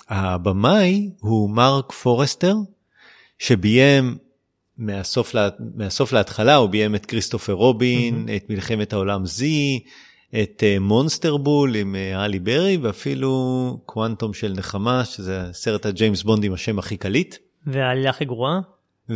הבמאי 0.08 1.10
הוא 1.20 1.50
מרק 1.50 1.92
פורסטר, 1.92 2.54
שביים 3.38 4.16
מהסוף, 4.78 5.34
לה, 5.34 5.48
מהסוף 5.74 6.12
להתחלה, 6.12 6.54
הוא 6.54 6.68
ביים 6.68 6.94
את 6.94 7.06
כריסטופר 7.06 7.52
רובין, 7.52 8.28
את 8.36 8.50
מלחמת 8.50 8.92
העולם 8.92 9.26
Z, 9.26 9.80
את 10.42 10.62
אה, 10.66 10.76
Monster 10.80 11.36
Ball 11.36 11.74
עם 11.76 11.94
אה, 11.94 12.24
האלי 12.24 12.38
ברי, 12.38 12.76
ואפילו 12.76 13.80
קוואנטום 13.86 14.34
של 14.34 14.54
נחמה, 14.56 15.04
שזה 15.04 15.52
סרט 15.52 15.86
הג'יימס 15.86 16.22
בונד 16.22 16.44
עם 16.44 16.52
השם 16.52 16.78
הכי 16.78 16.96
קליט. 16.96 17.36
והעלילה 17.66 18.10
הכי 18.10 18.24
גרועה? 18.24 18.60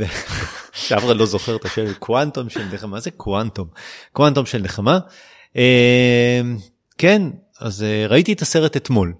שאף 0.73 1.05
אחד 1.05 1.17
לא 1.17 1.27
זוכר 1.27 1.57
את 1.57 1.65
השם, 1.65 1.95
קוואנטום 1.99 2.51
של 2.51 2.65
נחמה, 2.73 2.91
מה 2.91 3.01
זה 3.01 3.11
קוואנטום? 3.11 3.69
קוואנטום 4.13 4.47
של 4.47 4.63
נחמה. 4.63 4.99
אה, 5.57 6.41
כן, 6.99 7.23
אז 7.61 7.83
אה, 7.83 8.07
ראיתי 8.07 8.33
את 8.33 8.43
הסרט 8.43 8.77
אתמול, 8.77 9.15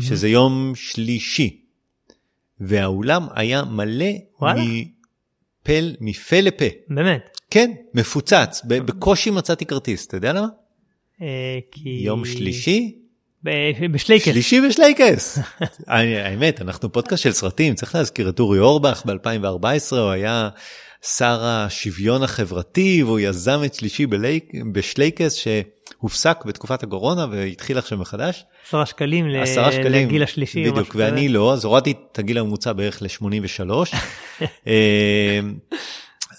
שזה 0.00 0.28
יום 0.28 0.72
שלישי, 0.74 1.64
והאולם 2.60 3.26
היה 3.34 3.64
מלא 3.64 4.12
מפה 6.00 6.40
לפה. 6.40 6.64
באמת. 6.88 7.38
כן, 7.50 7.72
מפוצץ, 7.94 8.62
בקושי 8.64 9.30
מצאתי 9.30 9.66
כרטיס, 9.66 10.06
אתה 10.06 10.16
יודע 10.16 10.32
למה? 10.32 10.48
אה, 11.22 11.58
כי... 11.70 11.88
יום 11.88 12.24
שלישי, 12.24 12.98
בשלייקס. 13.92 14.24
שלישי 14.24 14.60
בשלייקס. 14.68 15.38
האמת, 15.86 16.60
אנחנו 16.62 16.92
פודקאסט 16.92 17.22
של 17.22 17.32
סרטים, 17.32 17.74
צריך 17.74 17.94
להזכיר 17.94 18.28
את 18.28 18.40
אורי 18.40 18.58
אורבך 18.58 19.02
ב-2014, 19.06 19.96
הוא 19.96 20.10
היה 20.10 20.48
שר 21.02 21.44
השוויון 21.44 22.22
החברתי, 22.22 23.02
והוא 23.02 23.20
יזם 23.20 23.60
את 23.64 23.74
שלישי 23.74 24.06
בלייק, 24.06 24.52
בשלייקס, 24.72 25.34
שהופסק 25.34 26.44
בתקופת 26.44 26.82
הקורונה 26.82 27.26
והתחיל 27.30 27.78
עכשיו 27.78 27.98
מחדש. 27.98 28.44
עשרה 28.66 28.86
שקלים 28.86 29.26
עשרה 29.42 29.72
שקלים, 29.72 30.08
לגיל 30.08 30.22
השלישי. 30.22 30.70
בדיוק, 30.70 30.88
כזה. 30.88 31.04
ואני 31.04 31.28
לא, 31.28 31.52
אז 31.52 31.64
הורדתי 31.64 31.94
את 32.12 32.18
הגיל 32.18 32.38
הממוצע 32.38 32.72
בערך 32.72 33.02
ל-83. 33.02 33.70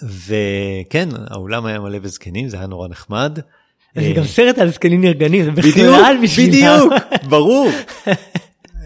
וכן, 0.03 1.09
האולם 1.31 1.65
היה 1.65 1.79
מלא 1.79 1.99
בזקנים, 1.99 2.49
זה 2.49 2.57
היה 2.57 2.67
נורא 2.67 2.87
נחמד. 2.87 3.39
זה 4.01 4.13
גם 4.15 4.23
סרט 4.23 4.57
על 4.57 4.71
זקנים 4.71 5.01
נרגנים, 5.01 5.45
זה 5.45 5.51
בכלל 5.51 6.17
בשבילם. 6.23 6.49
בדיוק, 6.51 6.93
ברור. 7.29 7.69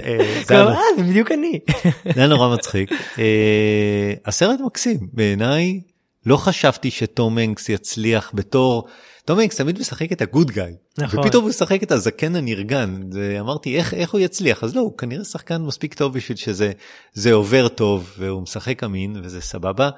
אה, 0.03 0.41
זה 0.45 0.55
אה, 0.55 0.75
זה 0.97 1.03
בדיוק 1.03 1.31
אני. 1.31 1.59
זה 2.13 2.19
היה 2.19 2.27
נורא 2.27 2.53
מצחיק. 2.53 2.91
אה, 3.19 4.13
הסרט 4.25 4.59
מקסים, 4.65 4.97
בעיניי 5.13 5.79
לא 6.25 6.37
חשבתי 6.37 6.91
שתום 6.91 7.37
הנקס 7.37 7.69
יצליח 7.69 8.31
בתור, 8.33 8.87
תום 9.25 9.39
הנקס 9.39 9.57
תמיד 9.57 9.79
משחק 9.79 10.11
את 10.11 10.21
הגוד 10.21 10.51
גאי, 10.51 10.73
נכון. 10.97 11.19
ופתאום 11.19 11.43
הוא 11.43 11.49
משחק 11.49 11.83
את 11.83 11.91
הזקן 11.91 12.35
הנרגן, 12.35 13.01
זה, 13.11 13.37
אמרתי 13.39 13.77
איך, 13.77 13.93
איך 13.93 14.11
הוא 14.11 14.21
יצליח, 14.21 14.63
אז 14.63 14.75
לא, 14.75 14.81
הוא 14.81 14.97
כנראה 14.97 15.23
שחקן 15.23 15.61
מספיק 15.61 15.93
טוב 15.93 16.13
בשביל 16.13 16.37
שזה 16.37 16.71
זה 17.13 17.33
עובר 17.33 17.67
טוב, 17.67 18.13
והוא 18.17 18.41
משחק 18.41 18.83
אמין 18.83 19.15
וזה 19.23 19.41
סבבה. 19.41 19.89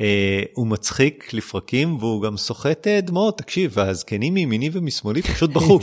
אה, 0.00 0.42
הוא 0.52 0.66
מצחיק 0.66 1.34
לפרקים 1.34 1.96
והוא 1.96 2.22
גם 2.22 2.36
סוחט 2.36 2.86
אה, 2.86 3.00
דמעות, 3.00 3.38
תקשיב, 3.38 3.78
הזקנים 3.78 4.34
מימיני 4.34 4.70
ומשמאלי 4.72 5.22
פשוט 5.22 5.50
בכו. 5.56 5.78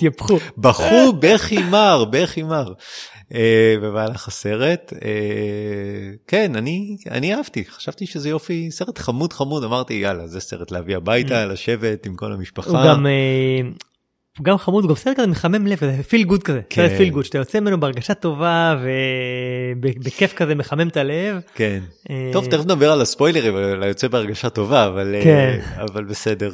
בכו 0.58 1.14
בכי 1.20 1.64
מר, 1.64 2.06
בכי 2.06 2.44
מר, 2.44 2.74
אה, 3.34 3.76
במהלך 3.82 4.28
הסרט. 4.28 4.94
אה, 5.06 5.10
כן, 6.28 6.56
אני, 6.56 6.98
אני 7.12 7.36
אהבתי, 7.36 7.66
חשבתי 7.66 8.06
שזה 8.06 8.30
יופי, 8.30 8.72
סרט 8.72 8.98
חמוד 8.98 9.34
חמוד, 9.34 9.64
אמרתי 9.64 9.94
יאללה, 9.94 10.28
זה 10.28 10.40
סרט 10.40 10.72
להביא 10.72 10.98
הביתה, 10.98 11.46
לשבת 11.46 12.06
עם 12.06 12.16
כל 12.16 12.34
המשפחה. 12.34 12.72
Mm. 12.72 12.78
הוא 12.78 12.86
גם... 12.86 13.06
הוא 14.42 14.46
גם 14.46 14.58
חמוד, 14.58 14.84
הוא 14.84 14.90
גם 14.90 14.96
סרט 14.96 15.18
כזה 15.18 15.28
מחמם 15.28 15.68
לב, 15.68 15.78
כזה 15.78 16.04
feel 16.04 16.24
good 16.24 16.44
כזה, 16.44 16.62
כן. 16.70 16.88
סרט 16.88 16.98
feel 16.98 17.10
good, 17.10 17.26
שאתה 17.26 17.38
יוצא 17.38 17.60
ממנו 17.60 17.80
בהרגשה 17.80 18.14
טובה 18.14 18.76
ובכיף 19.88 20.34
כזה 20.34 20.56
מחמם 20.56 20.88
את 20.88 20.98
הלב. 20.98 21.42
כן. 21.56 21.80
אה, 22.10 22.30
טוב, 22.34 22.46
תכף 22.46 22.64
נדבר 22.64 22.92
על 22.92 23.02
הספוילרים, 23.02 23.56
על 23.56 23.84
היוצא 23.84 24.08
בהרגשה 24.08 24.50
טובה, 24.50 24.88
אבל, 24.88 25.16
אה, 25.16 25.24
כן. 25.24 25.60
אבל 25.78 26.04
בסדר. 26.04 26.52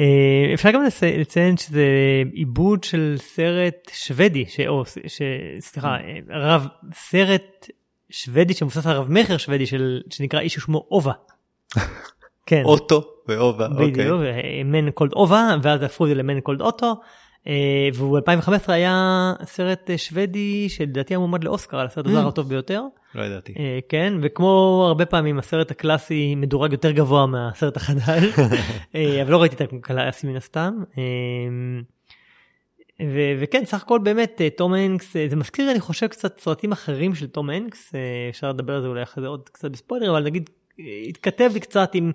אה, 0.00 0.54
אפשר 0.54 0.70
גם 0.70 0.80
לצ- 0.86 1.18
לציין 1.18 1.56
שזה 1.56 1.84
עיבוד 2.32 2.84
של 2.84 3.14
סרט 3.18 3.90
שוודי, 3.92 4.44
ש... 4.48 4.60
או, 4.60 4.84
ש... 5.06 5.22
סליחה, 5.60 5.96
רב, 6.30 6.66
סרט 6.94 7.66
שוודי 8.10 8.54
שמבוסס 8.54 8.86
על 8.86 8.96
רב 8.96 9.10
מכר 9.10 9.36
שוודי 9.36 9.66
של... 9.66 10.00
שנקרא 10.10 10.40
איש 10.40 10.58
ושמו 10.58 10.86
אובה. 10.90 11.12
כן, 12.46 12.62
אוטו 12.64 13.04
ואובה, 13.28 13.66
אוקיי. 13.66 13.90
בדיוק, 13.90 14.20
Man 14.64 14.90
Called 14.90 15.12
Ove, 15.12 15.56
ואז 15.62 15.82
הפכו 15.82 16.04
את 16.04 16.08
זה 16.08 16.14
ל 16.14 16.20
Man 16.20 16.40
Called 16.40 16.60
Otto. 16.60 16.94
אה, 17.48 17.88
והוא 17.94 18.20
ב-2015 18.20 18.72
היה 18.72 19.32
סרט 19.44 19.90
אה, 19.90 19.98
שוודי 19.98 20.68
שלדעתי 20.68 21.14
היה 21.14 21.18
מועמד 21.18 21.44
לאוסקר 21.44 21.78
על 21.78 21.86
הסרט 21.86 22.06
הזר 22.06 22.28
הטוב 22.28 22.48
ביותר. 22.48 22.82
לא 23.14 23.22
ידעתי. 23.22 23.54
אה, 23.58 23.78
כן, 23.88 24.14
וכמו 24.22 24.84
הרבה 24.88 25.06
פעמים 25.06 25.38
הסרט 25.38 25.70
הקלאסי 25.70 26.34
מדורג 26.34 26.72
יותר 26.72 26.90
גבוה 26.90 27.26
מהסרט 27.26 27.76
החדש, 27.76 28.24
אבל 29.22 29.30
לא 29.30 29.40
ראיתי 29.40 29.64
את 29.64 29.72
הקלאסי 29.72 30.26
מן 30.26 30.36
הסתם. 30.36 30.74
ו- 33.02 33.34
וכן, 33.40 33.64
סך 33.64 33.82
הכל 33.82 33.98
באמת, 33.98 34.40
תום 34.56 34.74
הנקס, 34.74 35.16
זה 35.28 35.36
מזכיר, 35.36 35.70
אני 35.70 35.80
חושב, 35.80 36.06
קצת 36.06 36.40
סרטים 36.40 36.72
אחרים 36.72 37.14
של 37.14 37.26
תום 37.26 37.50
הנקס, 37.50 37.92
אפשר 38.30 38.48
לדבר 38.48 38.74
על 38.74 38.82
זה 38.82 38.88
אולי 38.88 39.02
אחרי 39.02 39.22
זה 39.22 39.28
עוד 39.28 39.48
קצת 39.48 39.70
בספוילר, 39.70 40.10
אבל 40.10 40.24
נגיד, 40.24 40.50
התכתב 41.08 41.50
לי 41.54 41.60
קצת 41.60 41.90
עם, 41.94 42.12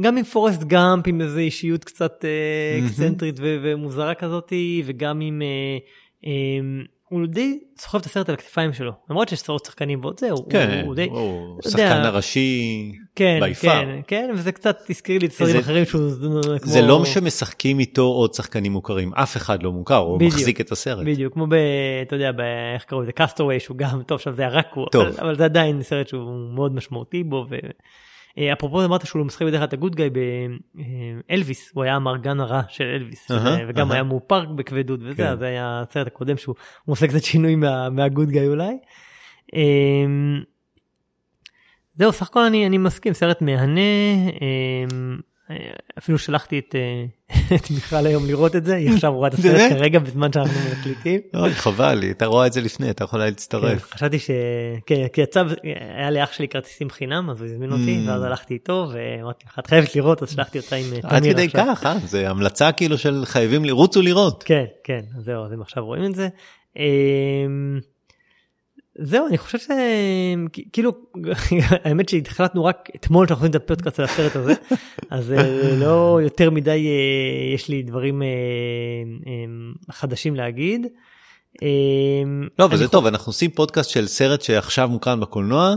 גם 0.00 0.16
עם 0.16 0.24
פורסט 0.24 0.62
גאמפ, 0.62 1.06
עם 1.06 1.20
איזו 1.20 1.38
אישיות 1.38 1.84
קצת 1.84 2.24
אה. 2.24 2.84
אקסצנטרית 2.84 3.36
ו- 3.40 3.56
ומוזרה 3.62 4.14
כזאתי, 4.14 4.82
וגם 4.86 5.20
עם... 5.20 5.42
אה, 5.42 5.78
אה, 6.26 6.86
הוא 7.08 7.26
די 7.26 7.58
סוחב 7.78 7.98
את 7.98 8.06
הסרט 8.06 8.28
על 8.28 8.34
הכתפיים 8.34 8.72
שלו, 8.72 8.92
למרות 9.10 9.28
שיש 9.28 9.38
סרט 9.40 9.64
שחקנים 9.64 10.00
ועוד 10.00 10.20
זה, 10.20 10.30
הוא, 10.30 10.50
כן, 10.50 10.82
הוא 10.86 10.94
די... 10.94 11.08
הוא 11.10 11.58
אתה 11.60 11.68
יודע, 11.68 11.88
שחקן 11.88 12.00
הראשי 12.04 12.92
כן, 13.14 13.40
far. 13.42 13.62
כן, 13.62 14.00
כן, 14.06 14.30
וזה 14.34 14.52
קצת 14.52 14.90
הזכיר 14.90 15.18
לי 15.20 15.26
את 15.26 15.32
סרטים 15.32 15.58
אחרים 15.58 15.84
שהוא 15.84 16.10
כמו... 16.62 16.72
זה 16.72 16.82
לא 16.82 17.04
שמשחקים 17.04 17.78
איתו 17.78 18.02
עוד 18.02 18.34
שחקנים 18.34 18.72
מוכרים, 18.72 19.14
אף 19.14 19.36
אחד 19.36 19.62
לא 19.62 19.72
מוכר, 19.72 19.96
הוא 19.96 20.16
בדיוק. 20.16 20.34
מחזיק 20.34 20.60
את 20.60 20.72
הסרט. 20.72 21.06
בדיוק, 21.06 21.32
כמו 21.32 21.46
ב... 21.46 21.54
אתה 22.02 22.16
יודע, 22.16 22.32
ב... 22.32 22.40
איך 22.74 22.84
קראו 22.84 23.02
לזה? 23.02 23.12
Cast 23.12 23.33
Away, 23.33 23.60
שהוא 23.60 23.76
גם, 23.76 24.02
טוב, 24.06 24.16
עכשיו 24.16 24.34
זה 24.34 24.42
היה 24.42 24.50
רק 24.50 24.66
הוא. 24.74 24.86
אבל, 24.94 25.12
אבל 25.18 25.36
זה 25.36 25.44
עדיין 25.44 25.82
סרט 25.82 26.08
שהוא 26.08 26.54
מאוד 26.54 26.74
משמעותי 26.74 27.24
בו. 27.24 27.46
ו... 27.50 27.56
אה, 28.38 28.52
אפרופו 28.52 28.84
אמרת 28.84 29.06
שהוא 29.06 29.26
משחק 29.26 29.42
בדרך 29.42 29.60
כלל 29.60 29.68
את 29.68 29.72
ה 29.72 29.77
good 29.77 29.96
guy 29.96 30.10
באלוויס, 31.28 31.70
הוא 31.74 31.84
היה 31.84 31.94
האמרגן 31.96 32.40
הרע 32.40 32.62
של 32.68 32.84
אלוויס, 32.84 33.24
שזה- 33.28 33.36
וגם. 33.68 33.92
היה 33.92 34.02
מאופר 34.02 34.44
בכבדות 34.44 35.00
וזה, 35.02 35.14
כן. 35.16 35.26
אז 35.26 35.42
היה 35.42 35.82
הסרט 35.88 36.06
הקודם 36.06 36.36
שהוא 36.36 36.54
הוא 36.84 36.92
עושה 36.92 37.06
קצת 37.06 37.22
שינוי 37.24 37.54
מה- 37.56 37.90
מה 37.90 38.03
good 38.03 38.28
guy 38.30 38.48
אולי. 38.48 38.78
אה, 39.54 39.60
זהו, 41.94 42.12
סך 42.12 42.28
הכל 42.28 42.40
אני, 42.42 42.66
אני 42.66 42.78
מסכים, 42.78 43.12
סרט 43.12 43.42
מהנה, 43.42 43.80
אה, 44.42 44.84
אפילו 45.98 46.18
שלחתי 46.18 46.58
את, 46.58 46.74
אה, 46.74 47.04
את 47.56 47.70
מיכל 47.70 48.06
היום 48.06 48.26
לראות 48.26 48.56
את 48.56 48.64
זה, 48.64 48.76
היא 48.76 48.90
עכשיו 48.90 49.14
רואה 49.14 49.28
את 49.28 49.34
הסרט 49.34 49.72
כרגע 49.72 49.98
בזמן 49.98 50.32
שאנחנו 50.32 50.60
מקליטים. 50.78 51.20
אוי, 51.40 51.54
חבל 51.54 51.94
לי, 51.94 52.10
אתה 52.10 52.26
רואה 52.26 52.46
את 52.46 52.52
זה 52.52 52.60
לפני, 52.60 52.90
אתה 52.90 53.04
יכולה 53.04 53.24
כן, 53.24 53.28
להצטרף. 53.30 53.82
חשבתי 53.94 54.18
ש... 54.18 54.30
כן, 54.86 55.06
כי 55.12 55.20
יצא, 55.20 55.42
היה 55.96 56.10
לאח 56.10 56.32
שלי 56.32 56.48
כרטיסים 56.48 56.90
חינם, 56.90 57.30
אז 57.30 57.40
הוא 57.40 57.46
הזמין 57.46 57.72
אותי, 57.72 57.96
Mm. 57.96 58.08
ואז 58.08 58.22
הלכתי 58.22 58.54
איתו, 58.54 58.88
ואמרתי 58.92 59.44
לך, 59.48 59.58
את 59.58 59.66
חייבת 59.66 59.96
לראות, 59.96 60.22
אז 60.22 60.30
שלחתי 60.30 60.58
אותה 60.58 60.76
עם 60.76 60.84
אה, 60.92 60.98
עד 61.02 61.20
תמיר 61.20 61.32
כדי 61.32 61.44
עכשיו. 61.44 61.66
כך, 61.76 61.86
אה? 61.86 61.98
זה 61.98 62.30
המלצה 62.30 62.72
כאילו 62.72 62.98
של 62.98 63.22
חייבים 63.24 63.64
לרוצו 63.64 64.02
לראות. 64.02 64.42
כן, 64.42 64.64
כן, 64.84 65.00
זהו, 65.18 65.44
אז 65.44 65.52
הם 65.52 65.60
עכשיו 65.62 65.84
רואים 65.84 66.04
את 66.04 66.14
זה. 66.14 66.28
זהו, 68.98 69.26
אני 69.26 69.38
חושב 69.38 69.58
שכאילו, 69.58 70.92
האמת 71.84 72.08
שהחלטנו 72.08 72.64
רק 72.64 72.88
אתמול 72.96 73.26
שאנחנו 73.26 73.42
עושים 73.46 73.50
את 73.50 73.62
הפודקאסט 73.62 73.98
על 73.98 74.04
הסרט 74.04 74.36
הזה, 74.36 74.54
אז 75.10 75.32
אה, 75.32 75.76
לא 75.76 76.18
יותר 76.22 76.50
מדי 76.50 76.86
אה, 76.86 77.54
יש 77.54 77.68
לי 77.68 77.82
דברים 77.82 78.22
אה, 78.22 78.28
חדשים 79.92 80.34
להגיד. 80.34 80.86
לא, 82.58 82.64
אבל 82.64 82.76
זה 82.76 82.88
טוב, 82.88 83.06
אנחנו 83.06 83.30
עושים 83.30 83.50
פודקאסט 83.50 83.90
של 83.90 84.06
סרט 84.06 84.42
שעכשיו 84.42 84.88
מוקרן 84.88 85.20
בקולנוע, 85.20 85.74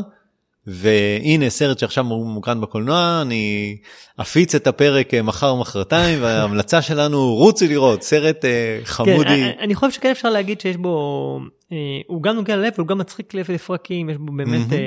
והנה 0.67 1.49
סרט 1.49 1.79
שעכשיו 1.79 2.03
מוקרן 2.03 2.61
בקולנוע, 2.61 3.19
אני 3.21 3.77
אפיץ 4.21 4.55
את 4.55 4.67
הפרק 4.67 5.13
אה, 5.13 5.21
מחר 5.21 5.55
מחרתיים, 5.55 6.19
וההמלצה 6.23 6.81
שלנו 6.81 7.33
רוצי 7.35 7.67
לראות, 7.67 8.01
סרט 8.01 8.45
אה, 8.45 8.49
כן, 8.79 8.85
חמודי. 8.85 9.43
אני- 9.43 9.53
חושב 9.75 9.91
שכן 9.91 10.11
אפשר 10.11 10.29
להגיד 10.29 10.61
שיש 10.61 10.77
בו, 10.77 11.39
אה, 11.71 11.77
הוא 12.07 12.23
גם 12.23 12.35
נוגע 12.35 12.55
ללב, 12.55 12.73
הוא 12.77 12.87
גם 12.87 12.97
מצחיק 12.97 13.33
לב 13.33 13.51
לפרקים, 13.51 14.09
יש 14.09 14.17
בו 14.17 14.33
באמת. 14.33 14.73
אה, 14.73 14.77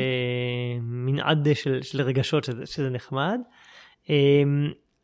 מנעד 0.83 1.49
של, 1.55 1.79
רגשות 2.03 2.45
שזה, 2.45 2.91
נחמד. 2.91 3.39
אה, 4.11 4.15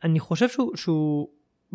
אני 0.05 0.21
חושב 0.21 0.49
שהוא, 0.49 1.29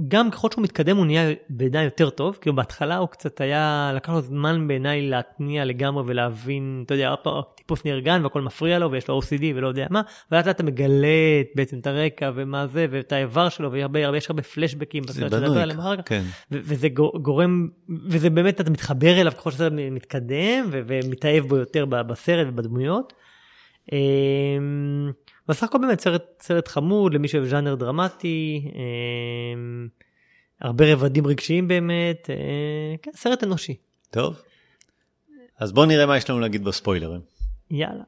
גם 0.08 0.32
ככל 0.32 0.48
שהוא 0.52 0.64
מתקדם 0.64 0.98
הוא 0.98 1.06
נהיה 1.06 1.34
בעיניי 1.50 1.84
יותר 1.84 2.10
טוב, 2.10 2.38
כאילו 2.42 2.56
בהתחלה 2.56 2.98
הוא 2.98 3.10
קצת 3.10 3.42
היה, 3.42 3.92
לקח 3.96 4.10
לו 4.10 4.22
זמן 4.22 4.68
בעיניי 4.68 5.10
להתניע 5.10 5.66
לגמרי 5.66 6.04
ולהבין, 6.08 6.84
אתה 6.86 6.94
יודע, 6.94 7.16
טיפוס 7.56 7.86
נרגן 7.86 8.24
והכל 8.24 8.42
מפריע 8.42 8.80
לו 8.80 8.92
ויש 8.92 9.08
לו 9.08 9.20
OCD 9.20 9.44
ולא 9.56 9.68
יודע 9.68 9.88
מה, 9.90 10.02
ולאט 10.32 10.48
לאט 10.48 10.56
אתה 10.56 10.64
מגלה 10.64 11.08
בעצם 11.56 11.80
את 11.80 11.88
הרקע 11.88 12.32
ומה 12.36 12.68
זה 12.68 12.86
ואת 12.92 13.12
האיבר 13.12 13.50
שלו 13.50 13.72
ויש 13.72 14.30
הרבה, 14.30 14.44
פלשבקים 14.44 15.04
זה 15.04 15.14
בסרט 15.14 15.32
בנוי 15.32 15.46
שנדבר 15.46 15.62
עליהם 15.62 15.80
אחר 15.80 15.96
כך. 15.98 16.04
כן. 16.10 16.24
וזה 16.52 16.90
גו- 16.90 17.20
גורם, 17.22 17.68
וזה 18.08 18.30
באמת, 18.30 18.62
אתה 18.62 18.72
מתחבר 18.72 19.22
אליו 19.22 19.32
ככל 19.32 19.52
שהסרט 19.52 19.74
מתקדם, 19.92 20.70
ומתאהב 20.72 21.46
בו 21.46 21.56
יותר 21.56 21.86
בסרט 21.86 22.48
ובדמויות. 22.50 23.14
בסך 25.48 25.64
הכל 25.64 25.78
באמת 25.78 26.00
סרט, 26.00 26.24
סרט 26.42 26.68
חמוד 26.68 27.14
למי 27.14 27.28
שאוהב 27.28 27.46
ז'אנר 27.46 27.76
דרמטי, 27.76 28.72
אמ, 28.76 29.88
הרבה 30.62 30.94
רבדים 30.94 31.28
רגשיים 31.28 31.68
באמת, 31.68 32.30
אה, 32.30 32.96
כן, 33.02 33.12
סרט 33.16 33.44
אנושי. 33.44 33.76
טוב. 34.12 34.42
אז 35.60 35.72
בוא 35.72 35.86
נראה 35.86 36.06
מה 36.06 36.18
יש 36.18 36.30
לנו 36.30 36.40
להגיד 36.40 36.64
בספוילרים. 36.64 37.22
יאללה. 37.72 38.04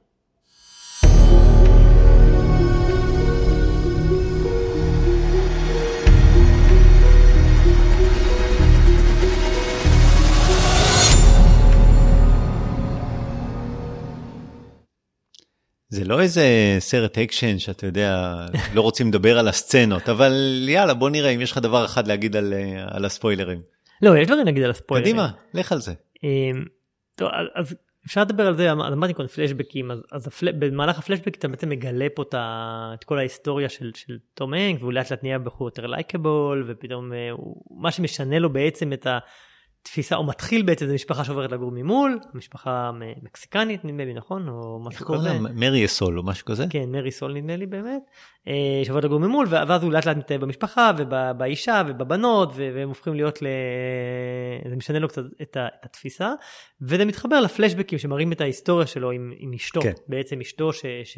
זה 15.90 16.06
לא 16.06 16.22
איזה 16.22 16.76
סרט 16.80 17.18
אקשן 17.18 17.60
שאתה 17.60 17.86
יודע, 17.86 18.36
לא 18.74 18.82
רוצים 18.82 19.08
לדבר 19.08 19.40
על 19.40 19.48
הסצנות, 19.48 20.10
אבל 20.10 20.66
יאללה 20.70 20.94
בוא 20.94 21.10
נראה 21.10 21.30
אם 21.30 21.42
יש 21.42 21.52
לך 21.52 21.58
דבר 21.58 21.86
אחד 21.86 22.08
להגיד 22.08 22.36
על, 22.36 22.54
אה, 22.54 22.86
על 22.88 23.06
הספוילרים. 23.06 23.62
לא, 24.02 24.18
יש 24.18 24.28
דברים 24.28 24.46
להגיד 24.46 24.64
על 24.64 24.72
הספוילרים. 24.72 25.16
קדימה, 25.16 25.30
לך 25.54 25.72
על 25.72 25.80
זה. 25.80 25.94
אמ, 26.24 26.66
טוב, 27.16 27.30
אז- 27.56 27.76
אפשר 28.08 28.22
לדבר 28.22 28.48
על 28.48 28.58
זה, 28.58 28.72
אמ- 28.72 28.82
אז 28.82 28.94
אמרתי 28.94 29.14
קודם 29.14 29.28
פלשבקים, 29.28 29.92
אז, 29.92 30.00
אז 30.12 30.28
הפל... 30.28 30.52
במהלך 30.52 31.00
הפלשבק 31.00 31.36
אתה 31.38 31.48
בעצם 31.48 31.70
מגלה 31.70 32.08
פה 32.16 32.22
את, 32.22 32.34
ה... 32.34 32.92
את 32.94 33.04
כל 33.04 33.18
ההיסטוריה 33.18 33.70
של, 33.70 33.92
של 33.96 34.18
תום 34.34 34.54
הנקס, 34.54 34.78
והוא 34.80 34.94
לאט 34.94 35.12
לאט 35.12 35.24
נהיה 35.24 35.40
בחור 35.40 35.68
יותר 35.68 35.86
likeable, 35.86 36.66
ופתאום 36.68 37.14
אה, 37.14 37.32
הוא... 37.32 37.56
מה 37.82 37.92
שמשנה 37.92 38.40
לו 38.40 38.54
בעצם 38.54 38.94
את 38.94 39.08
התפיסה, 39.86 40.16
הוא 40.16 40.28
מתחיל 40.28 40.62
בעצם, 40.62 40.88
זה 40.88 40.94
משפחה 40.94 41.24
שעוברת 41.24 41.52
לגור 41.52 41.72
ממול, 41.72 42.20
משפחה 42.34 42.92
מקסיקנית 43.22 43.86
נדמה 43.86 44.06
לי, 44.06 44.14
נכון? 44.14 44.48
או 44.50 44.80
איך 44.80 44.88
משהו 44.88 45.06
קוראים 45.06 45.24
כזה. 45.24 45.34
לה? 45.34 45.50
מרי 45.54 45.86
אסול 45.86 46.18
או 46.18 46.24
משהו 46.24 46.46
כזה? 46.46 46.66
כן, 46.70 46.90
מרי 46.92 47.12
סול 47.12 47.34
נדמה 47.34 47.56
לי 47.56 47.66
באמת, 47.66 48.02
אה, 48.48 48.82
שעוברת 48.84 49.04
לגור 49.04 49.20
ממול, 49.20 49.48
ואז 49.50 49.84
הוא 49.84 49.92
לאט 49.92 50.06
לאט 50.06 50.18
מתאהב 50.18 50.42
במשפחה 50.42 50.92
ובאישה 50.98 51.82
ובבנות, 51.88 52.52
והם 52.56 52.90
הופכים 52.90 53.14
להיות 53.14 53.42
ל... 53.42 53.48
זה 54.70 54.76
משנה 54.76 55.00
לו 55.00 55.08
קצת 55.08 55.24
את, 55.42 55.58
את 55.58 55.58
התפיסה, 55.84 56.34
וזה 56.82 57.06
מתחבר 57.06 57.40
לפלשבקים 57.40 58.00
שמראים 58.00 58.32
את 58.32 58.42
ההיסטוריה 58.42 58.88
שלו 58.88 59.12
עם, 59.12 59.34
עם 59.38 59.54
אשתו, 59.54 59.82
כן. 59.82 59.94
בעצם 60.08 60.42
אשתו 60.42 60.74
ש, 60.74 60.86
ש, 61.04 61.18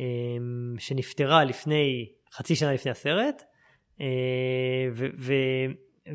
אה, 0.00 0.04
שנפטרה 0.78 1.44
לפני, 1.44 2.08
חצי 2.32 2.56
שנה 2.56 2.72
לפני 2.72 2.90
הסרט, 2.90 3.42
אה, 4.00 4.06
ו, 4.94 5.06
ו, 5.18 5.32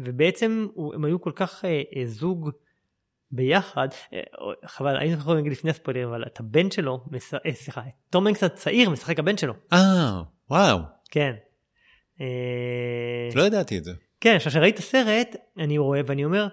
ובעצם 0.04 0.68
הם 0.94 1.06
היו 1.06 1.22
כל 1.22 1.32
כך 1.36 1.66
אה, 1.66 1.82
אה, 1.96 2.06
זוג 2.06 2.50
ביחד, 3.32 3.88
אה, 4.14 4.20
חבל, 4.66 4.98
היינו 4.98 5.18
יכולים 5.18 5.38
להגיד 5.38 5.52
לפני 5.52 5.72
הספוילרים, 5.72 6.08
אבל 6.08 6.24
את 6.28 6.40
הבן 6.40 6.72
שלו, 6.72 7.06
אה, 7.46 7.54
סליחה, 7.54 7.82
תום 8.10 8.28
הנקס 8.28 8.44
הצעיר 8.44 8.90
משחק 8.90 9.20
הבן 9.20 9.38
שלו, 9.38 9.54
אה, 9.74 10.22
וואו, 10.50 10.80
כן. 11.12 11.34
אה, 12.22 12.26
לא 13.36 13.44
ידעתי 13.44 13.78
את 13.78 13.84
זה. 13.84 13.92
כן, 14.22 14.36
עכשיו 14.36 14.52
שראיתי 14.52 14.78
את 14.78 14.84
הסרט, 14.84 15.36
אני 15.58 15.78
רואה 15.78 16.02
ואני 16.06 16.26
אומר, 16.26 16.48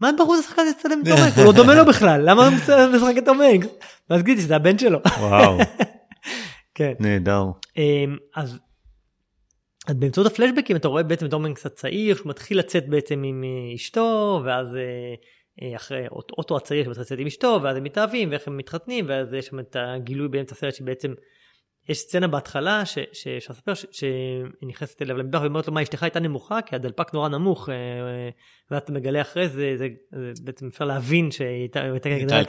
מה 0.00 0.10
בחור 0.18 0.36
משחק 0.38 0.58
הזה 0.58 0.70
לגלם 0.70 1.00
את 1.02 1.08
תום 1.08 1.18
הנקס? 1.18 1.38
הוא 1.38 1.44
לא 1.44 1.52
דומה 1.52 1.74
לו 1.74 1.84
בכלל, 1.86 2.30
למה 2.30 2.46
הוא 2.46 2.54
משחק 2.96 3.14
את 3.18 3.24
תום 3.24 3.40
הנקס? 3.40 3.66
ואז 4.10 4.22
גיליתי 4.22 4.42
שזה 4.42 4.56
הבן 4.56 4.78
שלו. 4.78 4.98
וואו, 5.18 5.58
כן. 6.74 6.92
נהדר. 7.00 7.44
אמ, 7.76 8.16
אז, 8.34 8.58
אז 9.86 9.94
באמצעות 9.94 10.26
הפלשבקים 10.26 10.76
אתה 10.76 10.88
רואה 10.88 11.02
בעצם 11.02 11.26
את 11.26 11.30
תום 11.30 11.44
הנקס 11.44 11.66
הצעיר 11.66 12.16
שהוא 12.16 12.28
מתחיל 12.28 12.58
לצאת 12.58 12.88
בעצם 12.88 13.22
עם 13.22 13.44
אה, 13.44 13.74
אשתו 13.74 14.40
ואז 14.44 14.76
אה, 14.76 14.82
אה, 15.62 15.76
אחרי 15.76 16.08
אוט- 16.08 16.32
אוטו 16.38 16.56
הצעיר 16.56 16.84
שמתחיל 16.84 17.02
לצאת 17.02 17.18
עם 17.18 17.26
אשתו 17.26 17.58
ואז 17.62 17.76
הם 17.76 17.84
מתאהבים 17.84 18.30
ואיך 18.30 18.48
הם 18.48 18.56
מתחתנים 18.56 19.04
ואז 19.08 19.32
יש 19.32 19.46
שם 19.46 19.58
את 19.58 19.76
הגילוי 19.78 20.28
באמצע 20.28 20.54
הסרט 20.54 20.74
שבעצם 20.74 21.14
יש 21.88 21.98
סצנה 21.98 22.26
בהתחלה 22.28 22.82
שאפשר 23.12 23.52
לספר 23.52 23.72
שהיא 23.74 24.12
נכנסת 24.62 25.02
אליו 25.02 25.16
למטבח 25.16 25.40
ואומרת 25.42 25.66
לו 25.68 25.72
מה 25.74 25.82
אשתך 25.82 26.02
הייתה 26.02 26.20
נמוכה 26.20 26.62
כי 26.62 26.76
הדלפק 26.76 27.14
נורא 27.14 27.28
נמוך 27.28 27.68
ואז 28.70 28.82
אתה 28.82 28.92
מגלה 28.92 29.20
אחרי 29.20 29.48
זה, 29.48 29.74
זה, 29.76 29.88
זה 30.32 30.42
בעצם 30.44 30.66
אפשר 30.66 30.84
להבין 30.84 31.30
שהיא 31.30 31.48
הייתה 31.48 31.82
נמוכה 31.82 32.00
כי 32.02 32.08
הייתה 32.08 32.36
על. 32.38 32.44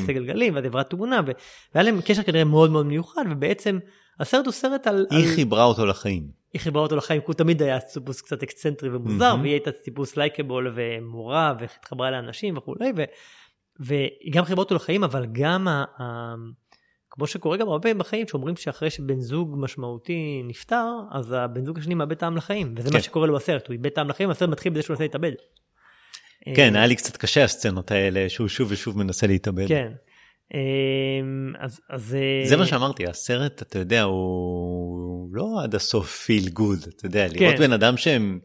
כיסא 0.00 0.12
גלגלים 0.12 0.54
ואז 0.54 0.64
עברה 0.64 0.84
תאונה 0.84 1.20
והיה 1.74 1.84
להם 1.84 2.00
קשר 2.00 2.22
כנראה 2.22 2.44
מאוד 2.44 2.70
מאוד 2.70 2.86
מיוחד 2.86 3.24
ובעצם 3.30 3.78
הסרט 4.20 4.44
הוא 4.44 4.52
סרט 4.52 4.86
על, 4.86 5.06
היא 5.10 5.28
על 5.28 5.34
חיברה 5.34 5.64
אותו 5.64 5.86
לחיים. 5.86 6.43
היא 6.54 6.60
חיברה 6.60 6.82
אותו 6.82 6.96
לחיים 6.96 7.20
כי 7.20 7.26
הוא 7.26 7.34
תמיד 7.34 7.62
היה 7.62 7.80
טיפוס 7.80 8.20
קצת 8.20 8.42
אקסצנטרי 8.42 8.88
ומוזר. 8.96 9.34
והיא 9.42 9.52
הייתה 9.52 9.72
טיפוס 9.72 10.16
likable 10.16 10.72
ומורה 10.74 11.54
והתחברה 11.60 12.10
לאנשים 12.10 12.56
וכולי 12.56 12.92
ו, 12.96 13.04
והיא 13.80 14.32
גם 14.32 14.44
חיברה 14.44 14.62
אותו 14.62 14.74
לחיים 14.74 15.04
אבל 15.04 15.26
גם 15.32 15.68
ה, 15.68 15.84
ה, 15.98 16.34
כמו 17.10 17.26
שקורה 17.26 17.56
גם 17.56 17.68
הרבה 17.68 17.82
פעמים 17.82 17.98
בחיים 17.98 18.28
שאומרים 18.28 18.56
שאחרי 18.56 18.90
שבן 18.90 19.20
זוג 19.20 19.54
משמעותי 19.58 20.42
נפטר 20.44 20.86
אז 21.12 21.32
הבן 21.32 21.64
זוג 21.64 21.78
השני 21.78 21.94
מאבד 21.94 22.14
טעם 22.14 22.36
לחיים 22.36 22.74
וזה 22.76 22.88
כן. 22.88 22.96
מה 22.96 23.02
שקורה 23.02 23.26
לו 23.26 23.34
בסרט 23.34 23.66
הוא 23.66 23.72
איבד 23.72 23.88
טעם 23.88 24.08
לחיים 24.08 24.30
הסרט 24.30 24.48
מתחיל 24.48 24.72
בזה 24.72 24.82
שהוא 24.82 24.94
מנסה 24.94 25.04
להתאבד. 25.04 25.32
כן, 26.56 26.74
אה, 26.74 26.78
היה 26.78 26.86
לי 26.86 26.96
קצת 26.96 27.16
קשה 27.16 27.44
הסצנות 27.44 27.90
האלה 27.90 28.28
שהוא 28.28 28.48
שוב 28.48 28.68
ושוב 28.70 28.98
מנסה 28.98 29.26
להתאבד. 29.26 29.68
כן. 29.68 29.92
אה, 30.54 30.60
אז 31.58 31.80
אז 31.90 32.14
אה, 32.14 32.48
זה 32.48 32.56
מה 32.56 32.66
שאמרתי, 32.66 33.06
הסרט, 33.06 33.62
אתה 33.62 33.78
יודע, 33.78 34.02
הוא 34.02 35.13
לא 35.32 35.60
עד 35.64 35.74
הסוף 35.74 36.22
feel 36.24 36.48
good, 36.48 36.78
אתה 36.96 37.06
יודע, 37.06 37.26
לראות 37.28 37.54
כן. 37.54 37.58
בן 37.58 37.72
אדם 37.72 37.96
שהם 37.96 38.38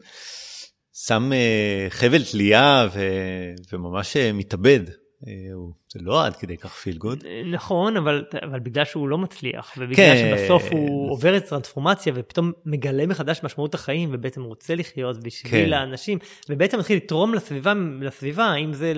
שם 0.94 1.32
אה, 1.32 1.86
חבל 1.90 2.24
תלייה 2.24 2.88
ו- 2.94 3.54
וממש 3.72 4.16
אה, 4.16 4.32
מתאבד, 4.32 4.80
אה, 5.26 5.32
הוא- 5.54 5.79
זה 5.92 6.00
לא 6.02 6.24
עד 6.26 6.36
כדי 6.36 6.56
כך 6.56 6.72
feel 6.74 6.96
good. 6.96 7.24
נכון 7.50 7.96
אבל 7.96 8.24
אבל 8.42 8.58
בגלל 8.58 8.84
שהוא 8.84 9.08
לא 9.08 9.18
מצליח 9.18 9.72
ובגלל 9.78 9.96
כן. 9.96 10.36
שבסוף 10.38 10.62
הוא 10.72 11.10
עובר 11.12 11.36
את 11.36 11.44
טרנספורמציה 11.44 12.12
ופתאום 12.16 12.52
מגלה 12.66 13.06
מחדש 13.06 13.40
משמעות 13.42 13.74
החיים 13.74 14.08
ובעצם 14.12 14.42
רוצה 14.42 14.74
לחיות 14.74 15.22
בשביל 15.22 15.66
כן. 15.66 15.72
האנשים 15.72 16.18
ובעצם 16.48 16.78
מתחיל 16.78 16.96
לתרום 16.96 17.34
לסביבה 17.34 17.72
לסביבה 18.00 18.54
אם 18.54 18.72
זה 18.72 18.92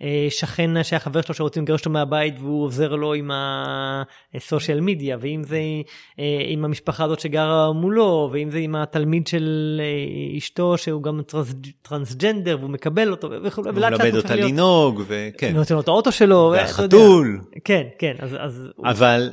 לשכן 0.00 0.82
שהיה 0.82 1.00
חבר 1.00 1.20
שלו 1.20 1.34
שרוצים 1.34 1.62
לגרש 1.62 1.80
אותו 1.80 1.90
מהבית 1.90 2.34
והוא 2.38 2.64
עוזר 2.64 2.94
לו 2.94 3.14
עם 3.14 3.30
הסושיאל 4.34 4.80
מדיה 4.80 5.16
ואם 5.20 5.42
זה 5.44 5.58
אה, 6.18 6.24
עם 6.48 6.64
המשפחה 6.64 7.04
הזאת 7.04 7.20
שגרה 7.20 7.72
מולו 7.72 8.30
ואם 8.32 8.50
זה 8.50 8.58
עם 8.58 8.74
התלמיד 8.74 9.26
של 9.26 9.80
אה, 9.84 10.38
אשתו 10.38 10.78
שהוא 10.78 11.02
גם 11.02 11.20
טרנס, 11.26 11.54
טרנסג'נדר 11.82 12.56
והוא 12.60 12.70
מקבל 12.70 13.10
אותו 13.10 13.28
וכו' 13.42 13.62
הוא 13.64 13.72
ולאט 13.74 13.92
לאט 13.92 14.00
מלמד 14.00 14.10
הוא 14.14 14.16
אותה 14.16 14.28
הופך 14.28 14.30
להיות- 14.30 14.50
לנהוג, 14.52 15.02
וכן, 15.08 15.54
נותן 15.56 15.74
לו 15.74 15.80
את 15.80 15.88
האוטו 15.88 16.12
שלו. 16.18 16.52
והחתול, 16.56 17.40
כן 17.64 17.82
כן 17.98 18.14
אז 18.18 18.36
אז 18.38 18.68
הוא- 18.76 18.86
אבל 18.88 19.30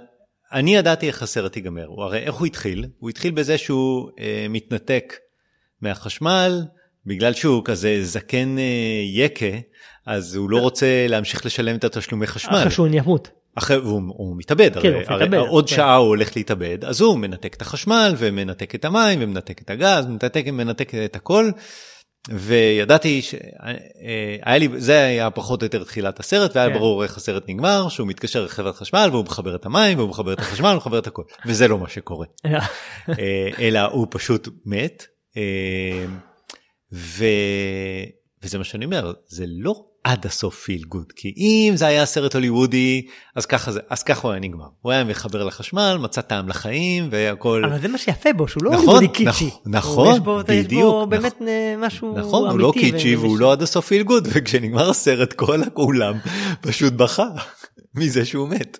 אני 0.54 0.76
ידעתי 0.76 1.08
איך 1.08 1.24
הסרט 1.24 1.56
ייגמר. 1.56 1.86
הוא 1.86 2.04
הרי 2.04 2.20
איך 2.20 2.36
הוא 2.36 2.46
התחיל? 2.48 2.86
הוא 3.00 3.10
התחיל 3.10 3.32
בזה 3.32 3.58
שהוא 3.58 4.10
אה, 4.20 4.46
מתנתק 4.50 5.14
מהחשמל, 5.82 6.62
בגלל 7.06 7.34
שהוא 7.34 7.62
כזה 7.66 8.00
זקן 8.04 8.58
אה, 8.58 8.64
יקה, 9.14 9.46
אז 10.06 10.36
הוא 10.36 10.50
לא 10.50 10.58
רוצה 10.58 11.06
להמשיך 11.10 11.46
לשלם 11.46 11.76
את 11.76 11.84
התשלומי 11.84 12.28
חשמל. 12.28 12.58
אחרי 12.58 12.72
שהוא 12.72 12.88
ימות. 12.92 13.30
אחרי, 13.58 13.78
והוא 13.78 14.02
הוא 14.08 14.38
מתאבד, 14.38 14.74
כן, 14.74 14.80
הרי, 14.80 14.90
הוא 14.94 15.04
הרי 15.08 15.28
מתאבד, 15.28 15.48
עוד 15.48 15.70
כן. 15.70 15.76
שעה 15.76 15.96
הוא 15.96 16.08
הולך 16.08 16.36
להתאבד, 16.36 16.86
אז 16.86 17.02
הוא 17.02 17.18
מנתק 17.18 17.54
את 17.54 17.62
החשמל 17.62 18.14
ומנתק 18.18 18.76
את 18.76 18.86
המים 18.86 19.20
ומנתק 19.22 19.62
את 19.62 19.70
הגז, 19.70 20.06
מנתק, 20.06 20.44
מנתק 20.48 20.96
את 20.96 21.16
הכל. 21.16 21.50
וידעתי 22.30 23.22
שהיה 23.22 24.58
לי, 24.58 24.70
זה 24.78 25.04
היה 25.04 25.30
פחות 25.30 25.62
או 25.62 25.66
יותר 25.66 25.84
תחילת 25.84 26.20
הסרט, 26.20 26.56
והיה 26.56 26.70
כן. 26.70 26.74
ברור 26.74 27.04
איך 27.04 27.18
הסרט 27.18 27.44
נגמר, 27.48 27.90
שהוא 27.90 28.08
מתקשר 28.08 28.46
לחברת 28.46 28.76
חשמל 28.76 29.10
והוא 29.12 29.26
מחבר 29.26 29.56
את 29.56 29.66
המים 29.66 29.98
והוא 29.98 30.10
מחבר 30.10 30.34
את 30.34 30.40
החשמל, 30.40 30.68
הוא 30.68 30.78
מחבר 30.78 31.00
את 31.00 31.08
הכל, 31.08 31.24
וזה 31.46 31.68
לא 31.68 31.78
מה 31.78 31.90
שקורה. 31.90 32.26
אה, 32.46 33.50
אלא 33.60 33.80
הוא 33.80 34.08
פשוט 34.10 34.48
מת. 34.66 35.06
אה, 35.38 36.06
ו... 36.94 37.26
וזה 38.44 38.58
מה 38.58 38.64
שאני 38.64 38.86
אומר, 38.86 39.14
זה 39.28 39.46
לא 39.48 39.86
עד 40.06 40.26
הסוף 40.26 40.56
feel 40.64 40.82
good, 40.88 41.12
כי 41.16 41.34
אם 41.38 41.74
זה 41.76 41.88
היה 41.88 42.06
סרט 42.06 42.36
הוליוודי, 42.36 43.06
אז 43.36 43.46
ככה 43.46 43.72
זה, 43.72 43.80
אז 43.90 44.04
ככה 44.04 44.22
הוא 44.28 44.32
היה 44.32 44.40
נגמר. 44.42 44.66
הוא 44.82 44.92
היה 44.92 45.04
מחבר 45.04 45.44
לחשמל, 45.44 45.98
מצא 46.02 46.22
טעם 46.22 46.50
לחיים 46.50 47.08
והכל. 47.12 47.64
אבל 47.66 47.82
זה 47.82 47.88
מה 47.88 47.98
שיפה 47.98 48.30
בו, 48.34 48.48
שהוא 48.48 48.64
לא 48.64 48.72
נכון, 48.72 48.86
הוליוודי 48.88 49.08
קיצ'י. 49.14 49.46
נכון, 49.46 49.62
נכון, 49.66 50.08
הוא- 50.08 50.14
יש 50.16 50.20
בו- 50.20 50.40
יש 50.50 50.66
בדיוק, 50.66 50.82
בו 50.84 50.98
נכון. 50.98 51.10
באמת 51.10 51.36
אה, 51.48 51.76
משהו 51.78 52.08
אמיתי. 52.14 52.28
נכון, 52.28 52.50
הוא 52.50 52.60
לא 52.60 52.72
קיצ'י 52.76 53.16
והוא 53.16 53.38
לא 53.38 53.52
עד 53.52 53.62
הסוף 53.62 53.88
feel 53.88 54.04
good, 54.04 54.28
וכשנגמר 54.34 54.90
הסרט 54.90 55.34
כל 55.34 55.62
האולם 55.76 56.14
פשוט 56.62 56.94
בכה 56.94 57.28
מזה 57.98 58.26
שהוא 58.26 58.50
מת. 58.50 58.78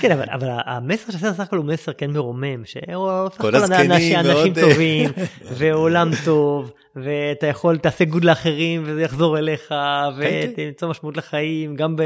כן, 0.00 0.12
אבל, 0.12 0.24
אבל 0.32 0.48
המסר 0.66 1.12
של 1.12 1.18
הסרט 1.18 1.34
סך 1.36 1.40
הכל 1.40 1.56
הוא 1.56 1.64
מסר 1.64 1.92
כן 1.92 2.10
מרומם, 2.10 2.64
שהוא 2.64 3.08
סך 3.34 3.40
כל 3.40 3.54
הכל 3.54 3.72
אנשים, 3.74 4.18
טובים, 4.60 5.10
ועולם 5.58 6.10
טוב, 6.24 6.72
ואתה 6.96 7.46
יכול, 7.46 7.78
תעשה 7.78 8.04
גוד 8.04 8.24
לאחרים, 8.24 8.82
וזה 8.86 9.02
יחזור 9.02 9.38
אליך, 9.38 9.68
כן. 9.68 10.50
ותמצוא 10.52 10.88
משמעות 10.88 11.16
לחיים, 11.16 11.76
גם 11.76 11.96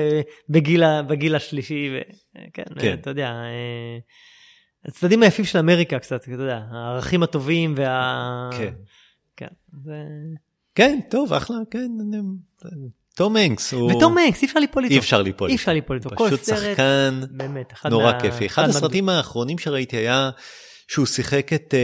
בגיל, 0.49 1.03
בגיל 1.03 1.35
השלישי, 1.37 1.91
וכן, 1.91 2.63
כן. 2.79 2.97
אתה 3.01 3.11
יודע, 3.11 3.27
אה, 3.29 3.99
הצדדים 4.85 5.23
היפים 5.23 5.45
של 5.45 5.59
אמריקה 5.59 5.99
קצת, 5.99 6.25
אתה 6.25 6.33
יודע, 6.33 6.61
הערכים 6.71 7.23
הטובים 7.23 7.75
וה... 7.77 8.51
כן. 8.59 8.73
כן, 9.37 9.47
זה... 9.85 9.93
כן, 10.75 10.99
טוב, 11.11 11.33
אחלה, 11.33 11.57
כן. 11.71 11.89
תום 13.17 13.37
הנקס 13.37 13.73
הוא... 13.73 13.93
ותום 13.93 14.19
הנקס, 14.19 14.43
אי 14.43 14.47
אפשר 14.47 14.61
ליפול 14.61 14.85
איתו. 14.85 14.95
אי 14.95 14.99
אפשר 14.99 15.23
ליפול. 15.23 15.51
אי 15.51 15.55
אפשר 15.55 15.73
ליפול 15.73 15.97
איתו. 15.97 16.11
פשוט 16.11 16.45
שחקן 16.45 17.21
באמת, 17.31 17.73
אחד 17.73 17.91
נורא 17.91 18.13
מה- 18.13 18.21
כיפי. 18.21 18.47
אחד 18.47 18.69
הסרטים 18.69 19.09
האחרונים 19.09 19.59
שראיתי 19.59 19.97
היה 19.97 20.31
שהוא 20.89 21.07
שיחק 21.07 21.53
את... 21.53 21.75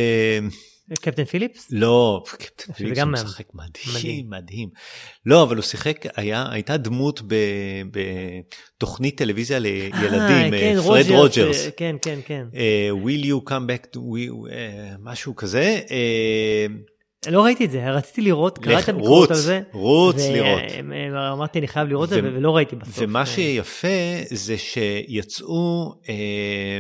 אה, 0.91 0.97
קפטן 0.97 1.25
פיליפס? 1.25 1.69
לא, 1.71 2.23
קפטן 2.27 2.73
פיליפס 2.73 2.99
הוא 2.99 3.09
משחק 3.11 3.47
מדהים, 3.55 3.95
מדהים. 3.95 4.31
מדהים. 4.31 4.69
לא, 5.27 5.43
אבל 5.43 5.57
הוא 5.57 5.63
שיחק, 5.63 6.07
היה, 6.17 6.47
הייתה 6.51 6.77
דמות 6.77 7.23
בתוכנית 8.77 9.19
טלוויזיה 9.19 9.59
לילדים, 9.59 10.13
אה, 10.21 10.45
אה, 10.45 10.51
כן, 10.51 10.81
פרד 10.83 11.11
רוג'רס. 11.11 11.67
אה, 11.67 11.71
כן, 11.71 11.97
כן, 12.03 12.19
כן. 12.27 12.47
אה, 12.55 12.91
will 13.05 13.25
you 13.25 13.51
come 13.51 13.67
back 13.69 13.97
to, 13.97 13.99
we, 13.99 14.51
אה, 14.53 14.95
משהו 15.01 15.37
כזה. 15.37 15.81
אה, 15.91 16.67
לא 17.31 17.45
ראיתי 17.45 17.65
את 17.65 17.71
זה, 17.71 17.91
רציתי 17.91 18.21
לראות, 18.21 18.59
קראתי 18.59 18.83
את 18.83 18.89
הביקורות 18.89 19.29
רוץ, 19.29 19.31
על 19.31 19.37
זה. 19.37 19.61
רוץ 19.73 20.17
ו- 20.17 20.33
לראות. 20.33 20.63
אה, 20.93 21.33
אמרתי 21.33 21.59
אני 21.59 21.69
חייב 21.69 21.89
לראות 21.89 22.05
את 22.13 22.15
זה 22.15 22.21
ולא 22.23 22.57
ראיתי 22.57 22.77
בסוף. 22.77 22.99
ומה 22.99 23.21
אה, 23.21 23.27
שיפה 23.27 23.89
זה 24.31 24.59
שיצאו 24.59 25.95
אה, 26.09 26.79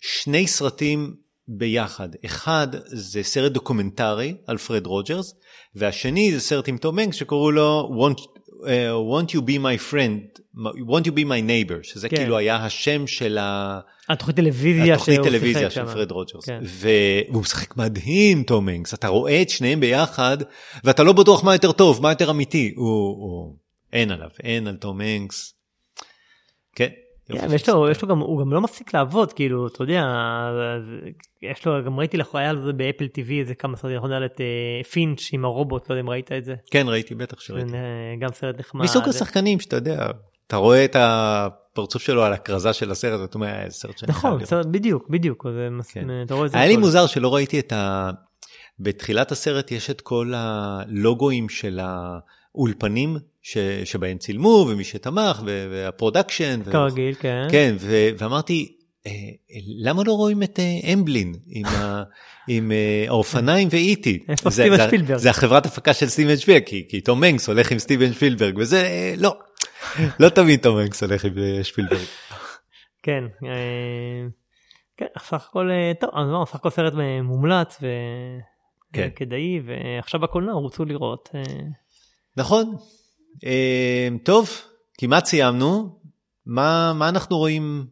שני 0.00 0.46
סרטים 0.46 1.14
ביחד. 1.48 2.08
אחד 2.24 2.68
זה 2.86 3.22
סרט 3.22 3.52
דוקומנטרי 3.52 4.34
על 4.46 4.58
פרד 4.58 4.86
רוג'רס, 4.86 5.34
והשני 5.74 6.32
זה 6.32 6.40
סרט 6.40 6.68
עם 6.68 6.76
תום 6.76 6.98
הנקס 6.98 7.16
שקראו 7.16 7.50
לו 7.50 7.90
Won't, 8.00 8.20
uh, 8.20 8.66
won't 9.12 9.30
you 9.30 9.40
be 9.40 9.58
my 9.58 9.92
friend, 9.92 10.42
won't 10.88 11.06
you 11.06 11.10
be 11.10 11.24
my 11.24 11.42
neighbor, 11.48 11.82
שזה 11.82 12.08
כן. 12.08 12.16
כאילו 12.16 12.38
היה 12.38 12.56
השם 12.56 13.06
של 13.06 13.38
ה... 13.38 13.80
התוכנית 14.08 14.36
טלוויזיה 14.36 14.94
התוכנית 14.94 15.22
טלוויזיה 15.22 15.70
של. 15.70 15.86
פרד 15.86 16.10
רוג'רס. 16.10 16.44
כן. 16.44 16.60
והוא 16.62 17.42
משחק 17.42 17.76
מדהים, 17.76 18.42
תום 18.42 18.68
הנקס. 18.68 18.94
אתה 18.94 19.08
רואה 19.08 19.42
את 19.42 19.48
שניהם 19.48 19.80
ביחד, 19.80 20.38
ואתה 20.84 21.02
לא 21.02 21.12
בטוח 21.12 21.44
מה 21.44 21.54
יותר 21.54 21.72
טוב, 21.72 22.02
מה 22.02 22.10
יותר 22.10 22.30
אמיתי. 22.30 22.72
הוא, 22.76 22.88
הוא... 23.08 23.56
אין 23.92 24.10
עליו, 24.10 24.30
אין 24.42 24.66
על 24.66 24.76
תום 24.76 25.00
הנקס. 25.00 25.54
כן. 26.74 26.88
כן, 27.32 27.58
של 27.58 27.72
לו. 27.72 27.90
יש 27.90 28.02
לו 28.02 28.08
גם, 28.08 28.18
הוא 28.18 28.40
גם 28.40 28.52
לא 28.52 28.60
מפסיק 28.60 28.94
לעבוד, 28.94 29.32
כאילו, 29.32 29.66
אתה 29.66 29.82
יודע, 29.82 30.02
יש 31.42 31.66
לו, 31.66 31.84
גם 31.84 31.98
ראיתי 31.98 32.16
לך, 32.16 32.34
היה 32.34 32.52
לו 32.52 32.62
זה 32.62 32.72
ב 32.72 32.77
Apple 32.77 33.04
TV 33.04 33.32
איזה 33.40 33.54
כמה 33.54 33.76
סרטים, 33.76 33.96
אנחנו 33.96 34.08
יודעים 34.08 34.30
את 34.34 34.40
אה, 34.40 34.84
פינץ' 34.84 35.20
עם 35.32 35.44
הרובוט, 35.44 35.90
לא 35.90 35.94
יודע 35.94 36.00
אם 36.00 36.10
ראית 36.10 36.32
את 36.32 36.44
זה. 36.44 36.54
כן, 36.70 36.88
ראיתי, 36.88 37.14
בטח 37.14 37.40
שראיתי. 37.40 37.68
זה, 37.68 37.76
אה, 37.76 38.16
גם 38.18 38.28
סרט 38.32 38.58
נחמד. 38.58 38.84
מסוג 38.84 39.08
השחקנים 39.08 39.60
שאתה 39.60 39.76
יודע, 39.76 40.06
אתה 40.46 40.56
רואה 40.56 40.84
את 40.84 40.96
הפרצוף 40.98 42.02
שלו 42.02 42.22
על 42.22 42.32
הכרזה 42.32 42.72
של 42.72 42.90
הסרט, 42.90 43.20
ואתה 43.20 43.34
אומר, 43.34 43.46
"אה, 43.46 43.64
איזה 43.64 43.76
סרט 43.76 43.98
שאני 43.98 44.12
חייב 44.12 44.18
נכון, 44.18 44.30
לראות." 44.30 44.44
סרט, 44.44 44.66
בדיוק, 44.66 45.08
בדיוק, 45.08 45.46
כן. 45.92 46.22
אתה 46.26 46.34
רואה 46.34 46.46
את 46.46 46.50
זה. 46.50 46.58
היה 46.58 46.68
לי. 46.68 46.76
מוזר 46.76 47.06
שלא 47.06 47.34
ראיתי 47.34 47.58
את 47.58 47.72
ה... 47.72 48.10
בתחילת 48.80 49.32
הסרט 49.32 49.72
יש 49.72 49.90
את 49.90 50.00
כל 50.00 50.32
הלוגויים 50.36 51.48
של 51.48 51.80
האולפנים 51.82 53.16
ש... 53.48 53.58
שבהם 53.84 54.18
צילמו 54.18 54.66
ומי 54.68 54.84
שתמך 54.84 55.42
ו... 55.46 55.66
והפרודקשן. 55.70 56.60
ו... 56.64 56.72
כרגיל, 56.72 57.14
כן. 57.14 57.46
כן, 57.50 57.74
ו... 57.78 58.08
ואמרתי, 58.18 58.76
אה, 59.06 59.12
למה 59.82 60.02
לא 60.06 60.12
רואים 60.12 60.42
את 60.42 60.58
אה, 60.58 60.92
אמבלין 60.92 61.34
עם, 61.46 61.66
ה... 61.66 62.02
עם 62.48 62.72
אה, 62.72 63.04
האופניים 63.08 63.68
ו 63.70 63.79
E.T.? 63.79 64.24
איפה 64.28 64.50
סטיבן 64.50 64.86
שפילברג? 64.86 65.18
זה 65.18 65.30
החברת 65.30 65.66
הפקה 65.66 65.94
של 65.94 66.06
סטיבן 66.06 66.36
שפילברג, 66.36 66.66
כי, 66.66 66.86
כי 66.88 67.00
תום 67.00 67.24
הנקס 67.24 67.48
הולך 67.48 67.72
עם 67.72 67.78
סטיבן 67.78 68.12
שפילברג, 68.12 68.58
וזה 68.58 69.14
לא, 69.18 69.36
לא 70.20 70.28
תמיד 70.28 70.60
תום 70.60 70.78
הנקס 70.78 71.02
הולך 71.02 71.24
עם 71.24 71.32
שפילברג. 71.62 72.06
כן, 73.02 73.24
כן, 74.96 75.06
סך 75.18 75.48
הכל, 75.48 75.70
טוב, 76.00 76.10
אז 76.14 76.28
לא, 76.28 76.44
סך 76.48 76.54
הכל 76.54 76.70
סרט 76.70 76.92
מומלץ 77.22 77.78
כן. 78.92 79.08
וכדאי, 79.12 79.60
ועכשיו 79.64 80.20
בקולנוע 80.20 80.54
רוצו 80.54 80.84
לראות. 80.84 81.28
נכון. 82.36 82.76
אה, 83.44 84.08
טוב, 84.22 84.50
כמעט 84.98 85.24
סיימנו. 85.26 85.98
מה, 86.46 86.92
מה 86.94 87.08
אנחנו 87.08 87.36
רואים 87.38 87.86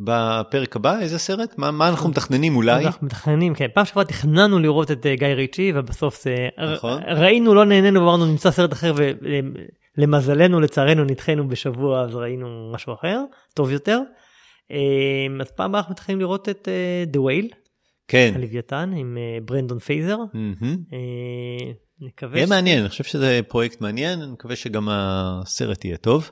בפרק 0.00 0.76
הבא? 0.76 1.00
איזה 1.00 1.18
סרט? 1.18 1.54
מה, 1.58 1.70
מה 1.70 1.88
אנחנו 1.88 2.08
מתכננים 2.10 2.56
אולי? 2.56 2.86
אנחנו 2.86 3.06
מתכננים, 3.06 3.54
כן, 3.54 3.66
פעם 3.74 3.84
שעברה 3.84 4.04
תכננו 4.04 4.58
לראות 4.58 4.90
את 4.90 5.06
אה, 5.06 5.16
גיא 5.16 5.26
ריצ'י, 5.26 5.72
ובסוף 5.74 6.22
זה, 6.22 6.48
נכון. 6.74 7.02
ר- 7.02 7.22
ראינו, 7.22 7.54
לא 7.54 7.64
נהנינו, 7.64 8.00
ואמרנו 8.00 8.26
נמצא 8.26 8.50
סרט 8.50 8.72
אחר, 8.72 8.92
ולמזלנו, 9.98 10.60
לצערנו, 10.60 11.04
נדחינו 11.04 11.48
בשבוע, 11.48 12.00
אז 12.02 12.14
ראינו 12.14 12.72
משהו 12.74 12.94
אחר, 12.94 13.20
טוב 13.54 13.70
יותר. 13.70 14.00
אה, 14.70 14.76
אז 15.40 15.50
פעם 15.50 15.70
הבאה 15.70 15.80
אנחנו 15.80 15.92
מתכננים 15.92 16.20
לראות 16.20 16.48
את 16.48 16.68
אה, 16.68 17.04
The 17.12 17.16
Whale, 17.16 17.54
כן. 18.08 18.32
הלוויתן, 18.34 18.92
עם 18.96 19.18
אה, 19.20 19.38
ברנדון 19.44 19.78
פרייזר. 19.78 20.16
מהמם. 20.34 20.76
אה, 22.02 22.06
נקווה 22.06 22.36
יהיה 22.36 22.46
ש- 22.46 22.50
מעניין, 22.50 22.80
אני 22.80 22.88
חושב 22.88 23.04
שזה 23.04 23.40
פרויקט 23.48 23.80
מעניין, 23.80 24.22
אני 24.22 24.32
מקווה 24.32 24.56
שגם 24.56 24.88
הסרט 24.90 25.84
יהיה 25.84 25.96
טוב. 25.96 26.30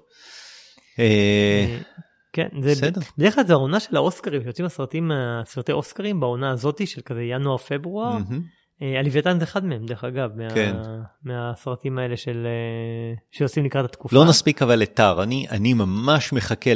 אה, 0.98 1.04
אה, 1.04 1.78
כן, 2.32 2.48
זה 2.62 2.70
בסדר. 2.70 3.00
בדרך 3.18 3.34
כלל 3.34 3.46
זה 3.46 3.52
העונה 3.52 3.80
של 3.80 3.96
האוסקרים, 3.96 4.42
שיוצאים 4.42 4.66
הסרטים, 4.66 5.10
הסרטי 5.12 5.72
אוסקרים 5.72 6.20
בעונה 6.20 6.50
הזאתי 6.50 6.86
של 6.86 7.00
כזה 7.00 7.22
ינואר-פברואר. 7.22 8.16
אה, 8.82 8.98
הלוויתן 9.00 9.38
זה 9.38 9.44
אחד 9.44 9.64
מהם, 9.64 9.86
דרך 9.86 10.04
אגב, 10.04 10.30
מה, 10.36 10.50
כן. 10.54 10.76
מהסרטים 11.24 11.98
האלה 11.98 12.16
של, 12.16 12.46
אה, 12.46 13.14
שיוצאים 13.30 13.64
לקראת 13.64 13.84
התקופה. 13.84 14.16
לא 14.16 14.24
נספיק 14.24 14.62
אבל 14.62 14.78
לתר, 14.78 15.22
אני, 15.22 15.46
אני 15.50 15.74
ממש 15.74 16.32
מחכה 16.32 16.72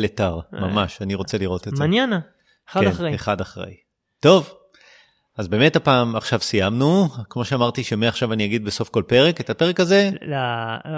אה. 0.54 0.60
ממש, 0.60 1.02
אני 1.02 1.14
רוצה 1.14 1.38
לראות 1.38 1.68
את 1.68 1.76
זה. 1.76 1.84
מניאנה, 1.84 2.20
אחד 2.68 2.80
כן, 2.80 2.86
אחרי. 2.86 3.14
אחד 3.14 3.40
אחרי. 3.40 3.74
טוב, 4.20 4.54
אז 5.40 5.48
באמת 5.48 5.76
הפעם 5.76 6.16
עכשיו 6.16 6.40
סיימנו, 6.40 7.08
כמו 7.30 7.44
שאמרתי 7.44 7.84
שמעכשיו 7.84 8.32
אני 8.32 8.44
אגיד 8.44 8.64
בסוף 8.64 8.88
כל 8.88 9.02
פרק, 9.06 9.40
את 9.40 9.50
הפרק 9.50 9.80
הזה, 9.80 10.10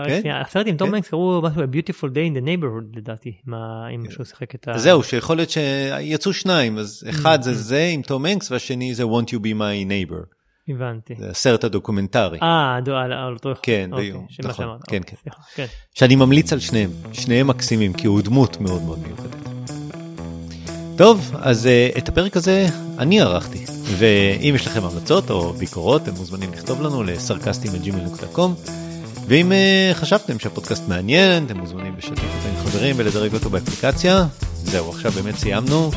כן? 0.06 0.30
הסרט 0.30 0.66
עם 0.66 0.76
תום 0.76 0.88
כן. 0.88 0.94
הנקס 0.94 1.08
קראו 1.08 1.42
משהו 1.42 1.62
A 1.62 1.66
Beautiful 1.66 2.08
Day 2.14 2.32
in 2.32 2.38
the 2.38 2.46
Neighborhood 2.46 2.96
לדעתי, 2.96 3.32
אם 3.94 4.10
שהוא 4.10 4.26
שיחק 4.26 4.54
את 4.54 4.68
ה... 4.68 4.78
זהו, 4.78 5.02
שיכול 5.02 5.36
להיות 5.36 5.50
שיצאו 5.50 6.32
שניים, 6.32 6.78
אז 6.78 7.04
אחד 7.10 7.38
Mm-hmm. 7.40 7.44
זה 7.44 7.54
זה 7.54 7.88
עם 7.92 8.02
תום 8.02 8.26
הנקס 8.26 8.50
והשני 8.50 8.94
זה 8.94 9.04
Want 9.04 9.28
You 9.28 9.38
Be 9.38 9.54
My 9.58 9.88
Neighbor, 9.88 10.24
הבנתי. 10.68 11.14
זה 11.18 11.30
הסרט 11.30 11.64
הדוקומנטרי, 11.64 12.38
אה, 12.42 12.76
על 12.96 13.34
אותו 13.34 13.52
אחד. 13.52 13.60
כן, 13.62 13.90
אוקיי, 13.92 14.10
בדיוק, 14.10 14.24
נכון, 14.44 14.64
כן, 14.88 14.98
אוקיי, 14.98 15.16
כן. 15.24 15.30
כן. 15.54 15.66
שאני 15.94 16.16
ממליץ 16.16 16.52
על 16.52 16.58
שניהם, 16.58 16.90
שניהם 17.12 17.46
מקסימים, 17.46 17.92
כי 17.92 18.06
הוא 18.06 18.22
דמות 18.22 18.60
מאוד 18.60 18.82
מאוד 18.82 18.98
מיוחדת. 18.98 19.51
טוב, 21.02 21.30
אז 21.40 21.66
uh, 21.66 21.98
את 21.98 22.08
הפרק 22.08 22.36
הזה 22.36 22.66
אני 22.98 23.20
ערכתי, 23.20 23.64
ואם 23.98 24.54
יש 24.54 24.66
לכם 24.66 24.84
המלצות 24.84 25.30
או 25.30 25.52
ביקורות, 25.52 26.02
אתם 26.02 26.12
מוזמנים 26.14 26.52
לכתוב 26.52 26.82
לנו 26.82 27.02
לסרקסטים.ג'ימל.קום, 27.02 28.54
ואם 29.26 29.52
uh, 29.52 29.94
חשבתם 29.94 30.38
שהפודקאסט 30.38 30.88
מעניין, 30.88 31.46
אתם 31.46 31.58
מוזמנים 31.58 31.94
לשתף 31.98 32.10
אותו 32.10 32.48
עם 32.48 32.56
חברים 32.56 32.94
ולדרג 32.98 33.34
אותו 33.34 33.50
באפליקציה. 33.50 34.26
זהו, 34.64 34.90
עכשיו 34.90 35.12
באמת 35.12 35.36
סיימנו. 35.36 35.90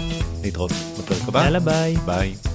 נתראות 0.43 0.71
בפרק 0.99 1.27
הבא. 1.27 1.43
יאללה 1.43 1.59
ביי. 1.59 1.95
ביי. 2.05 2.54